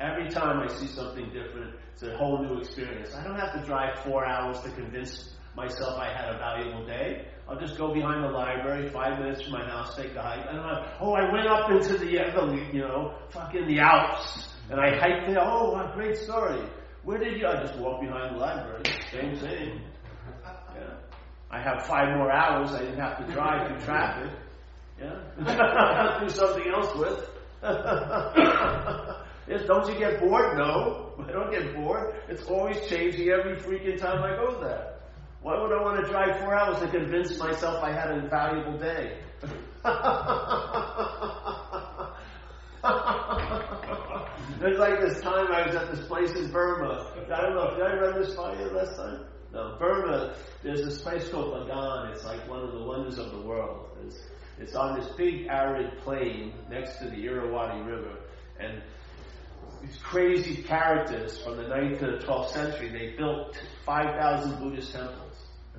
Every 0.00 0.28
time 0.28 0.58
I 0.58 0.66
see 0.66 0.88
something 0.88 1.26
different, 1.26 1.76
it's 1.92 2.02
a 2.02 2.16
whole 2.16 2.42
new 2.42 2.58
experience. 2.58 3.14
I 3.14 3.22
don't 3.22 3.38
have 3.38 3.52
to 3.54 3.64
drive 3.64 4.00
four 4.00 4.26
hours 4.26 4.60
to 4.60 4.70
convince 4.70 5.30
myself 5.54 5.98
I 5.98 6.12
had 6.12 6.34
a 6.34 6.38
valuable 6.38 6.84
day. 6.84 7.28
I'll 7.48 7.58
just 7.58 7.78
go 7.78 7.94
behind 7.94 8.24
the 8.24 8.28
library, 8.28 8.88
five 8.90 9.20
minutes 9.20 9.42
from 9.42 9.52
my 9.52 9.64
house, 9.64 9.94
take 9.96 10.16
a 10.16 10.22
hike. 10.22 10.46
I'm, 10.48 10.58
oh, 11.00 11.12
I 11.12 11.32
went 11.32 11.46
up 11.46 11.70
into 11.70 11.94
uh, 11.94 12.46
the, 12.46 12.68
you 12.72 12.80
know, 12.80 13.14
fucking 13.30 13.68
the 13.68 13.78
Alps. 13.78 14.48
And 14.68 14.80
I 14.80 14.98
hiked 14.98 15.28
there. 15.28 15.40
Oh, 15.40 15.70
what 15.72 15.90
a 15.90 15.94
great 15.94 16.16
story. 16.16 16.60
Where 17.04 17.18
did 17.18 17.38
you? 17.38 17.46
I 17.46 17.62
just 17.62 17.78
walked 17.78 18.02
behind 18.02 18.34
the 18.34 18.40
library. 18.40 18.82
Same 19.12 19.36
thing. 19.36 19.80
Yeah. 20.74 20.94
I 21.48 21.60
have 21.60 21.86
five 21.86 22.16
more 22.16 22.32
hours. 22.32 22.72
I 22.72 22.80
didn't 22.80 22.98
have 22.98 23.24
to 23.24 23.32
drive 23.32 23.68
through 23.68 23.80
traffic. 23.82 24.32
Yeah. 25.00 26.18
Do 26.20 26.28
something 26.28 26.66
else 26.66 26.96
with. 26.96 27.30
yes, 29.48 29.62
don't 29.66 29.88
you 29.88 29.96
get 30.00 30.18
bored? 30.18 30.56
No. 30.58 31.14
I 31.24 31.30
don't 31.30 31.52
get 31.52 31.76
bored. 31.76 32.16
It's 32.28 32.42
always 32.46 32.76
changing 32.88 33.28
every 33.28 33.54
freaking 33.56 33.98
time 34.00 34.24
I 34.24 34.34
go 34.34 34.60
there. 34.60 34.95
Why 35.42 35.60
would 35.60 35.72
I 35.72 35.82
want 35.82 36.04
to 36.04 36.10
drive 36.10 36.40
four 36.40 36.54
hours 36.54 36.78
to 36.80 36.88
convince 36.88 37.38
myself 37.38 37.82
I 37.82 37.92
had 37.92 38.10
a 38.10 38.28
valuable 38.28 38.78
day? 38.78 39.18
There's 44.60 44.78
like 44.78 45.00
this 45.00 45.20
time 45.20 45.52
I 45.52 45.66
was 45.66 45.76
at 45.76 45.94
this 45.94 46.06
place 46.06 46.32
in 46.32 46.50
Burma. 46.50 47.12
I 47.32 47.40
don't 47.42 47.54
know, 47.54 47.76
did 47.76 47.86
I 47.86 47.96
run 47.96 48.20
this 48.20 48.34
by 48.34 48.58
you 48.58 48.66
last 48.70 48.96
time? 48.96 49.20
No, 49.52 49.76
Burma, 49.78 50.34
there's 50.62 50.84
this 50.84 51.00
place 51.00 51.28
called 51.28 51.52
Bagan. 51.52 52.12
It's 52.12 52.24
like 52.24 52.48
one 52.48 52.60
of 52.60 52.72
the 52.72 52.82
wonders 52.82 53.18
of 53.18 53.32
the 53.32 53.40
world. 53.40 53.90
It's, 54.04 54.18
it's 54.58 54.74
on 54.74 54.98
this 54.98 55.08
big 55.16 55.46
arid 55.48 55.98
plain 55.98 56.52
next 56.70 56.98
to 56.98 57.08
the 57.08 57.26
Irrawaddy 57.26 57.82
River. 57.82 58.16
And 58.58 58.82
these 59.82 59.96
crazy 60.02 60.62
characters 60.62 61.38
from 61.38 61.56
the 61.56 61.64
9th 61.64 61.98
to 62.00 62.06
the 62.12 62.18
12th 62.18 62.52
century, 62.52 62.88
they 62.88 63.16
built 63.16 63.60
5,000 63.84 64.58
Buddhist 64.58 64.92
temples. 64.92 65.25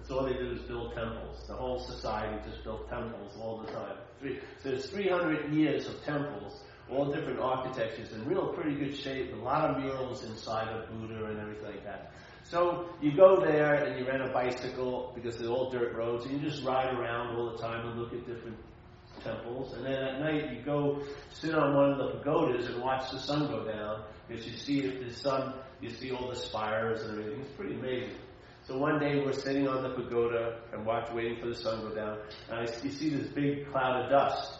That's 0.08 0.20
all 0.20 0.26
they 0.26 0.34
did 0.34 0.54
was 0.54 0.62
build 0.62 0.96
temples. 0.96 1.46
The 1.48 1.54
whole 1.54 1.80
society 1.80 2.42
just 2.50 2.64
built 2.64 2.90
temples 2.90 3.38
all 3.42 3.58
the 3.58 3.70
time. 3.74 3.98
Three, 4.22 4.40
so 4.64 4.70
there's 4.70 4.90
300 4.90 5.52
years 5.54 5.86
of 5.86 6.02
temples, 6.06 6.62
all 6.90 7.12
different 7.12 7.42
architectures, 7.42 8.14
in 8.14 8.26
real 8.26 8.54
pretty 8.54 8.76
good 8.76 8.96
shape. 8.96 9.34
A 9.34 9.36
lot 9.36 9.70
of 9.70 9.84
murals 9.84 10.24
inside 10.24 10.70
of 10.70 10.88
Buddha 10.90 11.26
and 11.26 11.42
everything 11.42 11.66
like 11.66 11.84
that. 11.84 12.14
So 12.44 12.88
you 13.02 13.18
go 13.18 13.42
there 13.42 13.84
and 13.84 14.00
you 14.00 14.08
rent 14.08 14.24
a 14.24 14.30
bicycle 14.30 15.12
because 15.14 15.38
they're 15.38 15.50
all 15.50 15.70
dirt 15.70 15.94
roads, 15.94 16.26
and 16.26 16.42
you 16.42 16.50
just 16.50 16.64
ride 16.64 16.94
around 16.94 17.36
all 17.36 17.52
the 17.52 17.58
time 17.58 17.86
and 17.86 18.00
look 18.00 18.14
at 18.14 18.26
different 18.26 18.56
temples. 19.26 19.74
And 19.74 19.86
then 19.86 20.04
at 20.04 20.22
night 20.22 20.54
you 20.54 20.62
go 20.64 21.02
sit 21.34 21.54
on 21.54 21.76
one 21.76 21.92
of 21.92 21.98
the 21.98 22.20
pagodas 22.20 22.68
and 22.68 22.82
watch 22.82 23.12
the 23.12 23.20
sun 23.20 23.48
go 23.48 23.66
down 23.66 24.04
because 24.30 24.48
you 24.48 24.56
see 24.56 24.88
the 24.88 25.14
sun, 25.14 25.54
you 25.82 25.90
see 25.90 26.12
all 26.12 26.30
the 26.30 26.36
spires 26.36 27.02
and 27.02 27.20
everything. 27.20 27.42
It's 27.42 27.52
pretty 27.58 27.76
amazing. 27.76 28.16
So 28.68 28.78
one 28.78 29.00
day 29.00 29.16
we're 29.16 29.32
sitting 29.32 29.66
on 29.66 29.82
the 29.82 29.92
pagoda 29.92 30.60
and 30.74 30.86
watch, 30.86 31.10
waiting 31.14 31.40
for 31.40 31.48
the 31.48 31.56
sun 31.56 31.80
to 31.80 31.88
go 31.88 31.96
down, 31.96 32.18
and 32.50 32.60
I, 32.60 32.84
you 32.84 32.92
see 32.92 33.08
this 33.08 33.28
big 33.30 33.72
cloud 33.72 34.04
of 34.04 34.12
dust, 34.12 34.60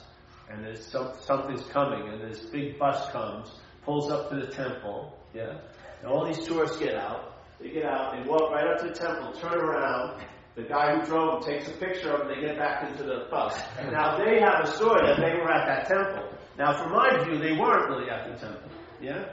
and 0.50 0.64
there's 0.64 0.86
some, 0.86 1.12
something's 1.20 1.66
coming, 1.66 2.08
and 2.08 2.22
this 2.22 2.46
big 2.46 2.80
bus 2.80 3.12
comes, 3.12 3.52
pulls 3.84 4.10
up 4.10 4.30
to 4.30 4.38
the 4.38 4.48
temple, 4.48 5.14
yeah, 5.34 5.58
and 6.02 6.10
all 6.10 6.26
these 6.26 6.48
tourists 6.48 6.78
get 6.78 6.96
out. 6.96 7.44
They 7.60 7.70
get 7.70 7.84
out, 7.84 8.16
they 8.16 8.30
walk 8.30 8.50
right 8.54 8.66
up 8.66 8.80
to 8.80 8.88
the 8.88 8.94
temple, 8.94 9.34
turn 9.42 9.60
around, 9.60 10.24
the 10.56 10.64
guy 10.64 10.96
who 10.96 11.06
drove 11.06 11.46
takes 11.46 11.68
a 11.68 11.74
picture 11.74 12.14
of 12.14 12.20
them, 12.20 12.30
they 12.30 12.48
get 12.48 12.58
back 12.58 12.90
into 12.90 13.04
the 13.04 13.28
bus. 13.30 13.60
Now 13.92 14.18
they 14.18 14.40
have 14.40 14.64
a 14.64 14.68
story 14.72 15.06
that 15.06 15.18
they 15.18 15.34
were 15.34 15.52
at 15.52 15.68
that 15.68 15.86
temple. 15.86 16.30
Now 16.58 16.82
from 16.82 16.94
my 16.94 17.26
view, 17.26 17.40
they 17.40 17.60
weren't 17.60 17.90
really 17.90 18.10
at 18.10 18.32
the 18.32 18.40
temple, 18.40 18.72
yeah? 19.02 19.26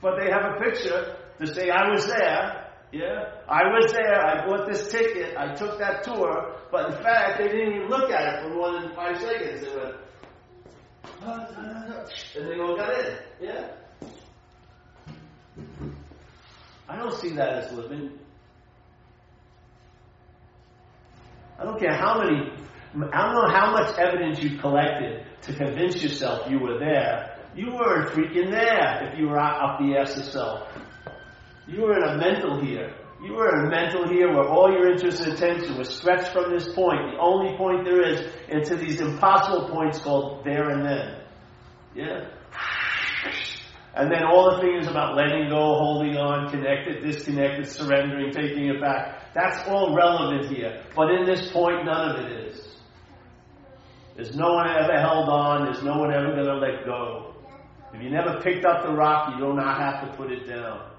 but 0.00 0.14
they 0.16 0.30
have 0.30 0.54
a 0.54 0.60
picture 0.60 1.16
to 1.40 1.46
say, 1.52 1.70
I 1.70 1.90
was 1.90 2.06
there, 2.06 2.69
yeah, 2.92 3.32
I 3.48 3.62
was 3.64 3.92
there. 3.92 4.20
I 4.20 4.46
bought 4.46 4.68
this 4.68 4.90
ticket. 4.90 5.36
I 5.36 5.54
took 5.54 5.78
that 5.78 6.02
tour. 6.02 6.56
But 6.72 6.92
in 6.92 7.02
fact, 7.02 7.38
they 7.38 7.48
didn't 7.48 7.74
even 7.74 7.88
look 7.88 8.10
at 8.10 8.34
it 8.34 8.42
for 8.42 8.54
more 8.54 8.80
than 8.80 8.94
five 8.94 9.20
seconds. 9.20 9.60
They 9.62 9.76
went, 9.76 9.94
and 11.22 12.48
they 12.48 12.58
all 12.58 12.76
got 12.76 12.92
in. 12.98 13.16
Yeah. 13.40 13.68
I 16.88 16.96
don't 16.96 17.14
see 17.14 17.30
that 17.36 17.64
as 17.64 17.72
living. 17.72 18.18
I 21.58 21.64
don't 21.64 21.78
care 21.78 21.94
how 21.94 22.18
many, 22.18 22.50
I 23.12 23.26
don't 23.26 23.34
know 23.34 23.48
how 23.54 23.70
much 23.72 23.96
evidence 23.98 24.42
you 24.42 24.58
collected 24.58 25.26
to 25.42 25.54
convince 25.54 26.02
yourself 26.02 26.50
you 26.50 26.58
were 26.58 26.78
there. 26.78 27.36
You 27.54 27.72
weren't 27.72 28.10
freaking 28.10 28.50
there 28.50 29.08
if 29.08 29.18
you 29.18 29.28
were 29.28 29.38
out 29.38 29.74
up 29.74 29.78
the 29.78 29.96
ass 29.96 30.16
of 30.16 30.24
self. 30.24 30.68
You 31.70 31.82
were 31.82 31.96
in 31.96 32.02
a 32.02 32.16
mental 32.16 32.60
here. 32.60 32.92
You 33.22 33.34
were 33.34 33.48
in 33.54 33.66
a 33.66 33.70
mental 33.70 34.08
here 34.08 34.28
where 34.32 34.48
all 34.48 34.72
your 34.72 34.90
interest 34.90 35.22
and 35.22 35.34
attention 35.34 35.78
was 35.78 35.94
stretched 35.94 36.32
from 36.32 36.50
this 36.52 36.72
point, 36.74 37.12
the 37.12 37.18
only 37.20 37.56
point 37.56 37.84
there 37.84 38.02
is, 38.02 38.22
into 38.48 38.76
these 38.76 39.00
impossible 39.00 39.68
points 39.68 40.00
called 40.00 40.44
there 40.44 40.70
and 40.70 40.84
then. 40.84 41.20
Yeah? 41.94 42.30
And 43.94 44.10
then 44.10 44.24
all 44.24 44.56
the 44.56 44.62
things 44.62 44.88
about 44.88 45.16
letting 45.16 45.48
go, 45.48 45.74
holding 45.78 46.16
on, 46.16 46.50
connected, 46.50 47.04
disconnected, 47.04 47.68
surrendering, 47.68 48.32
taking 48.32 48.66
it 48.66 48.80
back. 48.80 49.32
That's 49.34 49.68
all 49.68 49.94
relevant 49.94 50.54
here. 50.54 50.82
But 50.96 51.10
in 51.10 51.26
this 51.26 51.52
point, 51.52 51.84
none 51.84 52.16
of 52.16 52.24
it 52.24 52.46
is. 52.46 52.76
There's 54.16 54.34
no 54.34 54.54
one 54.54 54.68
ever 54.68 54.98
held 54.98 55.28
on. 55.28 55.64
There's 55.64 55.84
no 55.84 55.98
one 55.98 56.12
ever 56.12 56.32
going 56.32 56.46
to 56.46 56.56
let 56.56 56.84
go. 56.84 57.34
If 57.92 58.02
you 58.02 58.10
never 58.10 58.40
picked 58.40 58.64
up 58.64 58.84
the 58.84 58.92
rock, 58.92 59.34
you 59.34 59.44
do 59.44 59.52
not 59.52 59.78
have 59.78 60.08
to 60.10 60.16
put 60.16 60.32
it 60.32 60.48
down. 60.48 60.90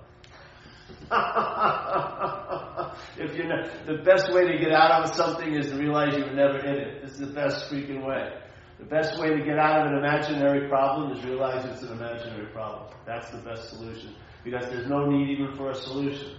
if 3.17 3.35
you're 3.35 3.47
not, 3.47 3.69
the 3.85 4.01
best 4.05 4.33
way 4.33 4.47
to 4.47 4.57
get 4.57 4.71
out 4.71 5.03
of 5.03 5.13
something 5.13 5.53
is 5.53 5.71
to 5.71 5.75
realize 5.75 6.15
you 6.15 6.23
were 6.23 6.31
never 6.31 6.59
in 6.59 6.75
it. 6.75 7.01
This 7.01 7.11
is 7.13 7.19
the 7.19 7.33
best 7.33 7.69
freaking 7.69 8.05
way. 8.05 8.31
The 8.79 8.85
best 8.85 9.19
way 9.19 9.29
to 9.29 9.43
get 9.43 9.59
out 9.59 9.85
of 9.85 9.91
an 9.91 9.99
imaginary 9.99 10.69
problem 10.69 11.11
is 11.11 11.23
realize 11.25 11.65
it's 11.65 11.83
an 11.83 11.97
imaginary 11.97 12.47
problem. 12.47 12.93
That's 13.05 13.29
the 13.29 13.39
best 13.39 13.69
solution. 13.69 14.15
Because 14.45 14.69
there's 14.69 14.87
no 14.87 15.05
need 15.05 15.37
even 15.37 15.53
for 15.55 15.71
a 15.71 15.75
solution. 15.75 16.37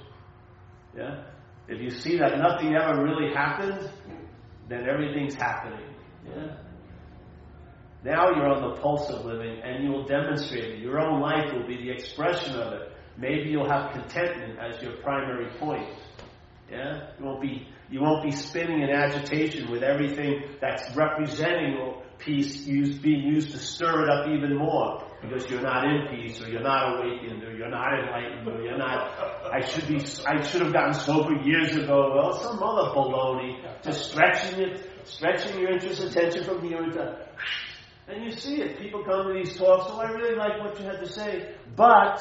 Yeah? 0.97 1.25
If 1.69 1.81
you 1.81 1.91
see 1.91 2.19
that 2.19 2.39
nothing 2.39 2.75
ever 2.75 3.03
really 3.03 3.33
happened, 3.35 3.91
then 4.69 4.89
everything's 4.89 5.35
happening. 5.35 5.87
Yeah? 6.27 6.57
Now 8.05 8.31
you're 8.31 8.49
on 8.49 8.71
the 8.71 8.81
pulse 8.81 9.11
of 9.11 9.25
living 9.25 9.61
and 9.63 9.85
you 9.85 9.91
will 9.91 10.07
demonstrate 10.07 10.65
it. 10.65 10.79
Your 10.81 10.99
own 10.99 11.21
life 11.21 11.53
will 11.53 11.67
be 11.67 11.77
the 11.77 11.91
expression 11.91 12.57
of 12.57 12.73
it. 12.73 12.92
Maybe 13.17 13.51
you'll 13.51 13.69
have 13.69 13.93
contentment 13.93 14.59
as 14.59 14.83
your 14.83 14.97
primary 15.03 15.51
point. 15.59 15.89
Yeah? 16.71 17.11
You 17.19 17.25
won't 17.25 17.43
be 17.43 17.69
you 17.91 18.01
won't 18.01 18.25
be 18.25 18.31
spinning 18.31 18.81
in 18.81 18.89
agitation 18.89 19.71
with 19.71 19.83
everything 19.83 20.45
that's 20.63 20.97
representing 20.97 21.95
peace 22.19 22.67
used, 22.67 23.03
being 23.03 23.21
used 23.21 23.51
to 23.51 23.59
stir 23.59 24.05
it 24.05 24.09
up 24.09 24.29
even 24.29 24.57
more 24.57 25.05
because 25.21 25.51
you're 25.51 25.61
not 25.61 25.85
in 25.85 26.09
peace 26.09 26.41
or 26.41 26.49
you're 26.49 26.63
not 26.63 26.97
awakened 26.97 27.43
or 27.45 27.55
you're 27.55 27.69
not 27.69 27.93
enlightened 27.99 28.49
or 28.49 28.63
you're 28.63 28.79
not 28.79 29.11
I 29.53 29.61
should 29.61 29.87
be 29.89 29.97
I 30.27 30.41
should 30.43 30.63
have 30.63 30.73
gotten 30.73 30.95
sober 30.95 31.35
years 31.43 31.77
ago. 31.77 32.13
Well 32.15 32.33
some 32.33 32.63
other 32.63 32.95
baloney. 32.95 33.61
Just 33.83 34.11
stretching 34.11 34.61
it 34.61 34.89
stretching 35.05 35.61
your 35.61 35.73
interest 35.73 36.03
attention 36.03 36.45
from 36.45 36.63
here 36.63 36.81
to 36.81 37.27
and 38.09 38.25
you 38.25 38.33
see 38.33 38.61
it. 38.61 38.79
People 38.79 39.05
come 39.05 39.29
to 39.29 39.33
these 39.33 39.57
talks, 39.57 39.85
oh 39.89 40.01
I 40.01 40.11
really 40.11 40.35
like 40.37 40.61
what 40.61 40.79
you 40.79 40.87
had 40.87 41.01
to 41.01 41.09
say. 41.09 41.55
But 41.77 42.21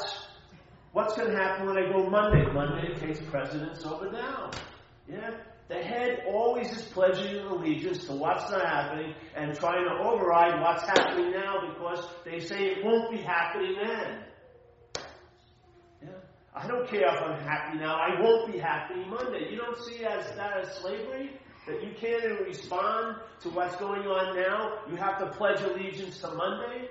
What's 0.94 1.16
going 1.16 1.32
to 1.32 1.38
happen 1.38 1.68
when 1.68 1.78
I 1.78 1.90
go 1.90 2.10
Monday? 2.10 2.46
Monday 2.52 2.94
takes 2.96 3.20
precedence 3.30 3.86
over 3.86 4.12
now. 4.12 4.52
Yeah? 5.08 5.32
The 5.70 5.76
head 5.76 6.24
always 6.28 6.70
is 6.70 6.82
pledging 6.82 7.38
allegiance 7.38 8.04
to 8.08 8.14
what's 8.14 8.52
not 8.52 8.66
happening 8.66 9.14
and 9.34 9.58
trying 9.58 9.86
to 9.86 10.04
override 10.04 10.60
what's 10.62 10.84
happening 10.84 11.32
now 11.32 11.62
because 11.70 12.06
they 12.26 12.42
say 12.42 12.66
it 12.66 12.84
won't 12.84 13.10
be 13.10 13.20
happening 13.20 13.78
then. 13.82 14.24
Yeah? 16.04 16.10
I 16.54 16.68
don't 16.68 16.86
care 16.90 17.08
if 17.08 17.22
I'm 17.22 17.42
happy 17.42 17.78
now. 17.78 17.96
I 17.96 18.20
won't 18.20 18.52
be 18.52 18.60
happy 18.60 18.96
Monday. 19.06 19.50
You 19.50 19.60
don't 19.60 19.78
see 19.78 20.04
as 20.04 20.26
that 20.36 20.58
as 20.58 20.76
slavery? 20.76 21.40
That 21.68 21.82
you 21.82 21.94
can't 21.98 22.42
respond 22.42 23.18
to 23.42 23.50
what's 23.52 23.78
going 23.78 24.02
on 24.02 24.36
now? 24.36 24.80
You 24.90 24.98
have 24.98 25.20
to 25.20 25.28
pledge 25.38 25.62
allegiance 25.62 26.18
to 26.20 26.32
Monday? 26.34 26.90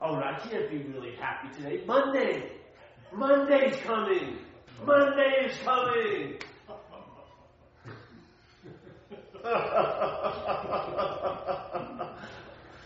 Oh, 0.00 0.16
I 0.16 0.40
can't 0.40 0.68
be 0.68 0.78
really 0.78 1.14
happy 1.14 1.54
today. 1.54 1.84
Monday! 1.86 2.59
Monday's 3.12 3.76
coming. 3.82 4.38
Monday 4.84 5.46
is 5.46 5.56
coming. 5.64 6.38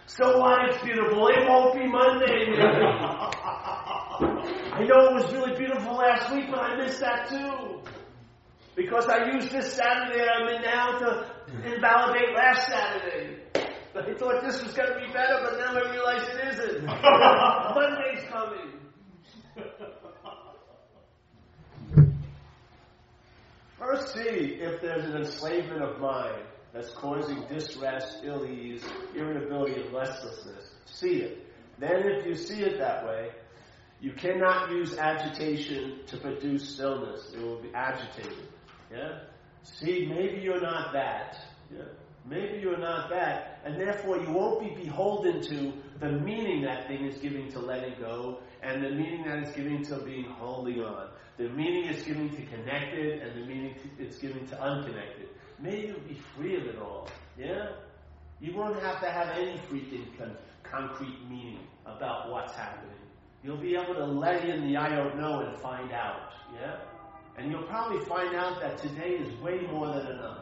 so 0.06 0.38
what? 0.38 0.70
It's 0.70 0.82
beautiful. 0.82 1.28
It 1.28 1.46
won't 1.46 1.74
be 1.74 1.86
Monday. 1.86 2.56
I 4.72 4.84
know 4.88 5.08
it 5.08 5.14
was 5.14 5.32
really 5.32 5.56
beautiful 5.56 5.94
last 5.94 6.32
week, 6.32 6.46
but 6.50 6.60
I 6.60 6.76
missed 6.76 7.00
that 7.00 7.28
too. 7.28 7.82
Because 8.74 9.06
I 9.08 9.30
used 9.32 9.50
this 9.52 9.74
Saturday 9.74 10.26
I'm 10.26 10.48
in 10.48 10.62
now 10.62 10.98
to 10.98 11.26
invalidate 11.64 12.34
last 12.34 12.66
Saturday. 12.66 13.40
I 13.96 14.12
thought 14.14 14.42
this 14.42 14.60
was 14.62 14.72
going 14.74 14.92
to 14.92 14.98
be 15.06 15.12
better, 15.12 15.38
but 15.42 15.58
now 15.58 15.76
I 15.76 15.90
realize 15.92 16.26
it 16.28 16.48
isn't. 16.54 16.84
Monday's 17.74 18.24
coming. 18.28 18.73
First, 23.84 24.14
see 24.14 24.20
if 24.60 24.80
there's 24.80 25.04
an 25.04 25.16
enslavement 25.16 25.82
of 25.82 26.00
mind 26.00 26.42
that's 26.72 26.88
causing 26.90 27.44
distress, 27.48 28.20
ill 28.24 28.46
ease, 28.46 28.82
irritability, 29.14 29.82
and 29.82 29.92
restlessness. 29.92 30.72
See 30.86 31.16
it. 31.16 31.46
Then, 31.78 32.06
if 32.06 32.26
you 32.26 32.34
see 32.34 32.62
it 32.62 32.78
that 32.78 33.04
way, 33.04 33.30
you 34.00 34.12
cannot 34.12 34.70
use 34.70 34.96
agitation 34.96 36.00
to 36.06 36.16
produce 36.16 36.66
stillness. 36.74 37.30
It 37.34 37.42
will 37.42 37.60
be 37.60 37.74
agitated. 37.74 38.48
Yeah? 38.90 39.18
See, 39.64 40.06
maybe 40.06 40.40
you're 40.40 40.62
not 40.62 40.94
that. 40.94 41.36
Yeah? 41.70 41.84
Maybe 42.26 42.60
you're 42.60 42.78
not 42.78 43.10
that, 43.10 43.60
and 43.66 43.78
therefore 43.78 44.16
you 44.16 44.30
won't 44.30 44.60
be 44.60 44.82
beholden 44.82 45.42
to 45.42 45.74
the 46.00 46.10
meaning 46.10 46.62
that 46.62 46.88
thing 46.88 47.04
is 47.04 47.18
giving 47.18 47.52
to 47.52 47.58
letting 47.58 48.00
go, 48.00 48.40
and 48.64 48.82
the 48.84 48.90
meaning 48.90 49.24
that 49.24 49.38
it's 49.40 49.52
giving 49.54 49.84
to 49.84 49.98
being 49.98 50.24
holding 50.24 50.82
on. 50.82 51.10
The 51.36 51.48
meaning 51.50 51.84
it's 51.84 52.04
giving 52.04 52.30
to 52.30 52.42
connected, 52.46 53.20
and 53.22 53.42
the 53.42 53.46
meaning 53.46 53.74
it's 53.98 54.18
giving 54.18 54.46
to 54.48 54.60
unconnected. 54.60 55.28
May 55.60 55.86
you 55.86 55.94
be 56.08 56.14
free 56.36 56.56
of 56.56 56.66
it 56.66 56.78
all. 56.78 57.08
Yeah? 57.36 57.72
You 58.40 58.56
won't 58.56 58.80
have 58.80 59.00
to 59.00 59.10
have 59.10 59.28
any 59.36 59.58
freaking 59.70 60.06
con- 60.18 60.36
concrete 60.62 61.18
meaning 61.28 61.60
about 61.86 62.30
what's 62.30 62.54
happening. 62.54 62.94
You'll 63.42 63.58
be 63.58 63.74
able 63.74 63.94
to 63.94 64.04
let 64.06 64.44
in 64.44 64.66
the 64.66 64.76
I 64.76 64.94
don't 64.94 65.18
know 65.18 65.40
and 65.40 65.56
find 65.58 65.92
out. 65.92 66.32
Yeah? 66.54 66.76
And 67.36 67.50
you'll 67.50 67.64
probably 67.64 68.04
find 68.06 68.34
out 68.34 68.60
that 68.60 68.78
today 68.78 69.16
is 69.16 69.40
way 69.40 69.60
more 69.70 69.88
than 69.88 70.06
enough. 70.06 70.38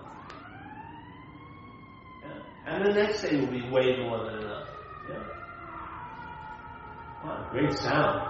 Yeah? 2.22 2.42
And 2.66 2.84
the 2.84 2.92
next 2.92 3.22
day 3.22 3.36
will 3.40 3.50
be 3.50 3.68
way 3.70 3.96
more 4.04 4.24
than 4.24 4.38
enough. 4.42 4.68
Yeah? 5.08 5.41
Wow, 7.24 7.48
great 7.50 7.72
sound. 7.72 8.28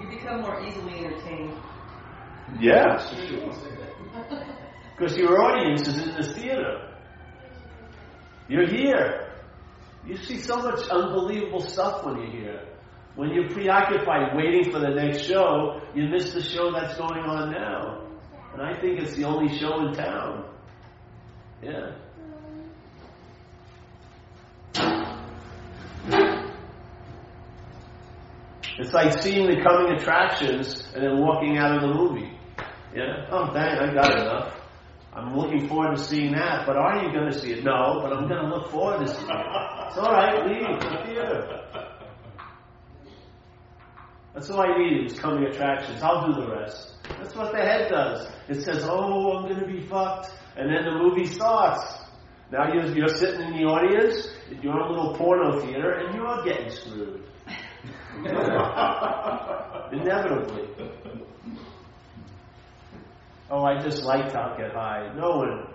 You 0.00 0.08
become 0.08 0.40
more 0.40 0.60
easily 0.66 1.04
entertained. 1.04 1.54
Yeah. 2.58 2.96
Because 4.96 5.16
your 5.16 5.40
audience 5.42 5.88
is 5.88 5.96
in 5.96 6.14
the 6.14 6.34
theater. 6.34 6.90
You're 8.48 8.68
here. 8.68 9.32
You 10.06 10.16
see 10.18 10.36
so 10.38 10.56
much 10.56 10.86
unbelievable 10.88 11.60
stuff 11.60 12.04
when 12.04 12.16
you're 12.16 12.30
here. 12.30 12.68
When 13.14 13.30
you're 13.30 13.48
preoccupied 13.48 14.36
waiting 14.36 14.70
for 14.70 14.78
the 14.78 14.90
next 14.90 15.22
show, 15.22 15.80
you 15.94 16.08
miss 16.08 16.34
the 16.34 16.42
show 16.42 16.70
that's 16.72 16.98
going 16.98 17.22
on 17.22 17.50
now. 17.50 18.06
And 18.52 18.60
I 18.60 18.78
think 18.80 19.00
it's 19.00 19.14
the 19.14 19.24
only 19.24 19.56
show 19.58 19.86
in 19.86 19.94
town. 19.94 20.44
Yeah. 21.62 21.92
It's 28.80 28.94
like 28.94 29.12
seeing 29.20 29.46
the 29.46 29.62
coming 29.62 29.92
attractions 29.92 30.88
and 30.94 31.04
then 31.04 31.20
walking 31.20 31.58
out 31.58 31.76
of 31.76 31.82
the 31.82 31.94
movie. 31.94 32.32
Yeah? 32.94 33.26
Oh, 33.30 33.52
dang, 33.52 33.78
I 33.78 33.92
got 33.92 34.10
enough. 34.18 34.54
I'm 35.12 35.36
looking 35.36 35.68
forward 35.68 35.96
to 35.96 36.02
seeing 36.02 36.32
that, 36.32 36.66
but 36.66 36.76
are 36.76 37.02
you 37.04 37.12
going 37.12 37.30
to 37.30 37.38
see 37.38 37.52
it? 37.52 37.62
No, 37.62 38.00
but 38.02 38.12
I'm 38.12 38.26
going 38.26 38.40
to 38.42 38.48
look 38.48 38.70
forward 38.70 39.06
to 39.06 39.12
seeing 39.12 39.28
it. 39.28 39.46
It's 39.86 39.98
all 39.98 40.12
right, 40.12 40.46
leave 40.46 40.80
the 40.80 41.02
theater. 41.04 41.60
That's 44.32 44.48
all 44.48 44.62
I 44.62 44.78
need 44.78 45.06
is 45.06 45.18
coming 45.18 45.44
attractions. 45.44 46.00
I'll 46.02 46.32
do 46.32 46.40
the 46.40 46.50
rest. 46.50 46.94
That's 47.18 47.34
what 47.34 47.52
the 47.52 47.58
head 47.58 47.90
does. 47.90 48.28
It 48.48 48.62
says, 48.62 48.84
oh, 48.84 49.36
I'm 49.36 49.48
going 49.48 49.60
to 49.60 49.66
be 49.66 49.86
fucked. 49.86 50.30
And 50.56 50.70
then 50.70 50.84
the 50.84 51.02
movie 51.02 51.26
starts. 51.26 51.82
Now 52.50 52.72
you're, 52.72 52.86
you're 52.96 53.08
sitting 53.08 53.42
in 53.42 53.52
the 53.52 53.64
audience, 53.64 54.28
you're 54.62 54.72
in 54.72 54.80
a 54.80 54.88
little 54.88 55.14
porno 55.16 55.60
theater, 55.60 55.92
and 55.92 56.14
you're 56.14 56.44
getting 56.44 56.70
screwed. 56.70 57.24
Inevitably. 59.92 60.68
Oh, 63.50 63.64
I 63.64 63.82
just 63.82 64.02
like 64.04 64.26
to 64.32 64.54
get 64.58 64.72
high. 64.72 65.12
No 65.16 65.36
one, 65.36 65.66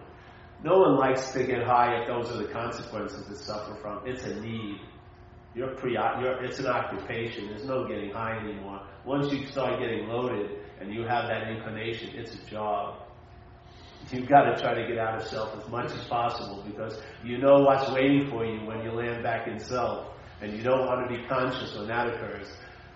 no 0.64 0.78
one 0.78 0.96
likes 0.98 1.32
to 1.34 1.44
get 1.44 1.64
high 1.64 2.02
if 2.02 2.08
those 2.08 2.32
are 2.32 2.38
the 2.38 2.52
consequences 2.54 3.26
to 3.28 3.36
suffer 3.36 3.76
from. 3.82 4.02
It's 4.06 4.24
a 4.24 4.40
need. 4.40 4.80
You're 5.56 5.76
pre, 5.76 5.94
you're, 5.94 6.44
it's 6.44 6.60
an 6.60 6.68
occupation. 6.68 7.48
There's 7.48 7.66
no 7.66 7.88
getting 7.88 8.12
high 8.12 8.38
anymore. 8.38 8.82
Once 9.06 9.34
you 9.34 9.48
start 9.48 9.80
getting 9.80 10.08
loaded 10.08 10.52
and 10.80 10.94
you 10.94 11.02
have 11.02 11.28
that 11.28 11.50
inclination, 11.50 12.12
it's 12.14 12.36
a 12.36 12.46
job. 12.46 13.02
You've 14.12 14.30
got 14.30 14.44
to 14.44 14.62
try 14.62 14.76
to 14.76 14.88
get 14.88 15.00
out 15.00 15.20
of 15.20 15.28
self 15.28 15.58
as 15.58 15.68
much 15.70 15.92
as 15.92 16.06
possible 16.08 16.64
because 16.64 17.02
you 17.24 17.40
know 17.40 17.62
what's 17.62 17.90
waiting 17.92 18.30
for 18.30 18.46
you 18.46 18.64
when 18.68 18.84
you 18.84 18.92
land 18.92 19.24
back 19.24 19.48
in 19.48 19.60
self 19.60 20.15
and 20.42 20.54
you 20.56 20.64
don't 20.64 20.86
want 20.86 21.08
to 21.08 21.16
be 21.16 21.26
conscious 21.28 21.76
when 21.76 21.88
that 21.88 22.08
occurs. 22.08 22.48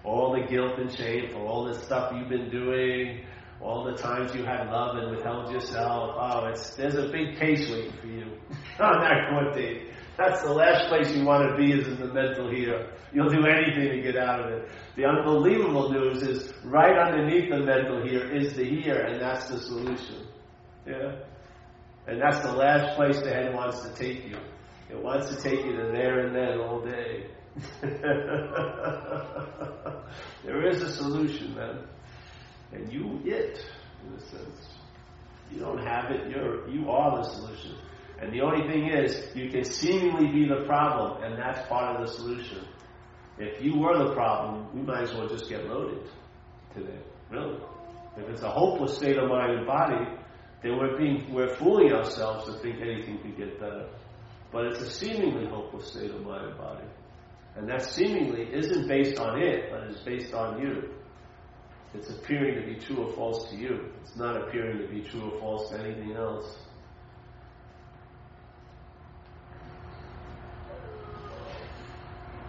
All 0.03 0.33
the 0.33 0.47
guilt 0.47 0.79
and 0.79 0.91
shame 0.91 1.29
for 1.31 1.39
all 1.39 1.65
the 1.65 1.73
stuff 1.73 2.13
you've 2.15 2.29
been 2.29 2.49
doing, 2.49 3.25
all 3.61 3.83
the 3.83 3.97
times 3.97 4.33
you 4.33 4.45
had 4.45 4.69
love 4.69 4.95
and 4.97 5.11
withheld 5.11 5.51
yourself. 5.51 6.15
Oh, 6.17 6.45
it's 6.45 6.75
there's 6.75 6.95
a 6.95 7.09
big 7.09 7.37
case 7.37 7.69
waiting 7.69 7.93
for 7.99 8.07
you 8.07 8.23
on 8.79 9.01
that 9.01 9.29
court 9.29 9.53
date. 9.55 9.91
That's 10.17 10.41
the 10.41 10.51
last 10.51 10.87
place 10.89 11.15
you 11.15 11.23
want 11.23 11.49
to 11.49 11.55
be 11.57 11.71
is 11.71 11.87
in 11.87 11.97
the 11.99 12.13
mental 12.13 12.49
here. 12.53 12.91
You'll 13.13 13.29
do 13.29 13.45
anything 13.45 13.89
to 13.89 14.01
get 14.01 14.17
out 14.17 14.41
of 14.41 14.51
it. 14.51 14.69
The 14.95 15.05
unbelievable 15.05 15.91
news 15.91 16.21
is 16.23 16.53
right 16.65 16.97
underneath 16.97 17.49
the 17.49 17.59
mental 17.59 18.05
here 18.05 18.29
is 18.29 18.53
the 18.55 18.65
here, 18.65 19.01
and 19.01 19.21
that's 19.21 19.47
the 19.47 19.59
solution. 19.59 20.27
Yeah. 20.85 21.15
And 22.07 22.21
that's 22.21 22.39
the 22.41 22.51
last 22.51 22.95
place 22.95 23.19
the 23.21 23.29
head 23.29 23.53
wants 23.53 23.81
to 23.81 23.93
take 23.93 24.27
you. 24.27 24.37
It 24.89 25.01
wants 25.01 25.29
to 25.35 25.41
take 25.41 25.63
you 25.65 25.73
to 25.73 25.91
there 25.91 26.25
and 26.25 26.35
then 26.35 26.59
all 26.59 26.81
day. 26.81 27.27
there 30.43 30.67
is 30.67 30.81
a 30.81 30.91
solution, 30.93 31.55
man. 31.55 31.83
And 32.71 32.91
you 32.91 33.21
it, 33.25 33.65
in 34.05 34.13
a 34.13 34.19
sense. 34.19 34.69
You 35.51 35.59
don't 35.59 35.85
have 35.85 36.11
it, 36.11 36.29
you're 36.29 36.69
you 36.69 36.89
are 36.89 37.17
the 37.17 37.23
solution. 37.23 37.75
And 38.21 38.33
the 38.33 38.41
only 38.41 38.67
thing 38.67 38.87
is, 38.87 39.29
you 39.35 39.49
can 39.49 39.63
seemingly 39.63 40.27
be 40.27 40.47
the 40.47 40.65
problem, 40.65 41.23
and 41.23 41.37
that's 41.39 41.67
part 41.69 41.95
of 41.95 42.05
the 42.05 42.13
solution. 42.13 42.65
If 43.37 43.63
you 43.63 43.79
were 43.79 43.97
the 43.97 44.13
problem, 44.13 44.67
we 44.75 44.81
might 44.81 45.03
as 45.03 45.13
well 45.13 45.27
just 45.27 45.49
get 45.49 45.65
loaded 45.65 46.03
today. 46.75 46.99
Really. 47.29 47.57
If 48.17 48.27
it's 48.27 48.41
a 48.41 48.49
hopeless 48.49 48.97
state 48.97 49.17
of 49.17 49.29
mind 49.29 49.59
and 49.59 49.65
body, 49.65 50.05
then 50.61 50.77
we're 50.77 50.97
being 50.97 51.33
we're 51.33 51.55
fooling 51.55 51.93
ourselves 51.93 52.45
to 52.47 52.59
think 52.59 52.81
anything 52.81 53.19
could 53.19 53.37
get 53.37 53.59
better. 53.59 53.87
But 54.51 54.65
it's 54.65 54.79
a 54.81 54.89
seemingly 54.89 55.47
hopeless 55.47 55.91
state 55.91 56.11
of 56.11 56.23
mind 56.23 56.47
and 56.47 56.57
body. 56.57 56.85
And 57.55 57.69
that 57.69 57.83
seemingly 57.83 58.51
isn't 58.53 58.87
based 58.87 59.19
on 59.19 59.41
it, 59.41 59.71
but 59.71 59.83
is 59.83 59.99
based 59.99 60.33
on 60.33 60.61
you. 60.61 60.93
It's 61.93 62.09
appearing 62.09 62.61
to 62.61 62.67
be 62.67 62.79
true 62.79 63.05
or 63.05 63.13
false 63.13 63.49
to 63.49 63.55
you. 63.55 63.91
It's 64.03 64.15
not 64.15 64.37
appearing 64.37 64.79
to 64.79 64.87
be 64.87 65.01
true 65.01 65.31
or 65.31 65.39
false 65.39 65.69
to 65.71 65.79
anything 65.79 66.13
else. 66.13 66.57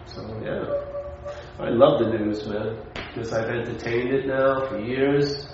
So 0.05 0.21
yeah, 0.43 1.65
I 1.65 1.69
love 1.69 1.99
the 1.99 2.17
news, 2.17 2.45
man, 2.45 2.77
because 2.93 3.31
I've 3.31 3.49
entertained 3.49 4.13
it 4.13 4.27
now 4.27 4.67
for 4.67 4.77
years, 4.77 5.47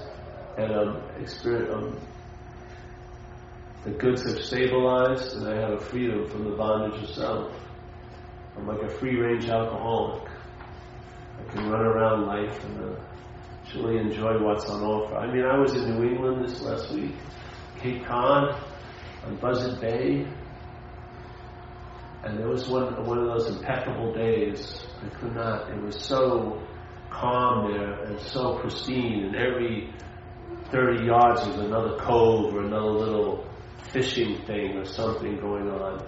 and 0.58 0.72
I'm 0.72 1.22
experience. 1.22 1.74
Um, 1.74 2.00
the 3.84 3.92
goods 3.92 4.24
have 4.24 4.44
stabilized, 4.44 5.36
and 5.38 5.48
I 5.48 5.56
have 5.62 5.72
a 5.72 5.80
freedom 5.80 6.28
from 6.30 6.44
the 6.50 6.56
bondage 6.56 7.02
of 7.04 7.10
self. 7.10 7.54
I'm 8.58 8.68
like 8.68 8.82
a 8.82 8.90
free-range 8.90 9.48
alcoholic. 9.48 10.28
I 11.40 11.52
can 11.52 11.70
run 11.70 11.86
around 11.86 12.26
life 12.26 12.64
and 12.64 12.84
uh, 12.84 13.00
truly 13.70 14.00
enjoy 14.00 14.42
what's 14.44 14.66
on 14.66 14.82
offer. 14.84 15.16
I 15.16 15.32
mean, 15.32 15.46
I 15.46 15.58
was 15.58 15.74
in 15.74 15.90
New 15.90 16.08
England 16.10 16.44
this 16.48 16.62
last 16.62 16.92
week, 16.92 17.14
Cape 17.80 18.06
Cod, 18.06 18.60
on 19.26 19.36
Buzzard 19.38 19.80
Bay, 19.80 20.28
and 22.24 22.38
there 22.38 22.48
was 22.48 22.68
one 22.68 23.06
one 23.06 23.20
of 23.20 23.28
those 23.28 23.56
impeccable 23.56 24.14
days. 24.14 24.86
I 25.06 25.10
could 25.20 25.36
not. 25.36 25.70
It 25.70 25.82
was 25.82 26.04
so 26.04 26.62
calm 27.10 27.72
there 27.72 28.04
and 28.06 28.20
so 28.20 28.58
pristine. 28.60 29.26
And 29.26 29.36
every 29.36 29.94
thirty 30.72 31.06
yards 31.06 31.46
was 31.46 31.58
another 31.58 31.98
cove 31.98 32.56
or 32.56 32.64
another 32.64 32.92
little 32.92 33.48
fishing 33.92 34.46
thing 34.46 34.78
or 34.78 34.86
something 34.86 35.38
going 35.40 35.70
on. 35.70 36.06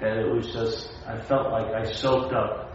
And 0.00 0.20
it 0.20 0.32
was 0.32 0.52
just. 0.52 0.92
I 1.06 1.20
felt 1.20 1.50
like 1.50 1.74
I 1.74 1.90
soaked 1.90 2.32
up 2.32 2.70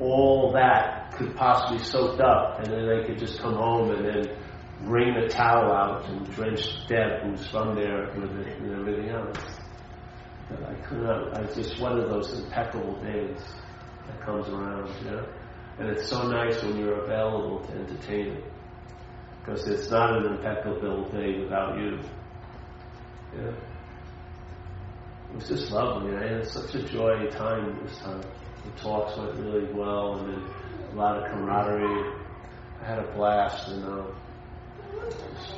all 0.00 0.52
that 0.52 1.12
could 1.12 1.36
possibly 1.36 1.82
soaked 1.84 2.20
up, 2.20 2.58
and 2.58 2.72
then 2.72 2.88
I 2.88 3.06
could 3.06 3.18
just 3.18 3.38
come 3.38 3.54
home 3.54 3.90
and 3.90 4.04
then 4.04 4.36
wring 4.82 5.14
the 5.14 5.28
towel 5.28 5.70
out 5.70 6.08
and 6.08 6.28
drench 6.32 6.86
Deb, 6.88 7.22
who's 7.22 7.46
from 7.48 7.74
there, 7.76 8.10
with 8.16 8.46
it 8.46 8.58
and 8.58 8.80
everything 8.80 9.10
else. 9.10 9.38
I 10.50 10.74
could 10.86 11.02
not, 11.02 11.38
I 11.38 11.44
just 11.54 11.80
one 11.80 11.98
of 11.98 12.10
those 12.10 12.32
impeccable 12.40 13.00
days 13.02 13.38
that 14.06 14.20
comes 14.20 14.48
around, 14.48 14.90
you 15.02 15.10
know? 15.10 15.26
And 15.78 15.88
it's 15.88 16.08
so 16.08 16.28
nice 16.28 16.62
when 16.62 16.76
you're 16.76 17.04
available 17.04 17.60
to 17.66 17.72
entertain 17.72 18.32
it. 18.32 18.44
Because 19.40 19.66
it's 19.66 19.90
not 19.90 20.16
an 20.16 20.34
impeccable 20.34 21.08
day 21.10 21.40
without 21.40 21.78
you. 21.78 22.00
Yeah. 23.36 23.52
It 25.30 25.36
was 25.36 25.48
just 25.48 25.70
lovely. 25.70 26.14
I 26.14 26.28
had 26.28 26.46
such 26.46 26.74
a 26.74 26.82
joy 26.82 27.26
time 27.30 27.78
this 27.84 27.96
time. 27.98 28.20
The 28.64 28.80
talks 28.80 29.16
went 29.16 29.34
really 29.38 29.72
well 29.72 30.18
and 30.18 30.34
then 30.34 30.44
a 30.92 30.94
lot 30.94 31.16
of 31.16 31.30
camaraderie. 31.30 32.12
I 32.80 32.84
had 32.84 32.98
a 32.98 33.12
blast 33.14 33.68
and 33.68 33.84
uh, 33.84 34.04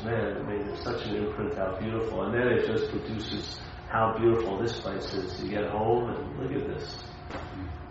man, 0.04 0.36
I 0.36 0.42
mean, 0.42 0.60
it's 0.68 0.84
such 0.84 1.04
an 1.06 1.16
imprint 1.16 1.56
how 1.56 1.76
beautiful. 1.80 2.22
And 2.22 2.34
then 2.34 2.48
it 2.48 2.66
just 2.66 2.90
produces 2.90 3.58
how 3.88 4.16
beautiful 4.16 4.62
this 4.62 4.78
place 4.80 5.12
is. 5.12 5.42
You 5.42 5.50
get 5.50 5.70
home 5.70 6.10
and 6.10 6.38
look 6.38 6.62
at 6.62 6.68
this. 6.68 6.98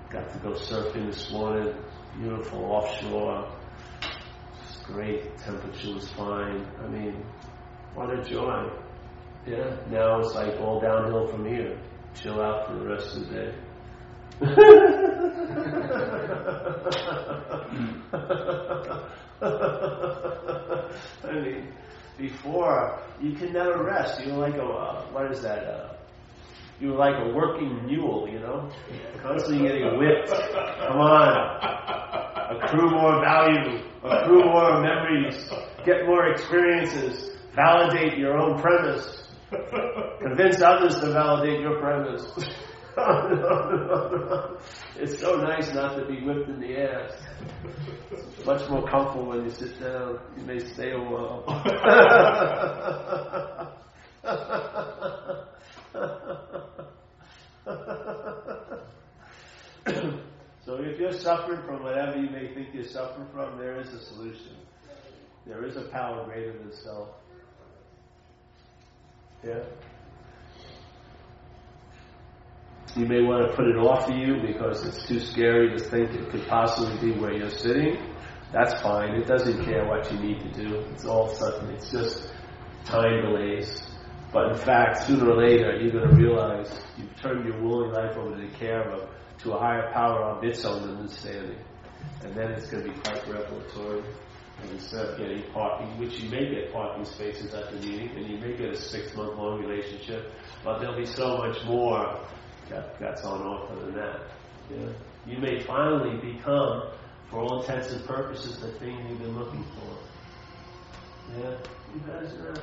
Got 0.09 0.31
to 0.31 0.39
go 0.39 0.51
surfing 0.51 1.07
this 1.07 1.31
morning. 1.31 1.75
Beautiful 2.17 2.63
offshore. 2.65 3.51
Just 4.61 4.83
great. 4.85 5.37
Temperature 5.39 5.95
was 5.95 6.09
fine. 6.11 6.65
I 6.81 6.87
mean, 6.87 7.25
what 7.95 8.09
a 8.09 8.23
joy. 8.23 8.69
Yeah. 9.45 9.75
Now 9.89 10.19
it's 10.19 10.33
like 10.35 10.59
all 10.61 10.79
downhill 10.79 11.27
from 11.27 11.45
here. 11.45 11.77
Chill 12.15 12.41
out 12.41 12.67
for 12.67 12.75
the 12.75 12.85
rest 12.87 13.17
of 13.17 13.27
the 13.27 13.35
day. 13.35 13.53
I 21.23 21.31
mean, 21.33 21.67
before 22.17 23.01
you 23.21 23.33
can 23.33 23.53
never 23.53 23.83
rest. 23.83 24.21
You're 24.25 24.37
like 24.37 24.55
a 24.55 24.63
uh, 24.63 25.05
what 25.11 25.31
is 25.31 25.41
that? 25.41 25.63
Uh, 25.65 25.93
you're 26.79 26.95
like 26.95 27.15
a 27.15 27.33
working 27.33 27.85
mule, 27.85 28.27
you 28.29 28.39
know, 28.39 28.69
constantly 29.21 29.67
getting 29.67 29.97
whipped. 29.97 30.29
Come 30.29 30.97
on, 30.97 32.57
accrue 32.57 32.89
more 32.89 33.21
value, 33.21 33.79
accrue 34.03 34.43
more 34.43 34.81
memories, 34.81 35.49
get 35.85 36.05
more 36.05 36.27
experiences, 36.27 37.37
validate 37.55 38.17
your 38.17 38.37
own 38.37 38.59
premise, 38.61 39.22
convince 40.21 40.61
others 40.61 40.99
to 40.99 41.11
validate 41.11 41.59
your 41.61 41.79
premise. 41.79 42.25
it's 44.97 45.19
so 45.19 45.37
nice 45.37 45.73
not 45.73 45.95
to 45.97 46.05
be 46.05 46.21
whipped 46.21 46.47
in 46.49 46.59
the 46.59 46.77
ass. 46.77 47.11
It's 48.11 48.45
much 48.45 48.69
more 48.69 48.87
comfortable 48.87 49.25
when 49.27 49.45
you 49.45 49.49
sit 49.49 49.79
down. 49.79 50.19
You 50.37 50.43
may 50.43 50.59
stay 50.59 50.91
a 50.91 50.99
while. 50.99 51.43
so 60.65 60.75
if 60.75 60.99
you're 60.99 61.11
suffering 61.13 61.61
from 61.65 61.81
whatever 61.83 62.17
you 62.17 62.29
may 62.29 62.53
think 62.53 62.69
you're 62.73 62.83
suffering 62.83 63.27
from, 63.33 63.57
there 63.57 63.79
is 63.79 63.91
a 63.93 63.99
solution. 63.99 64.55
There 65.45 65.65
is 65.65 65.77
a 65.77 65.83
power 65.89 66.25
greater 66.25 66.57
than 66.57 66.71
self. 66.71 67.09
Yeah? 69.45 69.59
You 72.95 73.05
may 73.07 73.21
want 73.23 73.49
to 73.49 73.55
put 73.55 73.67
it 73.67 73.75
off 73.75 74.09
of 74.09 74.15
you 74.15 74.41
because 74.45 74.85
it's 74.85 75.07
too 75.07 75.19
scary 75.19 75.77
to 75.77 75.83
think 75.83 76.11
it 76.11 76.29
could 76.29 76.47
possibly 76.47 77.11
be 77.11 77.19
where 77.19 77.33
you're 77.33 77.49
sitting. 77.49 77.97
That's 78.51 78.79
fine. 78.81 79.15
It 79.15 79.25
doesn't 79.25 79.65
care 79.65 79.85
what 79.85 80.11
you 80.11 80.19
need 80.19 80.39
to 80.41 80.51
do. 80.51 80.75
It's 80.93 81.05
all 81.05 81.27
sudden. 81.27 81.69
It's 81.71 81.91
just 81.91 82.31
time 82.85 83.23
delays. 83.23 83.81
But 84.31 84.51
in 84.51 84.57
fact, 84.57 85.07
sooner 85.07 85.29
or 85.29 85.37
later, 85.37 85.75
you're 85.79 85.91
going 85.91 86.09
to 86.09 86.15
realize 86.15 86.79
you've 86.97 87.15
turned 87.19 87.45
your 87.45 87.61
willing 87.61 87.91
life 87.91 88.15
over 88.15 88.35
to 88.35 88.47
the 88.47 88.53
care 88.55 88.91
of 88.91 89.09
to 89.39 89.53
a 89.53 89.59
higher 89.59 89.91
power 89.91 90.23
of 90.23 90.43
its 90.43 90.63
own 90.63 90.87
understanding. 90.87 91.57
And 92.23 92.35
then 92.35 92.51
it's 92.51 92.69
going 92.69 92.83
to 92.83 92.89
be 92.91 92.99
quite 92.99 93.27
revelatory. 93.27 94.03
Instead 94.71 95.05
of 95.05 95.17
getting 95.17 95.43
parking, 95.51 95.97
which 95.97 96.19
you 96.19 96.29
may 96.29 96.49
get 96.49 96.71
parking 96.73 97.05
spaces 97.05 97.53
at 97.53 97.71
the 97.71 97.77
meeting, 97.87 98.09
and 98.15 98.27
you 98.27 98.37
may 98.37 98.55
get 98.55 98.69
a 98.69 98.75
six 98.75 99.15
month 99.15 99.37
long 99.37 99.59
relationship, 99.61 100.31
but 100.63 100.79
there'll 100.79 100.97
be 100.97 101.05
so 101.05 101.37
much 101.37 101.63
more 101.65 102.19
that, 102.69 102.99
that's 102.99 103.23
on 103.23 103.41
offer 103.41 103.75
than 103.85 103.95
that. 103.95 104.21
Yeah? 104.71 104.89
You 105.25 105.37
may 105.39 105.59
finally 105.61 106.17
become, 106.33 106.89
for 107.29 107.39
all 107.39 107.61
intents 107.61 107.91
and 107.91 108.05
purposes, 108.05 108.59
the 108.59 108.71
thing 108.73 108.97
you've 109.09 109.19
been 109.19 109.37
looking 109.37 109.63
for. 109.75 109.97
Yeah? 111.39 111.57
You 111.93 112.01
guys 112.07 112.33
know? 112.33 112.53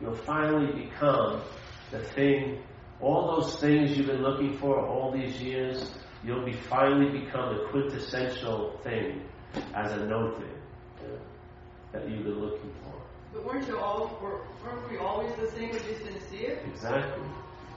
You'll 0.00 0.16
finally 0.16 0.84
become 0.84 1.42
the 1.90 2.00
thing, 2.00 2.62
all 3.00 3.40
those 3.40 3.56
things 3.60 3.96
you've 3.96 4.06
been 4.06 4.22
looking 4.22 4.56
for 4.58 4.84
all 4.86 5.12
these 5.12 5.40
years, 5.40 5.90
you'll 6.24 6.44
be 6.44 6.52
finally 6.52 7.20
become 7.20 7.56
the 7.56 7.64
quintessential 7.70 8.78
thing 8.82 9.22
as 9.74 9.92
a 9.92 10.06
no 10.06 10.32
thing 10.32 10.60
yeah, 11.02 11.16
that 11.92 12.08
you've 12.08 12.24
been 12.24 12.40
looking 12.40 12.72
for. 12.82 12.94
But 13.32 13.44
weren't 13.44 13.66
you 13.68 13.78
all, 13.78 14.18
were, 14.20 14.40
weren't 14.64 14.90
we 14.90 14.98
always 14.98 15.32
the 15.36 15.50
same? 15.50 15.70
We 15.70 15.78
just 15.78 16.04
didn't 16.04 16.22
see 16.30 16.38
it? 16.38 16.62
Exactly. 16.66 17.24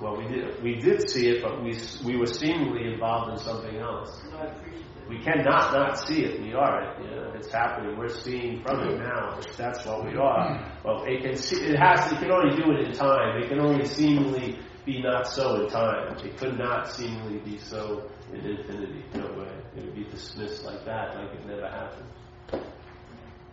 Well, 0.02 0.18
we 0.18 0.28
did. 0.28 0.62
We 0.64 0.76
did 0.76 1.10
see 1.10 1.30
it, 1.30 1.44
but 1.44 1.64
we 1.64 1.78
we 2.04 2.18
were 2.18 2.26
seemingly 2.26 2.92
involved 2.92 3.32
in 3.34 3.38
something 3.38 3.78
else. 3.78 4.22
No, 4.32 4.38
I 4.38 4.46
appreciate. 4.48 4.84
We 5.08 5.20
cannot 5.20 5.74
not 5.74 6.00
see 6.00 6.24
it. 6.24 6.42
We 6.42 6.54
are 6.54 6.82
it. 6.84 7.04
You 7.04 7.16
know, 7.16 7.34
it's 7.36 7.52
happening. 7.52 7.98
We're 7.98 8.10
seeing 8.10 8.62
from 8.64 8.80
it 8.90 8.98
now. 9.00 9.40
That's 9.58 9.86
what 9.86 10.06
we 10.06 10.18
are. 10.18 10.80
Well, 10.84 11.04
it 11.06 11.22
can 11.22 11.36
see. 11.36 11.58
It 11.64 11.78
has. 11.78 12.12
It 12.12 12.20
can 12.20 12.32
only 12.32 12.56
do 12.56 12.72
it 12.72 12.88
in 12.88 12.94
time. 12.94 13.42
It 13.42 13.50
can 13.50 13.60
only 13.60 13.86
seemingly 13.86 14.60
be 14.86 15.02
not 15.02 15.28
so 15.28 15.64
in 15.64 15.70
time. 15.70 16.18
It 16.18 16.38
could 16.38 16.58
not 16.58 16.92
seemingly 16.92 17.40
be 17.40 17.58
so 17.58 18.10
in 18.34 18.40
infinity. 18.40 19.04
No 19.14 19.28
way. 19.38 19.52
It 19.78 19.86
would 19.86 19.96
be 19.96 20.04
dismissed 20.06 20.64
like 20.66 20.84
that, 20.86 21.16
like 21.16 21.34
it 21.34 21.46
never 21.46 21.68
happened. 21.70 22.08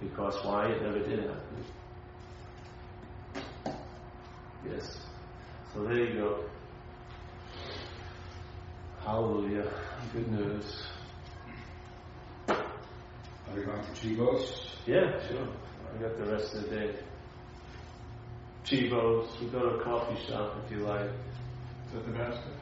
Because 0.01 0.45
why? 0.45 0.69
It 0.69 0.83
never 0.83 0.99
did 0.99 1.21
happen. 1.21 1.65
Yes. 4.69 4.99
So 5.73 5.83
there 5.85 5.97
you 5.97 6.15
go. 6.15 6.45
Hallelujah. 9.05 9.71
Good 10.13 10.31
news. 10.33 10.83
Are 12.49 13.57
we 13.57 13.63
going 13.65 13.83
to 13.83 13.91
Chivos? 13.93 14.67
Yeah, 14.87 15.27
sure. 15.29 15.47
I 15.95 16.03
got 16.03 16.17
the 16.19 16.33
rest 16.33 16.55
of 16.55 16.63
the 16.65 16.69
day. 16.77 16.95
Chivos. 18.65 19.41
We 19.41 19.49
go 19.49 19.61
to 19.61 19.77
a 19.77 19.85
coffee 19.85 20.19
shop 20.27 20.57
if 20.65 20.71
you 20.71 20.79
like. 20.85 21.03
Is 21.07 21.93
that 21.95 22.07
the 22.07 22.13
basket? 22.13 22.53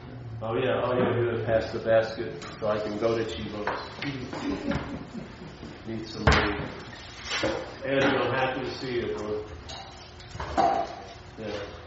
Oh 0.41 0.55
yeah, 0.55 0.81
oh 0.83 0.93
yeah, 0.97 1.09
we're 1.17 1.31
gonna 1.33 1.45
pass 1.45 1.71
the 1.71 1.79
basket 1.79 2.43
so 2.59 2.67
I 2.67 2.79
can 2.79 2.97
go 2.97 3.17
to 3.17 3.23
Chivos. 3.25 3.79
Need 5.87 6.07
some 6.07 6.23
money. 6.23 6.57
Andrew, 7.85 8.19
I'm 8.19 8.33
happy 8.33 8.61
to 8.65 8.77
see 8.79 8.93
you, 8.93 9.15
bro. 9.15 9.45
Yeah. 11.39 11.79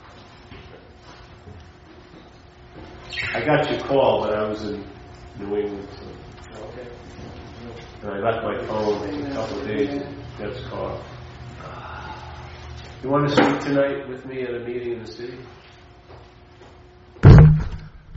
I 3.35 3.41
got 3.45 3.71
your 3.71 3.87
call, 3.87 4.25
but 4.25 4.35
I 4.35 4.49
was 4.49 4.61
in 4.63 4.85
New 5.39 5.57
England, 5.57 5.89
so. 5.93 6.05
Okay. 6.69 6.89
And 8.03 8.11
I 8.11 8.19
left 8.19 8.45
my 8.45 8.67
phone 8.67 8.99
for 8.99 9.27
a 9.27 9.35
couple 9.35 9.61
of 9.61 9.67
days 9.69 9.91
in 9.91 10.25
Deb's 10.39 10.69
car. 10.71 11.03
You 13.03 13.11
want 13.11 13.29
to 13.29 13.35
speak 13.35 13.61
tonight 13.61 14.09
with 14.09 14.25
me 14.27 14.43
at 14.43 14.55
a 14.55 14.61
meeting 14.61 14.93
in 14.93 15.01
the 15.01 15.07
city? 15.11 15.39